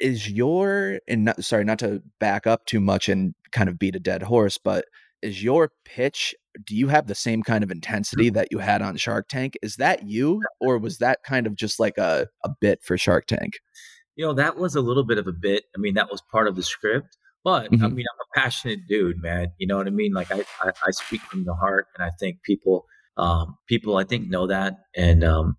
is 0.00 0.30
your 0.30 1.00
and 1.06 1.26
not, 1.26 1.44
sorry, 1.44 1.64
not 1.64 1.78
to 1.80 2.02
back 2.18 2.46
up 2.46 2.64
too 2.64 2.80
much 2.80 3.08
and 3.08 3.34
kind 3.52 3.68
of 3.68 3.78
beat 3.78 3.94
a 3.94 4.00
dead 4.00 4.22
horse, 4.22 4.58
but 4.58 4.86
is 5.22 5.42
your 5.42 5.72
pitch? 5.84 6.34
Do 6.64 6.74
you 6.74 6.88
have 6.88 7.06
the 7.06 7.14
same 7.14 7.42
kind 7.42 7.62
of 7.62 7.70
intensity 7.70 8.26
mm-hmm. 8.26 8.36
that 8.36 8.48
you 8.50 8.58
had 8.58 8.80
on 8.80 8.96
Shark 8.96 9.28
Tank? 9.28 9.58
Is 9.62 9.76
that 9.76 10.06
you, 10.06 10.40
or 10.60 10.78
was 10.78 10.98
that 10.98 11.22
kind 11.22 11.46
of 11.46 11.56
just 11.56 11.78
like 11.78 11.98
a, 11.98 12.28
a 12.44 12.50
bit 12.60 12.82
for 12.82 12.96
Shark 12.96 13.26
Tank? 13.26 13.60
You 14.16 14.24
know, 14.24 14.32
that 14.34 14.56
was 14.56 14.74
a 14.74 14.80
little 14.80 15.04
bit 15.04 15.18
of 15.18 15.26
a 15.26 15.32
bit. 15.32 15.64
I 15.76 15.78
mean, 15.78 15.94
that 15.94 16.10
was 16.10 16.22
part 16.32 16.48
of 16.48 16.56
the 16.56 16.62
script. 16.62 17.16
But 17.44 17.70
mm-hmm. 17.70 17.84
I 17.84 17.88
mean, 17.88 18.06
I'm 18.12 18.40
a 18.40 18.40
passionate 18.40 18.80
dude, 18.88 19.22
man. 19.22 19.52
You 19.58 19.68
know 19.68 19.76
what 19.76 19.86
I 19.86 19.90
mean? 19.90 20.12
Like 20.12 20.32
I, 20.32 20.40
I, 20.60 20.72
I 20.86 20.90
speak 20.90 21.20
from 21.20 21.44
the 21.44 21.54
heart, 21.54 21.86
and 21.96 22.04
I 22.04 22.10
think 22.18 22.42
people, 22.42 22.86
um, 23.16 23.56
people, 23.68 23.96
I 23.96 24.04
think 24.04 24.28
know 24.28 24.48
that, 24.48 24.78
and 24.96 25.22
um, 25.22 25.56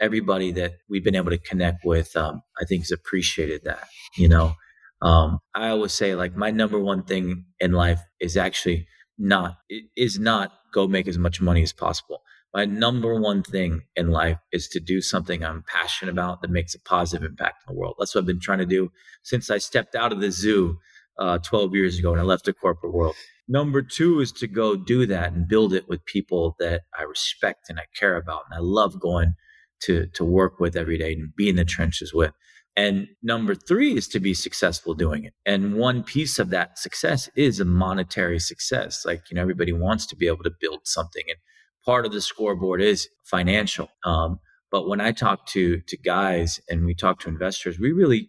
everybody 0.00 0.52
that 0.52 0.74
we've 0.90 1.04
been 1.04 1.14
able 1.14 1.30
to 1.30 1.38
connect 1.38 1.84
with, 1.84 2.14
um, 2.14 2.42
I 2.60 2.66
think 2.66 2.82
has 2.82 2.90
appreciated 2.90 3.62
that. 3.64 3.88
You 4.16 4.28
know, 4.28 4.54
um, 5.00 5.38
I 5.54 5.70
always 5.70 5.92
say 5.92 6.14
like 6.14 6.36
my 6.36 6.50
number 6.50 6.78
one 6.78 7.04
thing 7.04 7.46
in 7.58 7.72
life 7.72 8.00
is 8.20 8.36
actually 8.36 8.86
not 9.16 9.56
is 9.96 10.18
not 10.18 10.52
go 10.74 10.86
make 10.86 11.08
as 11.08 11.16
much 11.16 11.40
money 11.40 11.62
as 11.62 11.72
possible 11.72 12.22
my 12.54 12.64
number 12.64 13.18
one 13.20 13.42
thing 13.42 13.82
in 13.96 14.10
life 14.10 14.38
is 14.52 14.68
to 14.68 14.80
do 14.80 15.00
something 15.00 15.44
I'm 15.44 15.64
passionate 15.66 16.10
about 16.10 16.42
that 16.42 16.50
makes 16.50 16.74
a 16.74 16.80
positive 16.80 17.24
impact 17.24 17.62
in 17.66 17.74
the 17.74 17.78
world. 17.78 17.96
That's 17.98 18.14
what 18.14 18.22
I've 18.22 18.26
been 18.26 18.40
trying 18.40 18.58
to 18.58 18.66
do 18.66 18.90
since 19.22 19.50
I 19.50 19.58
stepped 19.58 19.94
out 19.94 20.12
of 20.12 20.20
the 20.20 20.30
zoo 20.30 20.78
uh, 21.18 21.38
12 21.38 21.74
years 21.74 21.98
ago 21.98 22.12
and 22.12 22.20
I 22.20 22.24
left 22.24 22.46
the 22.46 22.52
corporate 22.52 22.92
world. 22.92 23.14
Number 23.46 23.82
two 23.82 24.20
is 24.20 24.32
to 24.32 24.46
go 24.46 24.76
do 24.76 25.06
that 25.06 25.32
and 25.32 25.46
build 25.46 25.72
it 25.72 25.88
with 25.88 26.04
people 26.04 26.56
that 26.58 26.82
I 26.98 27.02
respect 27.02 27.68
and 27.68 27.78
I 27.78 27.84
care 27.96 28.16
about. 28.16 28.42
And 28.48 28.56
I 28.56 28.60
love 28.60 29.00
going 29.00 29.34
to, 29.82 30.06
to 30.14 30.24
work 30.24 30.60
with 30.60 30.76
every 30.76 30.98
day 30.98 31.12
and 31.12 31.34
be 31.34 31.48
in 31.48 31.56
the 31.56 31.64
trenches 31.64 32.12
with. 32.12 32.32
And 32.76 33.08
number 33.22 33.54
three 33.54 33.96
is 33.96 34.06
to 34.08 34.20
be 34.20 34.34
successful 34.34 34.94
doing 34.94 35.24
it. 35.24 35.34
And 35.44 35.74
one 35.74 36.04
piece 36.04 36.38
of 36.38 36.50
that 36.50 36.78
success 36.78 37.28
is 37.36 37.58
a 37.58 37.64
monetary 37.64 38.38
success. 38.38 39.04
Like, 39.04 39.22
you 39.30 39.34
know, 39.34 39.42
everybody 39.42 39.72
wants 39.72 40.06
to 40.06 40.16
be 40.16 40.28
able 40.28 40.44
to 40.44 40.52
build 40.60 40.80
something. 40.84 41.24
And 41.28 41.38
part 41.84 42.06
of 42.06 42.12
the 42.12 42.20
scoreboard 42.20 42.82
is 42.82 43.08
financial. 43.24 43.88
Um, 44.04 44.40
but 44.70 44.88
when 44.88 45.00
I 45.00 45.12
talk 45.12 45.46
to 45.48 45.80
to 45.80 45.96
guys 45.96 46.60
and 46.68 46.86
we 46.86 46.94
talk 46.94 47.20
to 47.20 47.28
investors, 47.28 47.78
we 47.78 47.92
really 47.92 48.28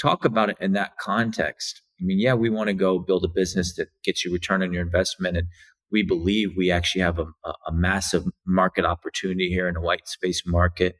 talk 0.00 0.24
about 0.24 0.50
it 0.50 0.56
in 0.60 0.72
that 0.72 0.92
context. 1.00 1.82
I 2.00 2.04
mean, 2.04 2.18
yeah, 2.18 2.34
we 2.34 2.48
want 2.48 2.68
to 2.68 2.74
go 2.74 2.98
build 2.98 3.24
a 3.24 3.28
business 3.28 3.74
that 3.76 3.88
gets 4.04 4.24
you 4.24 4.32
return 4.32 4.62
on 4.62 4.72
your 4.72 4.82
investment, 4.82 5.36
and 5.36 5.48
we 5.90 6.02
believe 6.02 6.50
we 6.56 6.70
actually 6.70 7.02
have 7.02 7.18
a, 7.18 7.26
a 7.66 7.72
massive 7.72 8.24
market 8.46 8.84
opportunity 8.84 9.48
here 9.48 9.68
in 9.68 9.76
a 9.76 9.80
white 9.80 10.06
space 10.06 10.42
market 10.46 10.96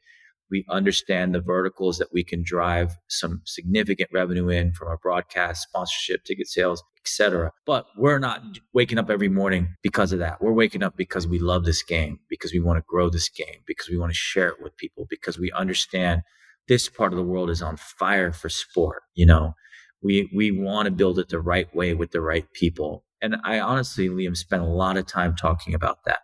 we 0.51 0.64
understand 0.68 1.34
the 1.34 1.40
verticals 1.40 1.98
that 1.98 2.12
we 2.12 2.24
can 2.24 2.42
drive 2.42 2.96
some 3.09 3.42
significant 3.44 4.11
revenue 4.12 4.48
in 4.48 4.72
from 4.72 4.88
our 4.88 4.98
broadcast, 4.98 5.62
sponsorship, 5.62 6.24
ticket 6.24 6.48
sales, 6.48 6.82
etc. 7.01 7.53
But 7.66 7.86
we're 7.96 8.18
not 8.18 8.42
waking 8.74 8.98
up 8.98 9.11
every 9.11 9.28
morning 9.28 9.76
because 9.82 10.12
of 10.12 10.18
that. 10.18 10.42
We're 10.42 10.53
waking 10.53 10.82
up 10.82 10.96
because 10.96 11.26
we 11.26 11.38
love 11.38 11.64
this 11.64 11.82
game, 11.82 12.18
because 12.28 12.53
we 12.53 12.61
want 12.61 12.78
to 12.78 12.84
grow 12.86 13.09
this 13.11 13.28
game, 13.28 13.62
because 13.66 13.88
we 13.88 13.96
want 13.96 14.11
to 14.11 14.16
share 14.16 14.48
it 14.48 14.62
with 14.62 14.76
people, 14.76 15.07
because 15.09 15.38
we 15.38 15.51
understand 15.53 16.22
this 16.68 16.88
part 16.88 17.12
of 17.12 17.16
the 17.16 17.24
world 17.24 17.51
is 17.51 17.62
on 17.62 17.76
fire 17.76 18.32
for 18.32 18.48
sport. 18.48 19.03
You 19.14 19.26
know, 19.26 19.55
we 20.03 20.30
we 20.34 20.51
want 20.51 20.86
to 20.86 20.92
build 20.92 21.18
it 21.18 21.28
the 21.28 21.40
right 21.40 21.74
way 21.74 21.94
with 21.94 22.11
the 22.11 22.20
right 22.20 22.51
people. 22.53 23.05
And 23.22 23.36
I 23.44 23.61
honestly, 23.61 24.09
Liam, 24.09 24.36
spent 24.36 24.62
a 24.62 24.66
lot 24.66 24.96
of 24.96 25.07
time 25.07 25.36
talking 25.36 25.74
about 25.74 26.05
that. 26.07 26.20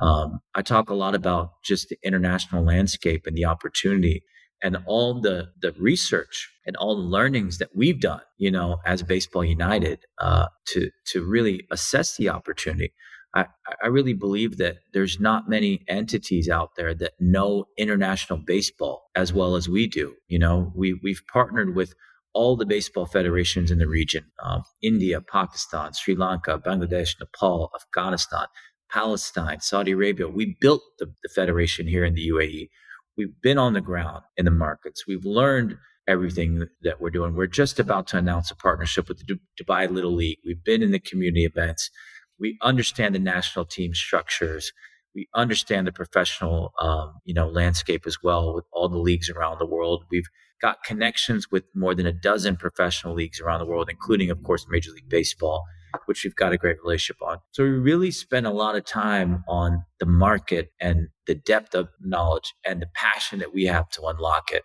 Um, 0.00 0.40
I 0.54 0.62
talk 0.62 0.90
a 0.90 0.94
lot 0.94 1.14
about 1.14 1.62
just 1.62 1.88
the 1.88 1.98
international 2.02 2.64
landscape 2.64 3.26
and 3.26 3.36
the 3.36 3.44
opportunity 3.44 4.22
and 4.62 4.78
all 4.86 5.20
the 5.20 5.48
the 5.60 5.72
research 5.78 6.50
and 6.66 6.76
all 6.76 6.96
the 6.96 7.02
learnings 7.02 7.58
that 7.58 7.70
we've 7.74 8.00
done, 8.00 8.20
you 8.38 8.50
know, 8.50 8.78
as 8.86 9.02
Baseball 9.02 9.44
United, 9.44 10.00
uh, 10.18 10.46
to 10.68 10.90
to 11.12 11.24
really 11.24 11.66
assess 11.70 12.16
the 12.16 12.28
opportunity. 12.28 12.92
I, 13.34 13.46
I 13.82 13.86
really 13.86 14.14
believe 14.14 14.56
that 14.56 14.78
there's 14.92 15.20
not 15.20 15.48
many 15.48 15.82
entities 15.88 16.48
out 16.48 16.70
there 16.76 16.94
that 16.94 17.12
know 17.20 17.66
international 17.78 18.40
baseball 18.44 19.04
as 19.14 19.32
well 19.32 19.54
as 19.54 19.68
we 19.68 19.86
do. 19.86 20.14
You 20.28 20.38
know, 20.38 20.72
we 20.74 20.98
we've 21.02 21.22
partnered 21.32 21.76
with 21.76 21.94
all 22.32 22.56
the 22.56 22.66
baseball 22.66 23.06
federations 23.06 23.70
in 23.70 23.78
the 23.78 23.88
region: 23.88 24.24
um, 24.42 24.62
India, 24.82 25.20
Pakistan, 25.20 25.92
Sri 25.94 26.16
Lanka, 26.16 26.58
Bangladesh, 26.58 27.14
Nepal, 27.20 27.70
Afghanistan. 27.74 28.46
Palestine, 28.92 29.60
Saudi 29.60 29.92
Arabia. 29.92 30.28
We 30.28 30.56
built 30.60 30.82
the, 30.98 31.12
the 31.22 31.28
federation 31.28 31.86
here 31.86 32.04
in 32.04 32.14
the 32.14 32.28
UAE. 32.28 32.68
We've 33.16 33.40
been 33.42 33.58
on 33.58 33.74
the 33.74 33.80
ground 33.80 34.22
in 34.36 34.44
the 34.44 34.50
markets. 34.50 35.06
We've 35.06 35.24
learned 35.24 35.76
everything 36.08 36.66
that 36.82 37.00
we're 37.00 37.10
doing. 37.10 37.34
We're 37.34 37.46
just 37.46 37.78
about 37.78 38.06
to 38.08 38.18
announce 38.18 38.50
a 38.50 38.56
partnership 38.56 39.08
with 39.08 39.18
the 39.18 39.38
Dubai 39.60 39.90
Little 39.90 40.14
League. 40.14 40.38
We've 40.44 40.62
been 40.64 40.82
in 40.82 40.90
the 40.90 40.98
community 40.98 41.44
events. 41.44 41.90
We 42.38 42.58
understand 42.62 43.14
the 43.14 43.20
national 43.20 43.66
team 43.66 43.94
structures. 43.94 44.72
We 45.14 45.28
understand 45.34 45.86
the 45.86 45.92
professional, 45.92 46.72
um, 46.80 47.14
you 47.24 47.34
know, 47.34 47.48
landscape 47.48 48.06
as 48.06 48.18
well 48.22 48.54
with 48.54 48.64
all 48.72 48.88
the 48.88 48.98
leagues 48.98 49.28
around 49.28 49.58
the 49.58 49.66
world. 49.66 50.04
We've 50.10 50.28
got 50.60 50.82
connections 50.84 51.50
with 51.50 51.64
more 51.74 51.94
than 51.94 52.06
a 52.06 52.12
dozen 52.12 52.56
professional 52.56 53.14
leagues 53.14 53.40
around 53.40 53.60
the 53.60 53.66
world, 53.66 53.88
including, 53.90 54.30
of 54.30 54.42
course, 54.42 54.66
Major 54.68 54.92
League 54.92 55.08
Baseball 55.08 55.64
which 56.06 56.24
we've 56.24 56.34
got 56.34 56.52
a 56.52 56.58
great 56.58 56.76
relationship 56.82 57.22
on. 57.22 57.38
So 57.52 57.62
we 57.62 57.70
really 57.70 58.10
spend 58.10 58.46
a 58.46 58.50
lot 58.50 58.76
of 58.76 58.84
time 58.84 59.44
on 59.48 59.84
the 59.98 60.06
market 60.06 60.72
and 60.80 61.08
the 61.26 61.34
depth 61.34 61.74
of 61.74 61.88
knowledge 62.00 62.54
and 62.64 62.82
the 62.82 62.88
passion 62.94 63.38
that 63.40 63.54
we 63.54 63.64
have 63.64 63.88
to 63.90 64.02
unlock 64.02 64.50
it. 64.52 64.62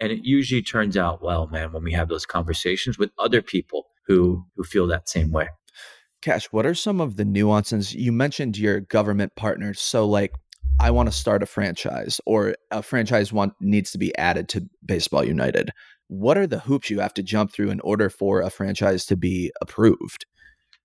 And 0.00 0.10
it 0.10 0.20
usually 0.24 0.62
turns 0.62 0.96
out 0.96 1.22
well, 1.22 1.46
man, 1.46 1.72
when 1.72 1.84
we 1.84 1.92
have 1.92 2.08
those 2.08 2.26
conversations 2.26 2.98
with 2.98 3.10
other 3.18 3.42
people 3.42 3.86
who 4.06 4.44
who 4.56 4.64
feel 4.64 4.86
that 4.88 5.08
same 5.08 5.30
way. 5.30 5.48
Kash, 6.22 6.46
what 6.52 6.64
are 6.64 6.74
some 6.74 7.00
of 7.00 7.16
the 7.16 7.24
nuances? 7.24 7.94
You 7.94 8.10
mentioned 8.10 8.56
your 8.56 8.80
government 8.80 9.36
partners. 9.36 9.80
So 9.80 10.06
like 10.06 10.32
I 10.80 10.90
want 10.90 11.08
to 11.08 11.16
start 11.16 11.42
a 11.42 11.46
franchise 11.46 12.20
or 12.26 12.54
a 12.70 12.82
franchise 12.82 13.32
want 13.32 13.54
needs 13.60 13.92
to 13.92 13.98
be 13.98 14.16
added 14.16 14.48
to 14.50 14.68
Baseball 14.84 15.24
United. 15.24 15.70
What 16.08 16.36
are 16.36 16.46
the 16.46 16.58
hoops 16.58 16.90
you 16.90 17.00
have 17.00 17.14
to 17.14 17.22
jump 17.22 17.52
through 17.52 17.70
in 17.70 17.80
order 17.80 18.10
for 18.10 18.40
a 18.40 18.50
franchise 18.50 19.06
to 19.06 19.16
be 19.16 19.52
approved? 19.62 20.26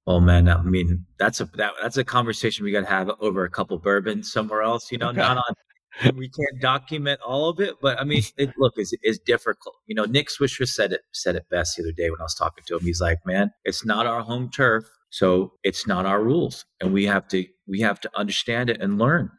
Oh 0.09 0.19
man, 0.19 0.49
I 0.49 0.63
mean 0.63 1.05
that's 1.19 1.39
a 1.39 1.45
that, 1.53 1.73
that's 1.79 1.97
a 1.97 2.03
conversation 2.03 2.65
we 2.65 2.71
got 2.71 2.79
to 2.79 2.87
have 2.87 3.11
over 3.19 3.43
a 3.43 3.49
couple 3.49 3.77
bourbons 3.77 4.31
somewhere 4.31 4.63
else. 4.63 4.91
You 4.91 4.97
know, 4.97 5.09
okay. 5.09 5.19
not 5.19 5.37
on. 5.37 6.15
We 6.15 6.29
can't 6.29 6.59
document 6.61 7.19
all 7.23 7.47
of 7.47 7.59
it, 7.59 7.75
but 7.79 7.99
I 7.99 8.05
mean, 8.05 8.23
it, 8.35 8.49
look, 8.57 8.73
is 8.77 8.91
is 9.03 9.19
difficult. 9.19 9.75
You 9.85 9.93
know, 9.93 10.05
Nick 10.05 10.29
Swisher 10.29 10.67
said 10.67 10.93
it 10.93 11.01
said 11.11 11.35
it 11.35 11.45
best 11.51 11.77
the 11.77 11.83
other 11.83 11.91
day 11.91 12.09
when 12.09 12.19
I 12.19 12.23
was 12.23 12.33
talking 12.33 12.63
to 12.65 12.77
him. 12.77 12.81
He's 12.81 12.99
like, 12.99 13.19
"Man, 13.23 13.51
it's 13.65 13.85
not 13.85 14.07
our 14.07 14.21
home 14.21 14.49
turf, 14.49 14.83
so 15.11 15.53
it's 15.61 15.85
not 15.85 16.07
our 16.07 16.23
rules, 16.23 16.65
and 16.81 16.91
we 16.91 17.05
have 17.05 17.27
to 17.27 17.45
we 17.67 17.81
have 17.81 17.99
to 17.99 18.09
understand 18.15 18.71
it 18.71 18.81
and 18.81 18.97
learn." 18.97 19.29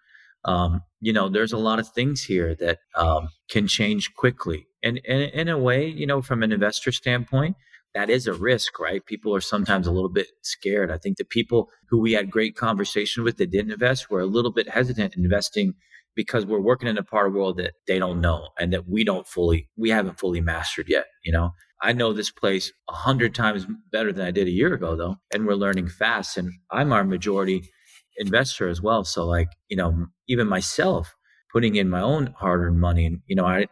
Um, 0.45 0.83
you 1.01 1.13
know, 1.13 1.29
there's 1.29 1.53
a 1.53 1.59
lot 1.59 1.81
of 1.81 1.89
things 1.89 2.23
here 2.23 2.55
that 2.61 2.79
um, 2.95 3.31
can 3.51 3.67
change 3.67 4.15
quickly, 4.15 4.69
and, 4.85 5.01
and 5.09 5.23
in 5.23 5.49
a 5.49 5.59
way, 5.59 5.89
you 5.89 6.07
know, 6.07 6.23
from 6.23 6.45
an 6.45 6.53
investor 6.53 6.93
standpoint, 6.93 7.57
that 7.95 8.11
is 8.11 8.27
a 8.27 8.35
risk, 8.35 8.79
right? 8.79 9.05
People 9.05 9.35
are 9.35 9.41
sometimes 9.41 9.87
a 9.87 9.93
little 9.93 10.11
bit 10.11 10.29
scared. 10.43 10.91
I 10.91 10.99
think 10.99 11.17
the 11.17 11.25
people 11.25 11.69
who 11.89 11.99
we 12.01 12.13
had 12.13 12.31
great 12.31 12.57
conversation 12.57 13.25
with 13.25 13.37
that 13.39 13.51
didn't 13.51 13.73
invest 13.73 14.11
were 14.11 14.21
a 14.21 14.27
little 14.27 14.53
bit 14.53 14.69
hesitant 14.69 15.17
in 15.17 15.25
investing 15.25 15.75
because 16.15 16.45
we're 16.45 16.61
working 16.61 16.89
in 16.89 16.99
a 16.99 17.03
part 17.03 17.27
of 17.27 17.33
the 17.33 17.39
world 17.39 17.57
that 17.59 17.75
they 17.87 17.99
don't 17.99 18.21
know 18.21 18.49
and 18.59 18.73
that 18.73 18.89
we 18.89 19.05
don't 19.05 19.27
fully, 19.27 19.69
we 19.77 19.91
haven't 19.91 20.19
fully 20.19 20.41
mastered 20.41 20.89
yet. 20.89 21.07
You 21.25 21.33
know, 21.33 21.51
I 21.83 21.93
know 21.93 22.13
this 22.13 22.31
place 22.31 22.73
a 22.89 22.93
hundred 22.93 23.35
times 23.35 23.67
better 23.91 24.13
than 24.13 24.27
I 24.27 24.31
did 24.31 24.47
a 24.47 24.53
year 24.53 24.75
ago, 24.75 24.97
though, 24.97 25.17
and 25.33 25.47
we're 25.47 25.55
learning 25.55 25.89
fast. 25.89 26.37
And 26.37 26.53
I'm 26.71 26.93
our 26.93 27.05
majority 27.05 27.71
investor 28.19 28.69
as 28.69 28.83
well. 28.83 29.05
So, 29.05 29.27
like, 29.27 29.49
you 29.69 29.77
know, 29.77 30.07
even 30.29 30.47
myself 30.47 31.15
putting 31.53 31.77
in 31.77 31.89
my 31.89 32.01
own 32.01 32.35
hard 32.39 32.61
earned 32.61 32.81
money, 32.81 33.07
and 33.07 33.21
you 33.27 33.35
know, 33.35 33.47
I 33.47 33.67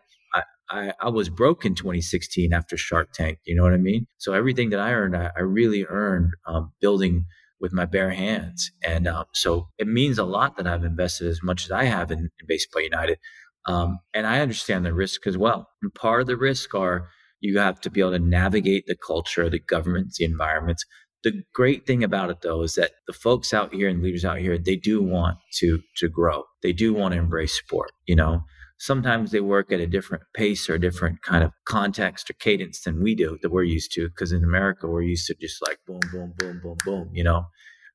I, 0.70 0.92
I 1.00 1.08
was 1.08 1.28
broke 1.28 1.64
in 1.64 1.74
2016 1.74 2.52
after 2.52 2.76
Shark 2.76 3.12
Tank. 3.12 3.38
You 3.44 3.54
know 3.54 3.62
what 3.62 3.72
I 3.72 3.78
mean? 3.78 4.06
So 4.18 4.32
everything 4.32 4.70
that 4.70 4.80
I 4.80 4.92
earned, 4.92 5.16
I, 5.16 5.30
I 5.36 5.40
really 5.40 5.84
earned 5.88 6.32
um, 6.46 6.72
building 6.80 7.24
with 7.60 7.72
my 7.72 7.84
bare 7.84 8.10
hands. 8.10 8.70
And 8.84 9.08
um, 9.08 9.24
so 9.34 9.68
it 9.78 9.88
means 9.88 10.18
a 10.18 10.24
lot 10.24 10.56
that 10.56 10.66
I've 10.66 10.84
invested 10.84 11.28
as 11.28 11.42
much 11.42 11.64
as 11.64 11.70
I 11.70 11.84
have 11.84 12.10
in, 12.10 12.18
in 12.18 12.46
Baseball 12.46 12.82
United. 12.82 13.18
Um, 13.66 13.98
and 14.14 14.26
I 14.26 14.40
understand 14.40 14.86
the 14.86 14.94
risk 14.94 15.26
as 15.26 15.36
well. 15.36 15.68
And 15.82 15.92
part 15.94 16.20
of 16.20 16.26
the 16.26 16.36
risk 16.36 16.74
are 16.74 17.08
you 17.40 17.58
have 17.58 17.80
to 17.82 17.90
be 17.90 18.00
able 18.00 18.12
to 18.12 18.18
navigate 18.18 18.84
the 18.86 18.96
culture, 18.96 19.48
the 19.48 19.58
governments, 19.58 20.18
the 20.18 20.24
environments. 20.24 20.84
The 21.24 21.42
great 21.52 21.86
thing 21.86 22.04
about 22.04 22.30
it 22.30 22.42
though 22.42 22.62
is 22.62 22.74
that 22.76 22.92
the 23.06 23.12
folks 23.12 23.52
out 23.52 23.74
here 23.74 23.88
and 23.88 24.02
leaders 24.02 24.24
out 24.24 24.38
here, 24.38 24.56
they 24.56 24.76
do 24.76 25.02
want 25.02 25.38
to 25.58 25.80
to 25.96 26.08
grow. 26.08 26.44
They 26.62 26.72
do 26.72 26.94
want 26.94 27.12
to 27.12 27.18
embrace 27.18 27.54
sport, 27.54 27.90
you 28.06 28.16
know. 28.16 28.42
Sometimes 28.78 29.32
they 29.32 29.40
work 29.40 29.72
at 29.72 29.80
a 29.80 29.86
different 29.86 30.22
pace 30.34 30.68
or 30.70 30.74
a 30.74 30.80
different 30.80 31.22
kind 31.22 31.44
of 31.44 31.52
context 31.64 32.30
or 32.30 32.34
cadence 32.34 32.82
than 32.82 33.02
we 33.02 33.14
do 33.14 33.38
that 33.42 33.50
we're 33.50 33.64
used 33.64 33.92
to. 33.92 34.08
Because 34.08 34.32
in 34.32 34.44
America, 34.44 34.86
we're 34.86 35.02
used 35.02 35.26
to 35.26 35.34
just 35.34 35.60
like 35.66 35.78
boom, 35.86 36.00
boom, 36.12 36.32
boom, 36.38 36.60
boom, 36.62 36.76
boom, 36.84 37.10
you 37.12 37.24
know. 37.24 37.46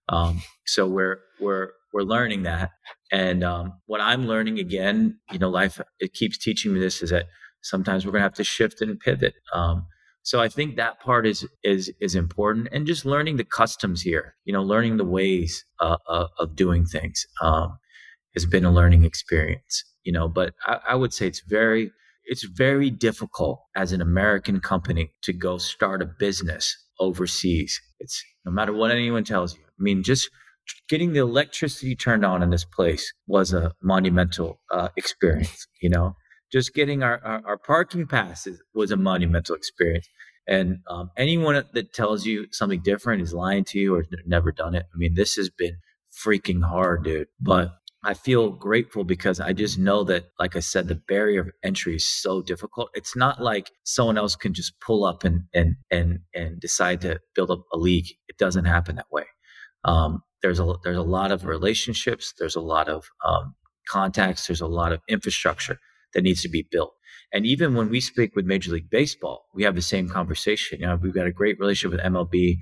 Um, 0.09 0.41
so 0.65 0.87
we're 0.87 1.19
we're 1.39 1.69
we're 1.93 2.01
learning 2.03 2.43
that, 2.43 2.71
and 3.11 3.43
um, 3.43 3.73
what 3.85 4.01
I'm 4.01 4.27
learning 4.27 4.59
again, 4.59 5.17
you 5.31 5.39
know, 5.39 5.49
life 5.49 5.79
it 5.99 6.13
keeps 6.13 6.37
teaching 6.37 6.73
me 6.73 6.79
this 6.79 7.01
is 7.01 7.09
that 7.11 7.27
sometimes 7.61 8.05
we're 8.05 8.11
gonna 8.11 8.23
have 8.23 8.33
to 8.35 8.43
shift 8.43 8.81
and 8.81 8.99
pivot. 8.99 9.33
Um, 9.53 9.87
so 10.23 10.41
I 10.41 10.49
think 10.49 10.75
that 10.75 10.99
part 10.99 11.25
is 11.25 11.47
is 11.63 11.91
is 12.01 12.15
important, 12.15 12.67
and 12.71 12.85
just 12.85 13.05
learning 13.05 13.37
the 13.37 13.45
customs 13.45 14.01
here, 14.01 14.35
you 14.45 14.53
know, 14.53 14.63
learning 14.63 14.97
the 14.97 15.05
ways 15.05 15.65
uh, 15.79 15.97
uh, 16.09 16.27
of 16.39 16.55
doing 16.55 16.85
things 16.85 17.25
um, 17.41 17.77
has 18.33 18.45
been 18.45 18.65
a 18.65 18.71
learning 18.71 19.05
experience, 19.05 19.83
you 20.03 20.11
know. 20.11 20.27
But 20.27 20.53
I, 20.65 20.79
I 20.89 20.95
would 20.95 21.13
say 21.13 21.27
it's 21.27 21.41
very 21.41 21.91
it's 22.25 22.43
very 22.43 22.89
difficult 22.89 23.59
as 23.75 23.91
an 23.91 24.01
American 24.01 24.59
company 24.59 25.11
to 25.23 25.33
go 25.33 25.57
start 25.57 26.01
a 26.01 26.05
business 26.05 26.77
overseas. 26.99 27.81
It's 27.99 28.23
no 28.45 28.51
matter 28.51 28.73
what 28.73 28.91
anyone 28.91 29.23
tells 29.23 29.55
you. 29.55 29.63
I 29.63 29.81
mean, 29.81 30.03
just 30.03 30.29
getting 30.89 31.13
the 31.13 31.19
electricity 31.19 31.95
turned 31.95 32.23
on 32.25 32.41
in 32.41 32.49
this 32.49 32.65
place 32.65 33.13
was 33.27 33.53
a 33.53 33.73
monumental 33.81 34.59
uh, 34.71 34.89
experience. 34.95 35.67
You 35.81 35.89
know, 35.89 36.15
just 36.51 36.73
getting 36.73 37.03
our, 37.03 37.19
our, 37.23 37.41
our 37.45 37.57
parking 37.57 38.07
passes 38.07 38.61
was 38.73 38.91
a 38.91 38.97
monumental 38.97 39.55
experience. 39.55 40.07
And 40.47 40.79
um, 40.89 41.09
anyone 41.17 41.63
that 41.73 41.93
tells 41.93 42.25
you 42.25 42.47
something 42.51 42.81
different 42.81 43.21
is 43.21 43.33
lying 43.33 43.63
to 43.65 43.79
you 43.79 43.95
or 43.95 44.05
never 44.25 44.51
done 44.51 44.75
it. 44.75 44.85
I 44.93 44.97
mean, 44.97 45.15
this 45.15 45.35
has 45.35 45.49
been 45.49 45.77
freaking 46.25 46.63
hard, 46.63 47.05
dude. 47.05 47.27
But 47.39 47.73
I 48.05 48.13
feel 48.13 48.49
grateful 48.49 49.05
because 49.05 49.39
I 49.39 49.53
just 49.53 49.79
know 49.79 50.03
that, 50.05 50.25
like 50.37 50.57
I 50.57 50.59
said, 50.59 50.87
the 50.87 50.95
barrier 50.95 51.41
of 51.41 51.51
entry 51.63 51.95
is 51.95 52.07
so 52.07 52.41
difficult. 52.41 52.89
It's 52.93 53.15
not 53.15 53.41
like 53.41 53.71
someone 53.83 54.17
else 54.17 54.35
can 54.35 54.53
just 54.53 54.79
pull 54.81 55.05
up 55.05 55.23
and 55.23 55.43
and 55.53 55.75
and 55.89 56.19
and 56.33 56.59
decide 56.59 57.01
to 57.01 57.19
build 57.33 57.49
up 57.49 57.63
a 57.71 57.77
league. 57.77 58.07
It 58.27 58.37
doesn't 58.37 58.65
happen 58.65 58.97
that 58.97 59.11
way. 59.11 59.23
Um, 59.85 60.21
there's 60.41 60.59
a 60.59 60.73
there's 60.83 60.97
a 60.97 61.01
lot 61.01 61.31
of 61.31 61.45
relationships. 61.45 62.33
There's 62.37 62.57
a 62.57 62.61
lot 62.61 62.89
of 62.89 63.05
um, 63.25 63.55
contacts. 63.87 64.47
There's 64.47 64.61
a 64.61 64.67
lot 64.67 64.91
of 64.91 64.99
infrastructure 65.07 65.79
that 66.13 66.23
needs 66.23 66.41
to 66.41 66.49
be 66.49 66.67
built. 66.69 66.93
And 67.31 67.45
even 67.45 67.73
when 67.73 67.89
we 67.89 67.99
speak 68.01 68.35
with 68.35 68.45
Major 68.45 68.71
League 68.71 68.89
Baseball, 68.89 69.45
we 69.55 69.63
have 69.63 69.75
the 69.75 69.81
same 69.81 70.09
conversation. 70.09 70.79
You 70.81 70.87
know, 70.87 70.99
we've 71.01 71.13
got 71.13 71.25
a 71.25 71.31
great 71.31 71.59
relationship 71.59 71.97
with 71.97 72.13
MLB. 72.13 72.57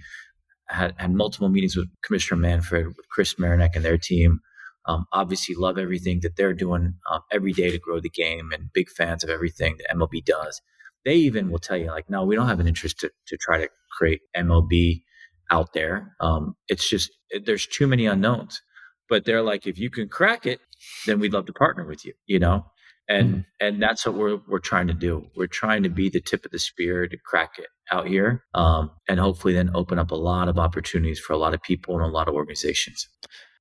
Had, 0.69 0.93
had 0.97 1.13
multiple 1.13 1.49
meetings 1.49 1.75
with 1.75 1.89
Commissioner 2.01 2.39
Manfred, 2.39 2.87
with 2.87 3.09
Chris 3.09 3.33
Marinak 3.33 3.71
and 3.75 3.83
their 3.83 3.97
team. 3.97 4.39
Um, 4.85 5.05
obviously, 5.11 5.55
love 5.55 5.77
everything 5.77 6.21
that 6.21 6.35
they're 6.35 6.53
doing 6.53 6.95
um, 7.09 7.21
every 7.31 7.53
day 7.53 7.71
to 7.71 7.79
grow 7.79 7.99
the 7.99 8.09
game, 8.09 8.51
and 8.51 8.73
big 8.73 8.89
fans 8.89 9.23
of 9.23 9.29
everything 9.29 9.77
that 9.77 9.95
MLB 9.95 10.25
does. 10.25 10.61
They 11.05 11.15
even 11.15 11.49
will 11.49 11.59
tell 11.59 11.77
you, 11.77 11.87
like, 11.87 12.09
no, 12.09 12.23
we 12.23 12.35
don't 12.35 12.47
have 12.47 12.59
an 12.59 12.67
interest 12.67 12.99
to, 12.99 13.11
to 13.27 13.37
try 13.37 13.59
to 13.59 13.69
create 13.97 14.21
MLB 14.35 15.01
out 15.49 15.73
there. 15.73 16.15
Um, 16.19 16.55
it's 16.67 16.89
just 16.89 17.11
there's 17.45 17.67
too 17.67 17.87
many 17.87 18.05
unknowns. 18.05 18.61
But 19.09 19.25
they're 19.25 19.41
like, 19.41 19.67
if 19.67 19.77
you 19.77 19.89
can 19.89 20.07
crack 20.07 20.45
it, 20.45 20.61
then 21.05 21.19
we'd 21.19 21.33
love 21.33 21.45
to 21.47 21.53
partner 21.53 21.85
with 21.85 22.05
you. 22.05 22.13
You 22.27 22.39
know, 22.39 22.65
and 23.09 23.29
mm-hmm. 23.29 23.41
and 23.59 23.81
that's 23.81 24.05
what 24.05 24.15
we're 24.15 24.39
we're 24.47 24.59
trying 24.59 24.87
to 24.87 24.93
do. 24.93 25.27
We're 25.35 25.47
trying 25.47 25.83
to 25.83 25.89
be 25.89 26.09
the 26.09 26.21
tip 26.21 26.45
of 26.45 26.51
the 26.51 26.59
spear 26.59 27.07
to 27.07 27.17
crack 27.17 27.59
it 27.59 27.67
out 27.91 28.07
here, 28.07 28.43
um, 28.53 28.91
and 29.09 29.19
hopefully 29.19 29.53
then 29.53 29.71
open 29.75 29.99
up 29.99 30.11
a 30.11 30.15
lot 30.15 30.47
of 30.47 30.57
opportunities 30.57 31.19
for 31.19 31.33
a 31.33 31.37
lot 31.37 31.53
of 31.53 31.61
people 31.61 31.95
and 31.95 32.05
a 32.05 32.07
lot 32.07 32.27
of 32.27 32.33
organizations. 32.35 33.07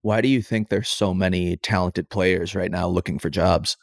Why 0.03 0.21
do 0.21 0.29
you 0.29 0.43
think 0.43 0.69
there's 0.69 0.89
so 0.89 1.13
many 1.13 1.57
talented 1.59 2.09
players 2.09 2.55
right 2.55 2.71
now 2.71 2.89
looking 2.89 3.19
for 3.19 3.31
jobs? 3.31 3.77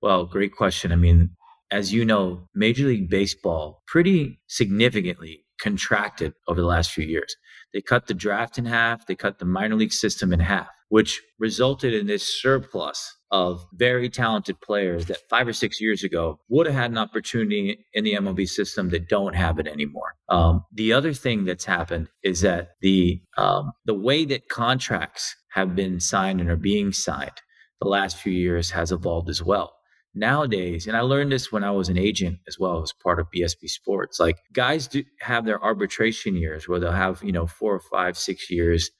Well, 0.00 0.26
great 0.26 0.52
question. 0.54 0.92
I 0.92 0.96
mean, 0.96 1.30
as 1.70 1.92
you 1.92 2.04
know, 2.04 2.48
Major 2.54 2.86
League 2.86 3.10
Baseball 3.10 3.82
pretty 3.86 4.40
significantly 4.46 5.44
contracted 5.60 6.34
over 6.46 6.60
the 6.60 6.66
last 6.66 6.92
few 6.92 7.04
years. 7.04 7.36
They 7.72 7.80
cut 7.80 8.06
the 8.06 8.14
draft 8.14 8.58
in 8.58 8.64
half, 8.64 9.06
they 9.06 9.16
cut 9.16 9.38
the 9.38 9.44
minor 9.44 9.74
league 9.74 9.92
system 9.92 10.32
in 10.32 10.40
half, 10.40 10.68
which 10.88 11.20
resulted 11.38 11.94
in 11.94 12.06
this 12.06 12.40
surplus 12.40 13.14
of 13.30 13.66
very 13.74 14.08
talented 14.08 14.60
players 14.60 15.06
that 15.06 15.18
five 15.28 15.46
or 15.46 15.52
six 15.52 15.80
years 15.80 16.02
ago 16.02 16.38
would 16.48 16.66
have 16.66 16.74
had 16.74 16.90
an 16.90 16.98
opportunity 16.98 17.84
in 17.92 18.04
the 18.04 18.14
MLB 18.14 18.48
system 18.48 18.88
that 18.90 19.08
don't 19.08 19.34
have 19.34 19.58
it 19.58 19.66
anymore. 19.66 20.14
Um, 20.30 20.64
the 20.72 20.92
other 20.92 21.12
thing 21.12 21.44
that's 21.44 21.66
happened 21.66 22.08
is 22.22 22.40
that 22.40 22.70
the 22.80 23.20
um, 23.36 23.72
the 23.84 23.94
way 23.94 24.24
that 24.24 24.48
contracts 24.48 25.36
have 25.52 25.76
been 25.76 26.00
signed 26.00 26.40
and 26.40 26.48
are 26.48 26.56
being 26.56 26.92
signed 26.92 27.42
the 27.80 27.88
last 27.88 28.16
few 28.16 28.32
years 28.32 28.70
has 28.70 28.92
evolved 28.92 29.28
as 29.28 29.42
well. 29.42 29.74
Nowadays, 30.14 30.86
and 30.86 30.96
I 30.96 31.00
learned 31.00 31.30
this 31.30 31.52
when 31.52 31.62
I 31.62 31.70
was 31.70 31.88
an 31.88 31.98
agent 31.98 32.38
as 32.48 32.58
well 32.58 32.82
as 32.82 32.92
part 32.92 33.20
of 33.20 33.28
BSB 33.34 33.68
Sports. 33.68 34.18
Like 34.18 34.38
guys 34.52 34.88
do 34.88 35.04
have 35.20 35.44
their 35.44 35.62
arbitration 35.62 36.34
years 36.34 36.66
where 36.66 36.80
they'll 36.80 36.92
have 36.92 37.22
you 37.22 37.32
know 37.32 37.46
four 37.46 37.74
or 37.74 37.82
five, 37.90 38.16
six 38.16 38.50
years 38.50 38.90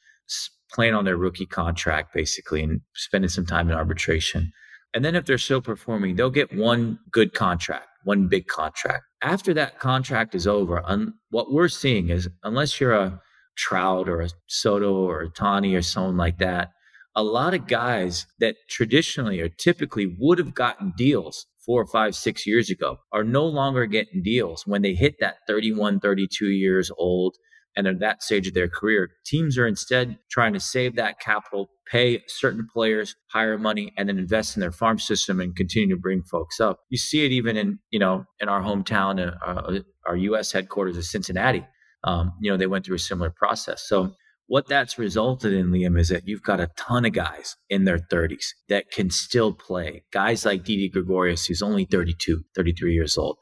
playing 0.72 0.94
on 0.94 1.04
their 1.04 1.16
rookie 1.16 1.46
contract 1.46 2.14
basically 2.14 2.62
and 2.62 2.80
spending 2.94 3.28
some 3.28 3.46
time 3.46 3.68
in 3.68 3.76
arbitration. 3.76 4.52
And 4.94 5.04
then 5.04 5.14
if 5.14 5.26
they're 5.26 5.38
still 5.38 5.60
performing, 5.60 6.16
they'll 6.16 6.30
get 6.30 6.54
one 6.54 6.98
good 7.10 7.34
contract, 7.34 7.88
one 8.04 8.28
big 8.28 8.46
contract. 8.46 9.04
After 9.22 9.52
that 9.54 9.78
contract 9.78 10.34
is 10.34 10.46
over, 10.46 10.82
un- 10.86 11.14
what 11.30 11.52
we're 11.52 11.68
seeing 11.68 12.08
is 12.08 12.28
unless 12.42 12.80
you're 12.80 12.92
a 12.92 13.20
Trout 13.56 14.08
or 14.08 14.20
a 14.20 14.30
Soto 14.46 14.94
or 14.94 15.22
a 15.22 15.30
Ohtani 15.30 15.76
or 15.76 15.82
someone 15.82 16.16
like 16.16 16.38
that, 16.38 16.70
a 17.16 17.22
lot 17.22 17.52
of 17.52 17.66
guys 17.66 18.26
that 18.38 18.54
traditionally 18.70 19.40
or 19.40 19.48
typically 19.48 20.16
would 20.20 20.38
have 20.38 20.54
gotten 20.54 20.92
deals 20.96 21.46
four, 21.66 21.84
five, 21.86 22.14
six 22.14 22.46
years 22.46 22.70
ago 22.70 22.98
are 23.12 23.24
no 23.24 23.44
longer 23.44 23.84
getting 23.86 24.22
deals 24.22 24.62
when 24.66 24.82
they 24.82 24.94
hit 24.94 25.16
that 25.20 25.38
31, 25.46 26.00
32 26.00 26.46
years 26.46 26.90
old 26.96 27.36
and 27.78 27.86
at 27.86 28.00
that 28.00 28.24
stage 28.24 28.48
of 28.48 28.54
their 28.54 28.68
career. 28.68 29.08
Teams 29.24 29.56
are 29.56 29.66
instead 29.66 30.18
trying 30.28 30.52
to 30.52 30.58
save 30.58 30.96
that 30.96 31.20
capital, 31.20 31.70
pay 31.86 32.20
certain 32.26 32.66
players 32.74 33.14
higher 33.28 33.56
money, 33.56 33.92
and 33.96 34.08
then 34.08 34.18
invest 34.18 34.56
in 34.56 34.60
their 34.60 34.72
farm 34.72 34.98
system 34.98 35.40
and 35.40 35.54
continue 35.54 35.94
to 35.94 36.00
bring 36.00 36.24
folks 36.24 36.58
up. 36.58 36.80
You 36.90 36.98
see 36.98 37.24
it 37.24 37.30
even 37.30 37.56
in 37.56 37.78
you 37.90 38.00
know 38.00 38.24
in 38.40 38.48
our 38.48 38.60
hometown, 38.60 39.20
uh, 39.20 39.48
uh 39.48 39.80
our 40.06 40.16
U.S. 40.16 40.50
headquarters 40.50 40.96
of 40.96 41.04
Cincinnati. 41.04 41.64
Um, 42.02 42.32
you 42.40 42.50
know 42.50 42.56
they 42.56 42.66
went 42.66 42.84
through 42.84 42.96
a 42.96 42.98
similar 42.98 43.30
process. 43.30 43.86
So 43.86 44.12
what 44.48 44.66
that's 44.66 44.98
resulted 44.98 45.52
in, 45.52 45.70
Liam, 45.70 45.98
is 46.00 46.08
that 46.08 46.26
you've 46.26 46.42
got 46.42 46.58
a 46.58 46.70
ton 46.76 47.04
of 47.04 47.12
guys 47.12 47.56
in 47.68 47.84
their 47.84 47.98
30s 47.98 48.46
that 48.70 48.90
can 48.90 49.10
still 49.10 49.52
play. 49.52 50.04
Guys 50.10 50.46
like 50.46 50.64
Didi 50.64 50.88
Gregorius, 50.88 51.44
who's 51.44 51.60
only 51.60 51.84
32, 51.84 52.42
33 52.56 52.94
years 52.94 53.18
old. 53.18 53.36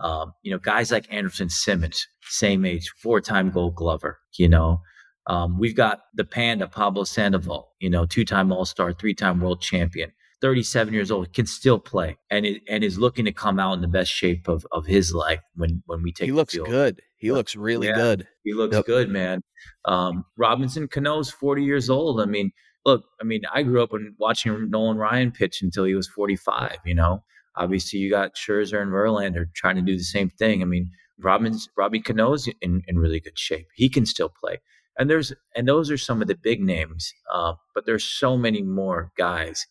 Um, 0.00 0.32
you 0.42 0.50
know, 0.50 0.58
guys 0.58 0.90
like 0.90 1.06
Andrelton 1.08 1.50
Simmons, 1.50 2.06
same 2.22 2.64
age, 2.64 2.90
four-time 2.96 3.50
Gold 3.50 3.74
Glover. 3.74 4.18
You 4.36 4.48
know, 4.48 4.80
um, 5.26 5.58
we've 5.58 5.76
got 5.76 6.00
the 6.14 6.24
Panda 6.24 6.66
Pablo 6.66 7.04
Sandoval. 7.04 7.72
You 7.80 7.90
know, 7.90 8.06
two-time 8.06 8.52
All-Star, 8.52 8.92
three-time 8.92 9.40
World 9.40 9.60
Champion. 9.60 10.12
37 10.40 10.94
years 10.94 11.10
old 11.10 11.32
can 11.32 11.46
still 11.46 11.78
play 11.78 12.16
and 12.30 12.46
it, 12.46 12.62
and 12.68 12.82
is 12.82 12.98
looking 12.98 13.24
to 13.24 13.32
come 13.32 13.58
out 13.58 13.74
in 13.74 13.80
the 13.80 13.88
best 13.88 14.10
shape 14.10 14.48
of, 14.48 14.66
of 14.72 14.86
his 14.86 15.14
life 15.14 15.40
when 15.54 15.82
when 15.86 16.02
we 16.02 16.12
take 16.12 16.26
he 16.26 16.32
looks 16.32 16.56
good 16.56 17.02
he 17.16 17.28
but, 17.28 17.34
looks 17.34 17.54
really 17.54 17.88
yeah, 17.88 17.94
good 17.94 18.26
he 18.42 18.54
looks 18.54 18.74
yep. 18.74 18.86
good 18.86 19.10
man 19.10 19.42
um, 19.84 20.24
robinson 20.38 20.88
cano's 20.88 21.30
40 21.30 21.62
years 21.62 21.90
old 21.90 22.20
i 22.20 22.24
mean 22.24 22.52
look 22.86 23.04
i 23.20 23.24
mean 23.24 23.42
i 23.52 23.62
grew 23.62 23.82
up 23.82 23.90
watching 24.18 24.70
nolan 24.70 24.96
ryan 24.96 25.30
pitch 25.30 25.60
until 25.60 25.84
he 25.84 25.94
was 25.94 26.08
45 26.08 26.78
you 26.86 26.94
know 26.94 27.22
Obviously, 27.56 27.98
you 27.98 28.10
got 28.10 28.36
Scherzer 28.36 28.80
and 28.80 28.92
Verlander 28.92 29.46
trying 29.54 29.76
to 29.76 29.82
do 29.82 29.96
the 29.96 30.04
same 30.04 30.30
thing. 30.30 30.62
I 30.62 30.66
mean, 30.66 30.90
Robbins, 31.18 31.68
Robbie 31.76 32.00
Cano's 32.00 32.48
in, 32.60 32.82
in 32.86 32.98
really 32.98 33.20
good 33.20 33.38
shape. 33.38 33.66
He 33.74 33.88
can 33.88 34.06
still 34.06 34.30
play. 34.40 34.58
And 34.98 35.08
there's 35.08 35.32
and 35.56 35.66
those 35.66 35.90
are 35.90 35.96
some 35.96 36.20
of 36.20 36.28
the 36.28 36.34
big 36.34 36.60
names, 36.60 37.12
uh, 37.32 37.54
but 37.74 37.86
there's 37.86 38.04
so 38.04 38.36
many 38.36 38.62
more 38.62 39.12
guys 39.16 39.66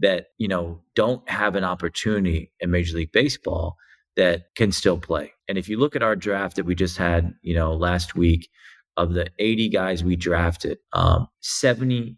that 0.00 0.26
you 0.36 0.48
know 0.48 0.80
don't 0.94 1.26
have 1.28 1.54
an 1.56 1.64
opportunity 1.64 2.50
in 2.60 2.70
Major 2.70 2.96
League 2.96 3.12
Baseball 3.12 3.76
that 4.16 4.46
can 4.56 4.72
still 4.72 4.98
play. 4.98 5.32
And 5.48 5.56
if 5.56 5.68
you 5.68 5.78
look 5.78 5.96
at 5.96 6.02
our 6.02 6.16
draft 6.16 6.56
that 6.56 6.66
we 6.66 6.74
just 6.74 6.98
had, 6.98 7.34
you 7.42 7.54
know, 7.54 7.72
last 7.74 8.14
week, 8.14 8.48
of 8.96 9.14
the 9.14 9.28
80 9.38 9.68
guys 9.70 10.04
we 10.04 10.16
drafted, 10.16 10.78
um, 10.92 11.28
75% 11.42 12.16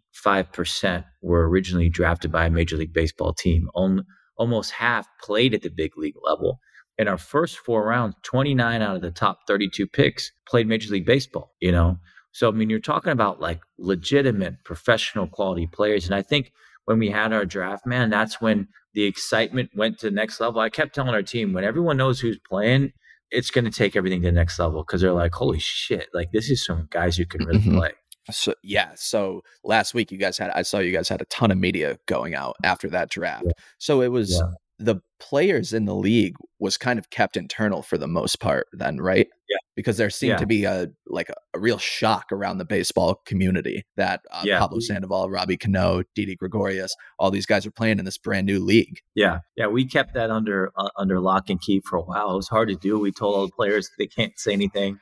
were 1.21 1.49
originally 1.49 1.89
drafted 1.89 2.31
by 2.31 2.45
a 2.45 2.49
Major 2.49 2.77
League 2.77 2.93
Baseball 2.93 3.33
team. 3.33 3.69
Only 3.73 4.03
almost 4.37 4.71
half 4.71 5.07
played 5.21 5.53
at 5.53 5.61
the 5.61 5.69
big 5.69 5.97
league 5.97 6.15
level. 6.23 6.59
In 6.97 7.07
our 7.07 7.17
first 7.17 7.57
four 7.57 7.85
rounds, 7.85 8.15
29 8.23 8.81
out 8.81 8.95
of 8.95 9.01
the 9.01 9.11
top 9.11 9.41
32 9.47 9.87
picks 9.87 10.31
played 10.47 10.67
Major 10.67 10.91
League 10.91 11.05
Baseball, 11.05 11.53
you 11.59 11.71
know? 11.71 11.97
So, 12.31 12.47
I 12.47 12.51
mean, 12.51 12.69
you're 12.69 12.79
talking 12.79 13.11
about 13.11 13.39
like 13.39 13.61
legitimate 13.77 14.63
professional 14.63 15.27
quality 15.27 15.67
players. 15.67 16.05
And 16.05 16.15
I 16.15 16.21
think 16.21 16.51
when 16.85 16.99
we 16.99 17.09
had 17.09 17.33
our 17.33 17.45
draft, 17.45 17.85
man, 17.85 18.09
that's 18.09 18.41
when 18.41 18.67
the 18.93 19.03
excitement 19.03 19.69
went 19.75 19.99
to 19.99 20.09
the 20.09 20.15
next 20.15 20.39
level. 20.39 20.59
I 20.59 20.69
kept 20.69 20.95
telling 20.95 21.13
our 21.13 21.21
team 21.21 21.53
when 21.53 21.63
everyone 21.63 21.97
knows 21.97 22.19
who's 22.19 22.39
playing, 22.49 22.93
it's 23.29 23.51
going 23.51 23.65
to 23.65 23.71
take 23.71 23.95
everything 23.95 24.21
to 24.21 24.27
the 24.27 24.31
next 24.31 24.57
level 24.57 24.83
because 24.83 25.01
they're 25.01 25.11
like, 25.11 25.33
holy 25.33 25.59
shit, 25.59 26.07
like 26.13 26.31
this 26.31 26.49
is 26.49 26.65
some 26.65 26.87
guys 26.89 27.17
who 27.17 27.25
can 27.25 27.45
really 27.45 27.59
mm-hmm. 27.59 27.77
play. 27.77 27.91
So 28.31 28.53
yeah, 28.63 28.91
so 28.95 29.43
last 29.63 29.93
week 29.93 30.11
you 30.11 30.17
guys 30.17 30.37
had 30.37 30.51
I 30.51 30.61
saw 30.61 30.79
you 30.79 30.91
guys 30.91 31.09
had 31.09 31.21
a 31.21 31.25
ton 31.25 31.51
of 31.51 31.57
media 31.57 31.97
going 32.05 32.35
out 32.35 32.55
after 32.63 32.89
that 32.89 33.09
draft. 33.09 33.45
Yeah. 33.45 33.51
So 33.77 34.01
it 34.01 34.09
was 34.09 34.31
yeah. 34.31 34.51
the 34.79 35.01
players 35.19 35.73
in 35.73 35.85
the 35.85 35.95
league 35.95 36.35
was 36.59 36.77
kind 36.77 36.99
of 36.99 37.09
kept 37.09 37.37
internal 37.37 37.81
for 37.81 37.97
the 37.97 38.07
most 38.07 38.39
part 38.39 38.67
then, 38.73 38.99
right? 38.99 39.27
Yeah. 39.49 39.57
Because 39.75 39.97
there 39.97 40.09
seemed 40.09 40.31
yeah. 40.31 40.37
to 40.37 40.45
be 40.45 40.63
a 40.65 40.89
like 41.07 41.29
a, 41.29 41.35
a, 41.53 41.59
real 41.59 41.77
shock 41.77 42.31
around 42.31 42.57
the 42.57 42.65
baseball 42.65 43.21
community 43.25 43.85
that 43.95 44.21
uh. 44.31 44.43
Pablo 44.43 44.79
Sandoval, 44.79 45.29
Robbie 45.29 45.57
Cano, 45.57 46.03
Didi 46.15 46.35
Gregorius, 46.35 46.95
all 47.19 47.31
these 47.31 47.45
guys 47.45 47.65
are 47.65 47.71
playing 47.71 47.99
in 47.99 48.05
this 48.05 48.17
brand 48.17 48.45
new 48.45 48.59
league. 48.59 48.99
Yeah. 49.15 49.39
Yeah, 49.55 49.67
we 49.67 49.85
kept 49.85 50.13
that 50.15 50.31
under 50.31 50.71
uh, 50.75 50.89
under 50.97 51.19
lock 51.19 51.49
and 51.49 51.61
key 51.61 51.81
for 51.81 51.97
a 51.97 52.01
while. 52.01 52.31
It 52.33 52.35
was 52.35 52.49
hard 52.49 52.69
to 52.69 52.75
do. 52.75 52.99
We 52.99 53.11
told 53.11 53.35
all 53.35 53.45
the 53.45 53.53
players 53.53 53.89
they 53.97 54.07
can't 54.07 54.37
say 54.37 54.53
anything 54.53 54.99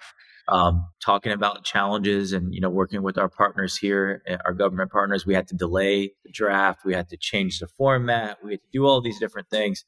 um, 0.47 0.87
talking 1.03 1.31
about 1.31 1.63
challenges 1.63 2.33
and 2.33 2.53
you 2.53 2.61
know 2.61 2.69
working 2.69 3.01
with 3.01 3.17
our 3.17 3.29
partners 3.29 3.77
here 3.77 4.21
eh, 4.27 4.37
our 4.45 4.53
government 4.53 4.91
partners. 4.91 5.25
We 5.25 5.33
had 5.33 5.47
to 5.49 5.55
delay 5.55 6.13
the 6.23 6.31
draft. 6.31 6.85
We 6.85 6.93
had 6.93 7.09
to 7.09 7.17
change 7.17 7.59
the 7.59 7.67
format. 7.67 8.37
We 8.43 8.51
had 8.51 8.61
to 8.61 8.67
do 8.71 8.85
all 8.85 9.01
these 9.01 9.19
different 9.19 9.49
things. 9.49 9.85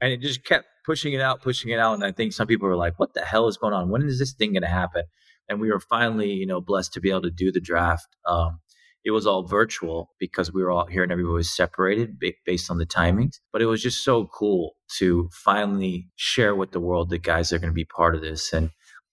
And 0.00 0.12
it 0.12 0.20
just 0.20 0.44
kept 0.44 0.66
pushing 0.84 1.12
it 1.12 1.20
out 1.20 1.42
pushing 1.42 1.70
it 1.70 1.78
out. 1.78 1.94
And 1.94 2.04
i 2.04 2.12
think 2.12 2.32
some 2.32 2.46
people 2.46 2.68
were 2.68 2.76
like 2.76 2.98
what 2.98 3.14
the 3.14 3.24
hell 3.24 3.48
is 3.48 3.56
going 3.56 3.74
on? 3.74 3.90
When 3.90 4.02
is 4.02 4.18
this 4.18 4.32
thing 4.32 4.52
going 4.52 4.62
to 4.62 4.68
happen? 4.68 5.04
And 5.48 5.60
we 5.60 5.70
were 5.70 5.80
finally 5.80 6.32
you 6.32 6.46
know 6.46 6.60
blessed 6.60 6.92
to 6.94 7.00
be 7.00 7.10
able 7.10 7.22
to 7.22 7.30
do 7.30 7.52
the 7.52 7.60
draft. 7.60 8.08
Um, 8.26 8.60
it 9.04 9.10
was 9.10 9.26
all 9.26 9.46
virtual 9.46 10.10
because 10.18 10.52
we 10.52 10.62
were 10.62 10.70
all 10.70 10.86
here 10.86 11.02
and 11.02 11.10
everybody 11.10 11.34
was 11.34 11.54
separated 11.54 12.20
based 12.46 12.70
on 12.70 12.78
the 12.78 12.86
timings. 12.86 13.40
But 13.52 13.60
it 13.60 13.66
was 13.66 13.82
just 13.82 14.04
so 14.04 14.26
cool 14.26 14.76
to 14.98 15.28
finally 15.32 16.08
share 16.14 16.54
with 16.54 16.70
the 16.70 16.80
world 16.80 17.10
the 17.10 17.18
guys 17.18 17.50
that 17.50 17.56
are 17.56 17.58
going 17.58 17.72
to 17.72 17.74
be 17.74 17.84
part 17.84 18.14
of 18.14 18.20
this. 18.20 18.52
And 18.52 18.70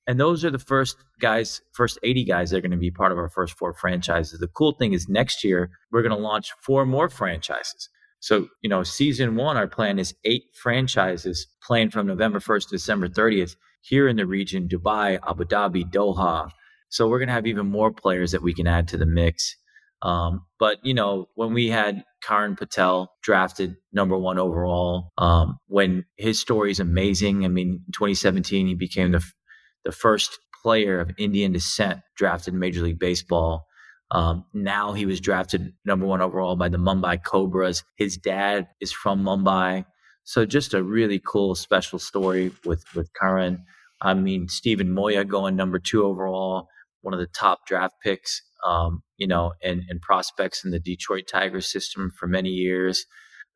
and 0.09 0.19
those 0.19 0.43
are 0.43 0.49
the 0.49 0.57
first 0.57 0.97
guys, 1.21 1.61
first 1.71 1.99
80 2.01 2.25
guys 2.25 2.49
that 2.49 2.57
are 2.57 2.61
going 2.61 2.71
to 2.71 2.77
be 2.77 2.89
part 2.89 3.11
of 3.11 3.19
our 3.19 3.29
first 3.29 3.55
four 3.55 3.75
franchises. 3.75 4.39
The 4.39 4.47
cool 4.47 4.71
thing 4.71 4.93
is 4.93 5.07
next 5.07 5.43
year, 5.43 5.69
we're 5.91 6.01
going 6.01 6.17
to 6.17 6.21
launch 6.21 6.51
four 6.63 6.83
more 6.83 7.09
franchises. 7.09 7.89
So, 8.19 8.47
you 8.63 8.71
know, 8.71 8.81
season 8.81 9.35
one, 9.35 9.55
our 9.55 9.67
plan 9.67 9.99
is 9.99 10.15
eight 10.25 10.45
franchises 10.51 11.45
playing 11.61 11.91
from 11.91 12.07
November 12.07 12.39
1st 12.39 12.69
to 12.69 12.75
December 12.77 13.07
30th 13.07 13.55
here 13.81 14.07
in 14.07 14.15
the 14.15 14.25
region 14.25 14.67
Dubai, 14.67 15.19
Abu 15.27 15.43
Dhabi, 15.45 15.83
Doha. 15.83 16.49
So, 16.89 17.07
we're 17.07 17.19
going 17.19 17.27
to 17.27 17.35
have 17.35 17.45
even 17.45 17.67
more 17.67 17.91
players 17.91 18.31
that 18.31 18.41
we 18.41 18.55
can 18.55 18.65
add 18.65 18.87
to 18.87 18.97
the 18.97 19.05
mix. 19.05 19.55
Um, 20.01 20.43
but, 20.57 20.79
you 20.81 20.95
know, 20.95 21.27
when 21.35 21.53
we 21.53 21.69
had 21.69 22.03
Karan 22.23 22.55
Patel 22.55 23.11
drafted 23.21 23.75
number 23.93 24.17
one 24.17 24.39
overall, 24.39 25.11
um, 25.19 25.59
when 25.67 26.05
his 26.17 26.39
story 26.39 26.71
is 26.71 26.79
amazing. 26.79 27.45
I 27.45 27.47
mean, 27.47 27.83
in 27.85 27.91
2017, 27.91 28.65
he 28.65 28.73
became 28.73 29.11
the 29.11 29.23
the 29.89 29.95
first 29.95 30.37
player 30.61 30.99
of 30.99 31.09
Indian 31.17 31.51
descent 31.51 32.01
drafted 32.15 32.53
in 32.53 32.59
Major 32.59 32.83
League 32.83 32.99
Baseball. 32.99 33.65
Um, 34.11 34.45
now 34.53 34.93
he 34.93 35.07
was 35.07 35.19
drafted 35.19 35.73
number 35.83 36.05
one 36.05 36.21
overall 36.21 36.55
by 36.55 36.69
the 36.69 36.77
Mumbai 36.77 37.23
Cobras. 37.23 37.83
His 37.97 38.17
dad 38.17 38.67
is 38.79 38.91
from 38.91 39.23
Mumbai. 39.23 39.85
So 40.25 40.45
just 40.45 40.75
a 40.75 40.83
really 40.83 41.19
cool, 41.25 41.55
special 41.55 41.97
story 41.97 42.51
with 42.65 42.83
with 42.93 43.09
Karan. 43.19 43.65
I 43.99 44.13
mean, 44.13 44.47
Steven 44.47 44.93
Moya 44.93 45.25
going 45.25 45.55
number 45.55 45.79
two 45.79 46.03
overall, 46.03 46.67
one 47.01 47.15
of 47.15 47.19
the 47.19 47.25
top 47.25 47.65
draft 47.65 47.95
picks, 48.03 48.43
um, 48.63 49.01
you 49.17 49.25
know, 49.25 49.53
and, 49.63 49.81
and 49.89 49.99
prospects 50.01 50.63
in 50.63 50.69
the 50.69 50.79
Detroit 50.79 51.23
Tigers 51.27 51.71
system 51.71 52.11
for 52.15 52.27
many 52.27 52.49
years. 52.49 53.07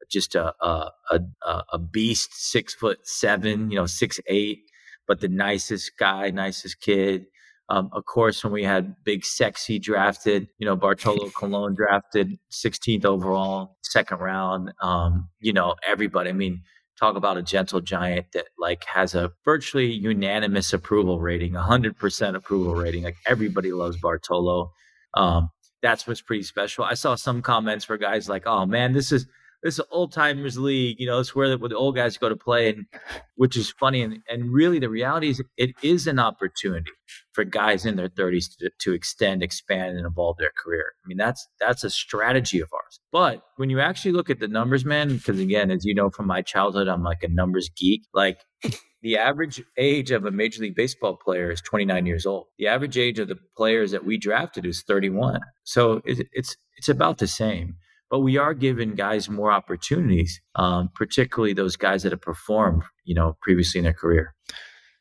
Just 0.10 0.34
a 0.34 0.52
a, 0.66 0.90
a, 1.12 1.64
a 1.74 1.78
beast, 1.78 2.32
six 2.34 2.74
foot 2.74 3.00
seven, 3.04 3.70
you 3.70 3.78
know, 3.78 3.86
six 3.86 4.20
eight 4.26 4.64
but 5.08 5.20
the 5.22 5.28
nicest 5.28 5.98
guy, 5.98 6.30
nicest 6.30 6.80
kid. 6.80 7.26
Um, 7.70 7.90
of 7.94 8.06
course, 8.06 8.44
when 8.44 8.54
we 8.54 8.64
had 8.64 8.96
Big 9.04 9.26
Sexy 9.26 9.80
drafted, 9.80 10.48
you 10.58 10.66
know, 10.66 10.76
Bartolo 10.76 11.30
Colon 11.36 11.76
drafted 11.76 12.38
16th 12.52 13.06
overall, 13.06 13.78
second 13.82 14.20
round. 14.20 14.74
Um, 14.82 15.30
you 15.40 15.54
know, 15.54 15.76
everybody. 15.88 16.30
I 16.30 16.34
mean, 16.34 16.62
talk 17.00 17.16
about 17.16 17.38
a 17.38 17.42
gentle 17.42 17.82
giant 17.82 18.28
that 18.34 18.46
like 18.58 18.84
has 18.86 19.16
a 19.16 19.32
virtually 19.46 19.92
unanimous 19.92 20.74
approval 20.74 21.20
rating, 21.20 21.54
100% 21.54 22.36
approval 22.36 22.76
rating. 22.76 23.04
Like 23.04 23.18
everybody 23.26 23.72
loves 23.72 23.98
Bartolo. 23.98 24.72
Um, 25.14 25.50
that's 25.82 26.08
what's 26.08 26.22
pretty 26.22 26.44
special. 26.44 26.86
I 26.86 26.94
saw 26.94 27.16
some 27.16 27.42
comments 27.42 27.88
where 27.88 27.98
guys 27.98 28.30
like, 28.30 28.44
"Oh 28.46 28.66
man, 28.66 28.94
this 28.94 29.12
is." 29.12 29.28
This 29.64 29.80
is 29.80 29.86
old 29.92 30.12
timers 30.12 30.58
league. 30.58 31.00
You 31.00 31.08
know, 31.08 31.20
it's 31.20 31.34
where 31.34 31.50
the, 31.50 31.58
where 31.58 31.70
the 31.70 31.78
old 31.78 31.96
guys 31.96 32.18
go 32.18 32.30
to 32.30 32.36
play, 32.36 32.70
and 32.70 32.86
which 33.36 33.58
is 33.58 33.72
funny. 33.72 34.02
And, 34.02 34.20
and 34.30 34.52
really, 34.52 34.78
the 34.78 34.90
reality 34.90 35.30
is, 35.30 35.42
it 35.58 35.72
is 35.82 36.06
an 36.06 36.20
opportunity 36.20 36.92
for 37.32 37.44
guys 37.44 37.86
in 37.86 37.96
their 37.96 38.10
30s 38.10 38.58
to, 38.60 38.70
to 38.82 38.94
extend, 38.94 39.42
expand, 39.42 39.98
and 39.98 40.06
evolve 40.06 40.38
their 40.38 40.52
career. 40.58 40.92
I 41.04 41.08
mean, 41.08 41.18
that's 41.18 41.48
that's 41.60 41.84
a 41.84 41.90
strategy 41.90 42.60
of 42.60 42.70
ours. 42.74 43.00
But 43.12 43.44
when 43.56 43.70
you 43.70 43.80
actually 43.80 44.12
look 44.12 44.30
at 44.30 44.40
the 44.40 44.48
numbers, 44.48 44.86
man, 44.86 45.18
because 45.18 45.40
again, 45.40 45.72
as 45.72 45.86
you 45.86 45.96
know 45.96 46.10
from 46.10 46.28
my 46.28 46.42
childhood, 46.42 46.88
I'm 46.88 47.04
like 47.04 47.24
a 47.24 47.30
numbers 47.30 47.70
geek. 47.70 48.04
Like 48.14 48.40
the 49.02 49.18
average 49.18 49.62
age 49.78 50.12
of 50.12 50.26
a 50.26 50.32
major 50.32 50.62
league 50.62 50.76
baseball 50.76 51.16
player 51.16 51.52
is 51.52 51.62
29 51.62 52.06
years 52.06 52.26
old. 52.26 52.48
The 52.58 52.68
average 52.68 52.98
age 52.98 53.20
of 53.20 53.30
the 53.30 53.38
players 53.56 53.92
that 53.92 54.06
we 54.06 54.18
drafted 54.18 54.66
is 54.66 54.84
31. 54.84 55.40
So 55.64 56.02
it, 56.06 56.28
it's 56.34 56.56
it's 56.78 56.90
about 56.90 57.20
the 57.20 57.28
same 57.28 57.76
but 58.14 58.20
we 58.20 58.38
are 58.38 58.54
giving 58.54 58.94
guys 58.94 59.28
more 59.28 59.52
opportunities, 59.52 60.40
um, 60.54 60.88
particularly 60.94 61.52
those 61.52 61.76
guys 61.76 62.04
that 62.04 62.12
have 62.12 62.22
performed, 62.22 62.84
you 63.06 63.16
know, 63.16 63.36
previously 63.42 63.80
in 63.80 63.86
their 63.86 63.94
career. 63.94 64.36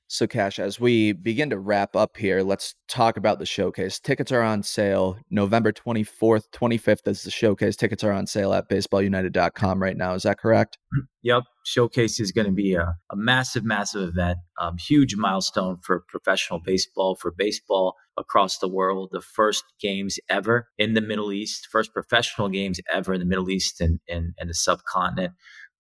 So, 0.07 0.27
Kash, 0.27 0.59
as 0.59 0.81
we 0.81 1.13
begin 1.13 1.51
to 1.51 1.59
wrap 1.59 1.95
up 1.95 2.17
here, 2.17 2.43
let's 2.43 2.75
talk 2.89 3.19
about 3.19 3.39
the 3.39 3.45
showcase. 3.45 4.01
Tickets 4.01 4.33
are 4.33 4.41
on 4.41 4.63
sale 4.63 5.19
November 5.29 5.73
24th, 5.73 6.45
25th 6.55 7.07
is 7.07 7.23
the 7.25 7.31
showcase. 7.31 7.77
Tickets 7.77 8.03
are 8.03 8.13
on 8.13 8.27
sale 8.27 8.55
at 8.55 8.71
baseballunited.com 8.71 9.83
right 9.83 9.97
now. 9.99 10.15
Is 10.15 10.23
that 10.23 10.39
correct? 10.39 10.79
Yep. 11.21 11.43
Showcase 11.65 12.19
is 12.21 12.33
going 12.33 12.47
to 12.47 12.53
be 12.53 12.75
a, 12.75 12.95
a 13.11 13.17
massive, 13.17 13.65
massive 13.65 14.09
event, 14.09 14.39
um, 14.61 14.77
huge 14.79 15.17
milestone 15.17 15.79
for 15.83 16.05
professional 16.09 16.59
baseball, 16.59 17.15
for 17.15 17.31
baseball 17.31 17.95
across 18.17 18.59
the 18.59 18.69
world. 18.69 19.11
The 19.13 19.21
first 19.21 19.65
games 19.81 20.19
ever 20.29 20.69
in 20.79 20.95
the 20.95 21.01
Middle 21.01 21.33
East, 21.33 21.69
first 21.71 21.93
professional 21.93 22.49
games 22.49 22.81
ever 22.93 23.15
in 23.15 23.21
the 23.21 23.27
Middle 23.27 23.51
East 23.51 23.81
and, 23.81 24.01
and, 24.09 24.35
and 24.39 24.51
the 24.51 24.55
subcontinent. 24.55 25.35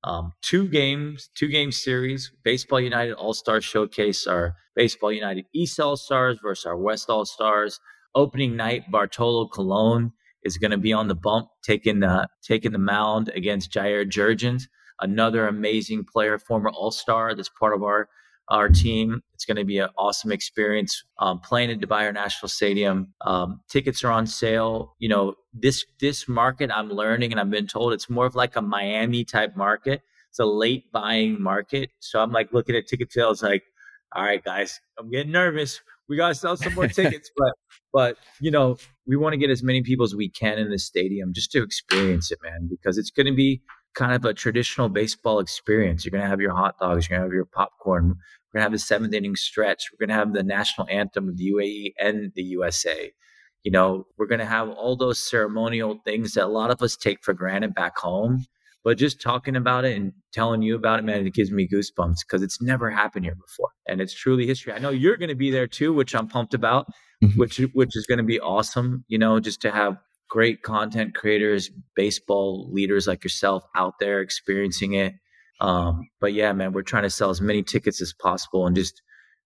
Um, 0.04 0.32
two 0.42 0.68
games, 0.68 1.30
two 1.34 1.48
game 1.48 1.70
series. 1.70 2.32
Baseball 2.42 2.80
United 2.80 3.14
All 3.14 3.34
Star 3.34 3.60
Showcase, 3.60 4.26
our 4.26 4.54
Baseball 4.74 5.12
United 5.12 5.44
East 5.54 5.78
All 5.78 5.96
Stars 5.96 6.38
versus 6.42 6.66
our 6.66 6.76
West 6.76 7.08
All 7.08 7.24
Stars. 7.24 7.78
Opening 8.14 8.56
night, 8.56 8.90
Bartolo 8.90 9.48
Colon 9.48 10.12
is 10.42 10.58
going 10.58 10.70
to 10.72 10.78
be 10.78 10.92
on 10.92 11.08
the 11.08 11.14
bump, 11.14 11.48
taking 11.62 12.00
the 12.00 12.28
taking 12.42 12.72
the 12.72 12.78
mound 12.78 13.30
against 13.34 13.72
Jair 13.72 14.04
Jurrjens, 14.04 14.64
another 15.02 15.46
amazing 15.46 16.04
player, 16.04 16.38
former 16.38 16.70
All 16.70 16.90
Star. 16.90 17.34
That's 17.34 17.50
part 17.50 17.74
of 17.74 17.82
our 17.82 18.08
our 18.48 18.68
team. 18.68 19.22
It's 19.34 19.44
going 19.44 19.56
to 19.56 19.64
be 19.64 19.78
an 19.78 19.88
awesome 19.98 20.32
experience 20.32 21.04
um, 21.18 21.40
playing 21.40 21.70
at 21.70 21.80
Dubai 21.80 22.02
International 22.08 22.48
Stadium. 22.48 23.12
Um, 23.22 23.60
tickets 23.68 24.02
are 24.04 24.10
on 24.10 24.26
sale. 24.26 24.94
You 24.98 25.08
know, 25.08 25.34
this 25.52 25.84
this 26.00 26.28
market 26.28 26.70
I'm 26.72 26.90
learning 26.90 27.32
and 27.32 27.40
I've 27.40 27.50
been 27.50 27.66
told 27.66 27.92
it's 27.92 28.10
more 28.10 28.26
of 28.26 28.34
like 28.34 28.56
a 28.56 28.62
Miami 28.62 29.24
type 29.24 29.56
market. 29.56 30.02
It's 30.30 30.38
a 30.38 30.46
late 30.46 30.90
buying 30.92 31.40
market. 31.42 31.90
So 32.00 32.20
I'm 32.20 32.32
like 32.32 32.52
looking 32.52 32.74
at 32.74 32.86
ticket 32.86 33.12
sales 33.12 33.42
like, 33.42 33.62
all 34.14 34.24
right, 34.24 34.42
guys, 34.42 34.80
I'm 34.98 35.10
getting 35.10 35.32
nervous. 35.32 35.80
We 36.08 36.16
gotta 36.16 36.34
sell 36.34 36.56
some 36.56 36.74
more 36.74 36.88
tickets, 37.00 37.30
but 37.36 37.52
but 37.92 38.16
you 38.40 38.50
know, 38.50 38.76
we 39.06 39.16
want 39.16 39.34
to 39.34 39.38
get 39.38 39.50
as 39.50 39.62
many 39.62 39.82
people 39.82 40.04
as 40.04 40.14
we 40.14 40.28
can 40.28 40.58
in 40.58 40.70
the 40.70 40.78
stadium 40.78 41.32
just 41.32 41.52
to 41.52 41.62
experience 41.62 42.30
it, 42.30 42.38
man, 42.42 42.68
because 42.68 42.98
it's 42.98 43.10
gonna 43.10 43.34
be 43.34 43.62
kind 43.94 44.12
of 44.12 44.24
a 44.24 44.34
traditional 44.34 44.88
baseball 44.88 45.38
experience. 45.38 46.04
You're 46.04 46.10
going 46.10 46.24
to 46.24 46.28
have 46.28 46.40
your 46.40 46.54
hot 46.54 46.78
dogs, 46.78 47.08
you're 47.08 47.18
going 47.18 47.26
to 47.26 47.30
have 47.30 47.34
your 47.34 47.44
popcorn. 47.46 48.16
We're 48.52 48.58
going 48.58 48.60
to 48.60 48.64
have 48.64 48.72
the 48.72 48.78
seventh 48.78 49.14
inning 49.14 49.36
stretch. 49.36 49.84
We're 49.92 50.06
going 50.06 50.16
to 50.16 50.20
have 50.22 50.34
the 50.34 50.42
national 50.42 50.86
anthem 50.90 51.28
of 51.28 51.36
the 51.38 51.52
UAE 51.52 51.92
and 51.98 52.32
the 52.34 52.42
USA. 52.42 53.12
You 53.62 53.70
know, 53.70 54.06
we're 54.18 54.26
going 54.26 54.40
to 54.40 54.44
have 54.44 54.68
all 54.68 54.96
those 54.96 55.18
ceremonial 55.18 56.00
things 56.04 56.32
that 56.34 56.44
a 56.44 56.48
lot 56.48 56.70
of 56.70 56.82
us 56.82 56.96
take 56.96 57.22
for 57.22 57.32
granted 57.32 57.74
back 57.74 57.96
home. 57.96 58.44
But 58.84 58.98
just 58.98 59.20
talking 59.20 59.54
about 59.54 59.84
it 59.84 59.96
and 59.96 60.12
telling 60.32 60.60
you 60.62 60.74
about 60.74 60.98
it, 60.98 61.04
man, 61.04 61.24
it 61.24 61.34
gives 61.34 61.52
me 61.52 61.68
goosebumps 61.68 62.16
because 62.26 62.42
it's 62.42 62.60
never 62.60 62.90
happened 62.90 63.24
here 63.24 63.36
before, 63.36 63.68
and 63.86 64.00
it's 64.00 64.12
truly 64.12 64.44
history. 64.44 64.72
I 64.72 64.80
know 64.80 64.90
you're 64.90 65.16
going 65.16 65.28
to 65.28 65.36
be 65.36 65.52
there 65.52 65.68
too, 65.68 65.92
which 65.92 66.16
I'm 66.16 66.26
pumped 66.26 66.52
about, 66.52 66.88
mm-hmm. 67.22 67.38
which 67.38 67.58
which 67.74 67.94
is 67.94 68.06
going 68.06 68.18
to 68.18 68.24
be 68.24 68.40
awesome. 68.40 69.04
You 69.06 69.18
know, 69.18 69.38
just 69.38 69.62
to 69.62 69.70
have 69.70 69.98
great 70.32 70.62
content 70.62 71.14
creators, 71.14 71.70
baseball 71.94 72.66
leaders 72.72 73.06
like 73.06 73.22
yourself 73.22 73.64
out 73.76 73.98
there 74.00 74.22
experiencing 74.22 74.94
it. 74.94 75.12
Um, 75.60 76.08
but 76.22 76.32
yeah, 76.32 76.54
man, 76.54 76.72
we're 76.72 76.80
trying 76.80 77.02
to 77.02 77.10
sell 77.10 77.28
as 77.28 77.42
many 77.42 77.62
tickets 77.62 78.00
as 78.00 78.14
possible 78.14 78.66
and 78.66 78.74
just 78.74 79.02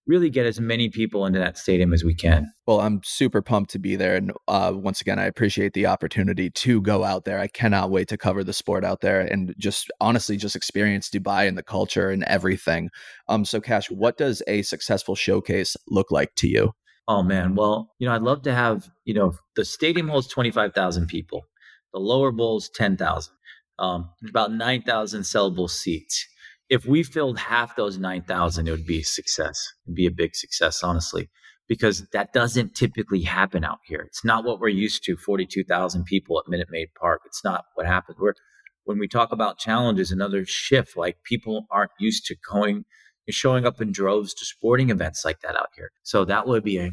really 0.07 0.29
get 0.29 0.45
as 0.45 0.61
many 0.61 0.87
people 0.87 1.25
into 1.25 1.39
that 1.39 1.57
stadium 1.57 1.91
as 1.91 2.05
we 2.05 2.15
can. 2.15 2.49
Well, 2.65 2.79
I'm 2.79 3.01
super 3.03 3.41
pumped 3.41 3.71
to 3.71 3.79
be 3.79 3.97
there. 3.97 4.15
And 4.15 4.31
uh, 4.47 4.71
once 4.73 5.01
again, 5.01 5.19
I 5.19 5.25
appreciate 5.25 5.73
the 5.73 5.87
opportunity 5.87 6.49
to 6.51 6.81
go 6.81 7.03
out 7.03 7.25
there. 7.25 7.37
I 7.37 7.47
cannot 7.47 7.91
wait 7.91 8.07
to 8.07 8.17
cover 8.17 8.41
the 8.41 8.53
sport 8.53 8.85
out 8.85 9.01
there 9.01 9.19
and 9.19 9.53
just 9.57 9.91
honestly 9.99 10.37
just 10.37 10.55
experience 10.55 11.09
Dubai 11.09 11.49
and 11.49 11.57
the 11.57 11.63
culture 11.63 12.11
and 12.11 12.23
everything. 12.23 12.91
Um, 13.27 13.43
so, 13.43 13.59
Kash, 13.59 13.91
what 13.91 14.15
does 14.15 14.41
a 14.47 14.61
successful 14.61 15.15
showcase 15.15 15.75
look 15.89 16.11
like 16.11 16.33
to 16.35 16.47
you? 16.47 16.71
Oh, 17.07 17.23
man. 17.23 17.55
Well, 17.55 17.93
you 17.99 18.07
know, 18.07 18.13
I'd 18.13 18.21
love 18.21 18.41
to 18.43 18.53
have, 18.53 18.89
you 19.05 19.13
know, 19.13 19.33
the 19.55 19.63
stadium 19.65 20.09
holds 20.09 20.27
25,000 20.27 21.07
people, 21.07 21.47
the 21.93 21.99
lower 21.99 22.31
bowl's 22.31 22.69
10,000, 22.69 23.33
um, 23.79 24.09
about 24.27 24.51
9,000 24.51 25.21
sellable 25.21 25.69
seats 25.69 26.27
if 26.69 26.85
we 26.85 27.03
filled 27.03 27.39
half 27.39 27.75
those 27.75 27.97
9,000, 27.97 28.67
it 28.67 28.71
would 28.71 28.85
be 28.85 28.99
a 28.99 29.05
success. 29.05 29.73
It'd 29.85 29.95
be 29.95 30.05
a 30.05 30.11
big 30.11 30.35
success, 30.35 30.83
honestly, 30.83 31.29
because 31.67 32.07
that 32.11 32.33
doesn't 32.33 32.75
typically 32.75 33.21
happen 33.21 33.63
out 33.63 33.79
here. 33.85 34.01
It's 34.01 34.25
not 34.25 34.43
what 34.43 34.59
we're 34.59 34.67
used 34.69 35.03
to 35.05 35.15
42,000 35.15 36.05
people 36.05 36.39
at 36.39 36.49
Minute 36.49 36.67
Maid 36.69 36.89
Park. 36.99 37.21
It's 37.25 37.43
not 37.43 37.65
what 37.75 37.85
happens. 37.85 38.17
We're, 38.19 38.33
when 38.83 38.99
we 38.99 39.07
talk 39.07 39.31
about 39.31 39.59
challenges, 39.59 40.11
another 40.11 40.45
shift, 40.45 40.97
like 40.97 41.23
people 41.23 41.65
aren't 41.71 41.91
used 41.99 42.25
to 42.25 42.35
going 42.49 42.85
showing 43.29 43.65
up 43.65 43.81
in 43.81 43.91
droves 43.91 44.33
to 44.35 44.45
sporting 44.45 44.89
events 44.89 45.25
like 45.25 45.41
that 45.41 45.55
out 45.55 45.69
here. 45.75 45.91
So 46.03 46.25
that 46.25 46.47
would 46.47 46.63
be 46.63 46.79
a 46.79 46.91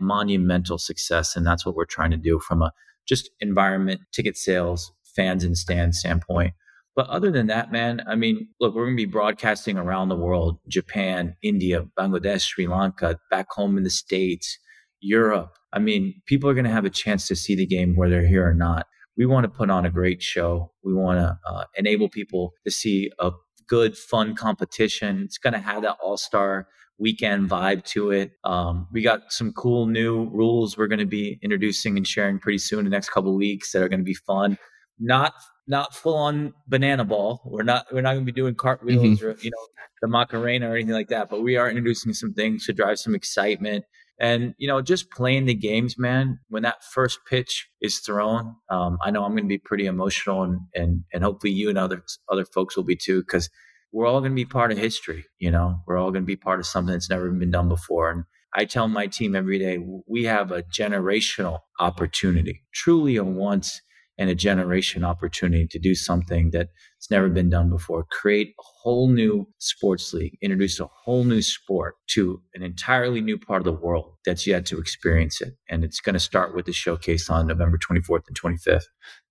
monumental 0.00 0.78
success. 0.78 1.36
And 1.36 1.46
that's 1.46 1.64
what 1.64 1.74
we're 1.74 1.84
trying 1.84 2.10
to 2.10 2.16
do 2.16 2.40
from 2.40 2.62
a 2.62 2.72
just 3.06 3.30
environment, 3.40 4.00
ticket 4.12 4.36
sales, 4.36 4.92
fans 5.16 5.44
and 5.44 5.56
stand 5.56 5.94
standpoint. 5.94 6.54
But 6.94 7.08
other 7.08 7.30
than 7.30 7.46
that, 7.46 7.72
man, 7.72 8.02
I 8.06 8.16
mean, 8.16 8.48
look, 8.60 8.74
we're 8.74 8.84
going 8.84 8.96
to 8.96 9.02
be 9.02 9.10
broadcasting 9.10 9.78
around 9.78 10.08
the 10.08 10.16
world 10.16 10.58
Japan, 10.68 11.36
India, 11.42 11.86
Bangladesh, 11.98 12.42
Sri 12.42 12.66
Lanka, 12.66 13.18
back 13.30 13.46
home 13.50 13.78
in 13.78 13.84
the 13.84 13.90
States, 13.90 14.58
Europe. 15.00 15.54
I 15.72 15.78
mean, 15.78 16.20
people 16.26 16.50
are 16.50 16.54
going 16.54 16.66
to 16.66 16.70
have 16.70 16.84
a 16.84 16.90
chance 16.90 17.26
to 17.28 17.36
see 17.36 17.54
the 17.54 17.66
game 17.66 17.96
whether 17.96 18.12
they're 18.12 18.26
here 18.26 18.46
or 18.46 18.54
not. 18.54 18.86
We 19.16 19.26
want 19.26 19.44
to 19.44 19.48
put 19.48 19.70
on 19.70 19.86
a 19.86 19.90
great 19.90 20.22
show. 20.22 20.70
We 20.84 20.92
want 20.94 21.18
to 21.18 21.38
uh, 21.46 21.64
enable 21.76 22.08
people 22.08 22.52
to 22.64 22.70
see 22.70 23.10
a 23.18 23.30
good, 23.72 23.96
fun 23.96 24.34
competition. 24.34 25.22
It's 25.24 25.38
going 25.38 25.54
to 25.54 25.58
have 25.58 25.80
that 25.80 25.96
all 26.04 26.18
star 26.18 26.68
weekend 26.98 27.48
vibe 27.48 27.82
to 27.84 28.10
it. 28.10 28.32
Um, 28.44 28.86
we 28.92 29.00
got 29.00 29.32
some 29.32 29.50
cool 29.54 29.86
new 29.86 30.28
rules 30.28 30.76
we're 30.76 30.88
going 30.88 30.98
to 30.98 31.06
be 31.06 31.38
introducing 31.40 31.96
and 31.96 32.06
sharing 32.06 32.38
pretty 32.38 32.58
soon, 32.58 32.84
the 32.84 32.90
next 32.90 33.08
couple 33.08 33.34
weeks 33.34 33.72
that 33.72 33.82
are 33.82 33.88
going 33.88 34.00
to 34.00 34.04
be 34.04 34.12
fun. 34.12 34.58
Not 35.00 35.32
not 35.66 35.94
full 35.94 36.18
on 36.18 36.52
banana 36.66 37.06
ball. 37.06 37.40
We're 37.46 37.62
not 37.62 37.86
we're 37.90 38.02
not 38.02 38.12
going 38.12 38.26
to 38.26 38.30
be 38.30 38.38
doing 38.38 38.54
cartwheels 38.54 39.20
mm-hmm. 39.20 39.26
or 39.26 39.36
you 39.40 39.50
know 39.50 39.66
the 40.02 40.08
Macarena 40.08 40.68
or 40.68 40.74
anything 40.74 40.92
like 40.92 41.08
that. 41.08 41.30
But 41.30 41.40
we 41.40 41.56
are 41.56 41.66
introducing 41.66 42.12
some 42.12 42.34
things 42.34 42.66
to 42.66 42.74
drive 42.74 42.98
some 42.98 43.14
excitement 43.14 43.86
and 44.18 44.54
you 44.58 44.68
know 44.68 44.82
just 44.82 45.10
playing 45.10 45.46
the 45.46 45.54
games, 45.54 45.98
man. 45.98 46.38
When 46.48 46.62
that 46.62 46.84
first 46.84 47.20
pitch 47.28 47.68
is 47.80 47.98
thrown, 47.98 48.56
um, 48.70 48.98
I 49.02 49.10
know 49.10 49.24
I'm 49.24 49.32
going 49.32 49.44
to 49.44 49.48
be 49.48 49.58
pretty 49.58 49.86
emotional, 49.86 50.42
and 50.42 50.60
and 50.74 51.04
and 51.12 51.24
hopefully 51.24 51.52
you 51.52 51.68
and 51.68 51.78
other 51.78 52.02
other 52.30 52.44
folks 52.44 52.76
will 52.76 52.84
be 52.84 52.96
too, 52.96 53.20
because 53.22 53.50
we're 53.92 54.06
all 54.06 54.20
going 54.20 54.32
to 54.32 54.36
be 54.36 54.44
part 54.44 54.72
of 54.72 54.78
history. 54.78 55.24
You 55.38 55.50
know, 55.50 55.80
we're 55.86 55.98
all 55.98 56.10
going 56.10 56.22
to 56.24 56.26
be 56.26 56.36
part 56.36 56.60
of 56.60 56.66
something 56.66 56.92
that's 56.92 57.10
never 57.10 57.30
been 57.30 57.50
done 57.50 57.68
before, 57.68 58.10
and. 58.10 58.24
I 58.54 58.66
tell 58.66 58.86
my 58.86 59.06
team 59.06 59.34
every 59.34 59.58
day, 59.58 59.78
we 60.06 60.24
have 60.24 60.52
a 60.52 60.62
generational 60.62 61.60
opportunity, 61.80 62.62
truly 62.74 63.16
a 63.16 63.24
once 63.24 63.80
and 64.18 64.28
a 64.28 64.34
generation 64.34 65.04
opportunity 65.04 65.66
to 65.66 65.78
do 65.78 65.94
something 65.94 66.50
that's 66.50 67.10
never 67.10 67.28
been 67.28 67.48
done 67.48 67.70
before. 67.70 68.04
Create 68.10 68.54
a 68.58 68.62
whole 68.62 69.08
new 69.08 69.48
sports 69.58 70.12
league, 70.12 70.36
introduce 70.42 70.78
a 70.80 70.86
whole 70.86 71.24
new 71.24 71.42
sport 71.42 71.96
to 72.08 72.40
an 72.54 72.62
entirely 72.62 73.20
new 73.20 73.38
part 73.38 73.60
of 73.60 73.64
the 73.64 73.72
world 73.72 74.14
that's 74.24 74.46
yet 74.46 74.66
to 74.66 74.78
experience 74.78 75.40
it. 75.40 75.54
And 75.68 75.82
it's 75.84 76.00
going 76.00 76.14
to 76.14 76.20
start 76.20 76.54
with 76.54 76.66
the 76.66 76.72
showcase 76.72 77.30
on 77.30 77.46
November 77.46 77.78
24th 77.78 78.22
and 78.28 78.38
25th. 78.40 78.84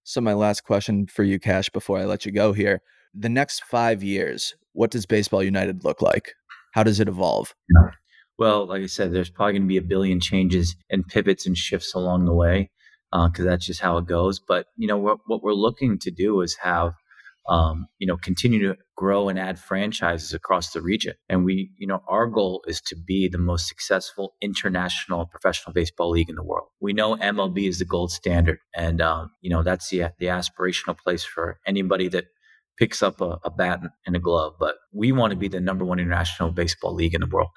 So, 0.04 0.20
my 0.20 0.34
last 0.34 0.64
question 0.64 1.06
for 1.06 1.24
you, 1.24 1.40
Kash, 1.40 1.70
before 1.70 2.00
I 2.00 2.06
let 2.06 2.26
you 2.26 2.32
go 2.32 2.54
here 2.54 2.82
the 3.14 3.30
next 3.30 3.64
five 3.64 4.04
years, 4.04 4.56
what 4.74 4.92
does 4.92 5.06
Baseball 5.06 5.44
United 5.44 5.84
look 5.84 6.02
like? 6.02 6.34
How 6.72 6.84
does 6.84 7.00
it 7.00 7.08
evolve? 7.08 7.54
Well, 8.40 8.66
like 8.66 8.82
I 8.82 8.88
said, 8.88 9.14
there's 9.14 9.30
probably 9.30 9.54
going 9.54 9.64
to 9.64 9.68
be 9.68 9.78
a 9.78 9.82
billion 9.82 10.20
changes 10.20 10.76
and 10.90 11.06
pivots 11.08 11.46
and 11.46 11.56
shifts 11.56 11.94
along 11.94 12.26
the 12.26 12.34
way 12.34 12.72
because 13.12 13.45
uh, 13.45 13.49
that's 13.49 13.66
just 13.66 13.82
how 13.82 13.97
it 13.97 14.07
goes. 14.07 14.39
But 14.39 14.68
you 14.78 14.88
know 14.88 14.97
what, 14.97 15.20
what 15.26 15.43
we're 15.43 15.53
looking 15.53 15.99
to 15.99 16.12
do 16.12 16.41
is 16.41 16.55
have 16.62 16.93
um, 17.49 17.88
you 17.99 18.07
know 18.07 18.18
continue 18.18 18.59
to 18.68 18.78
grow 18.95 19.28
and 19.28 19.39
add 19.39 19.59
franchises 19.59 20.34
across 20.34 20.72
the 20.72 20.82
region. 20.82 21.14
And 21.30 21.43
we 21.43 21.72
you 21.78 21.88
know 21.88 22.01
our 22.07 22.28
goal 22.28 22.64
is 22.68 22.82
to 22.82 22.95
be 22.95 23.28
the 23.28 23.38
most 23.38 23.68
successful 23.68 24.34
international 24.41 25.26
professional 25.26 25.74
baseball 25.74 26.12
league 26.12 26.30
in 26.30 26.36
the 26.36 26.43
world. 26.43 26.68
We 26.80 26.93
know 26.93 27.16
MLB 27.16 27.68
is 27.68 27.80
the 27.80 27.86
gold 27.86 28.12
standard, 28.12 28.59
and 28.76 29.01
um, 29.01 29.32
you 29.41 29.49
know 29.49 29.64
that's 29.64 29.89
the 29.89 30.12
the 30.20 30.28
aspirational 30.28 30.97
place 30.97 31.24
for 31.24 31.59
anybody 31.66 32.07
that 32.09 32.26
picks 32.78 33.03
up 33.03 33.22
a, 33.22 33.38
a 33.43 33.51
bat 33.51 33.82
and 34.05 34.16
a 34.16 34.20
glove. 34.20 34.53
But 34.59 34.76
we 34.93 35.12
want 35.12 35.32
to 35.32 35.38
be 35.38 35.47
the 35.47 35.59
number 35.59 35.86
one 35.86 35.99
international 35.99 36.51
baseball 36.51 36.95
league 36.95 37.14
in 37.14 37.22
the 37.22 37.28
world. 37.28 37.49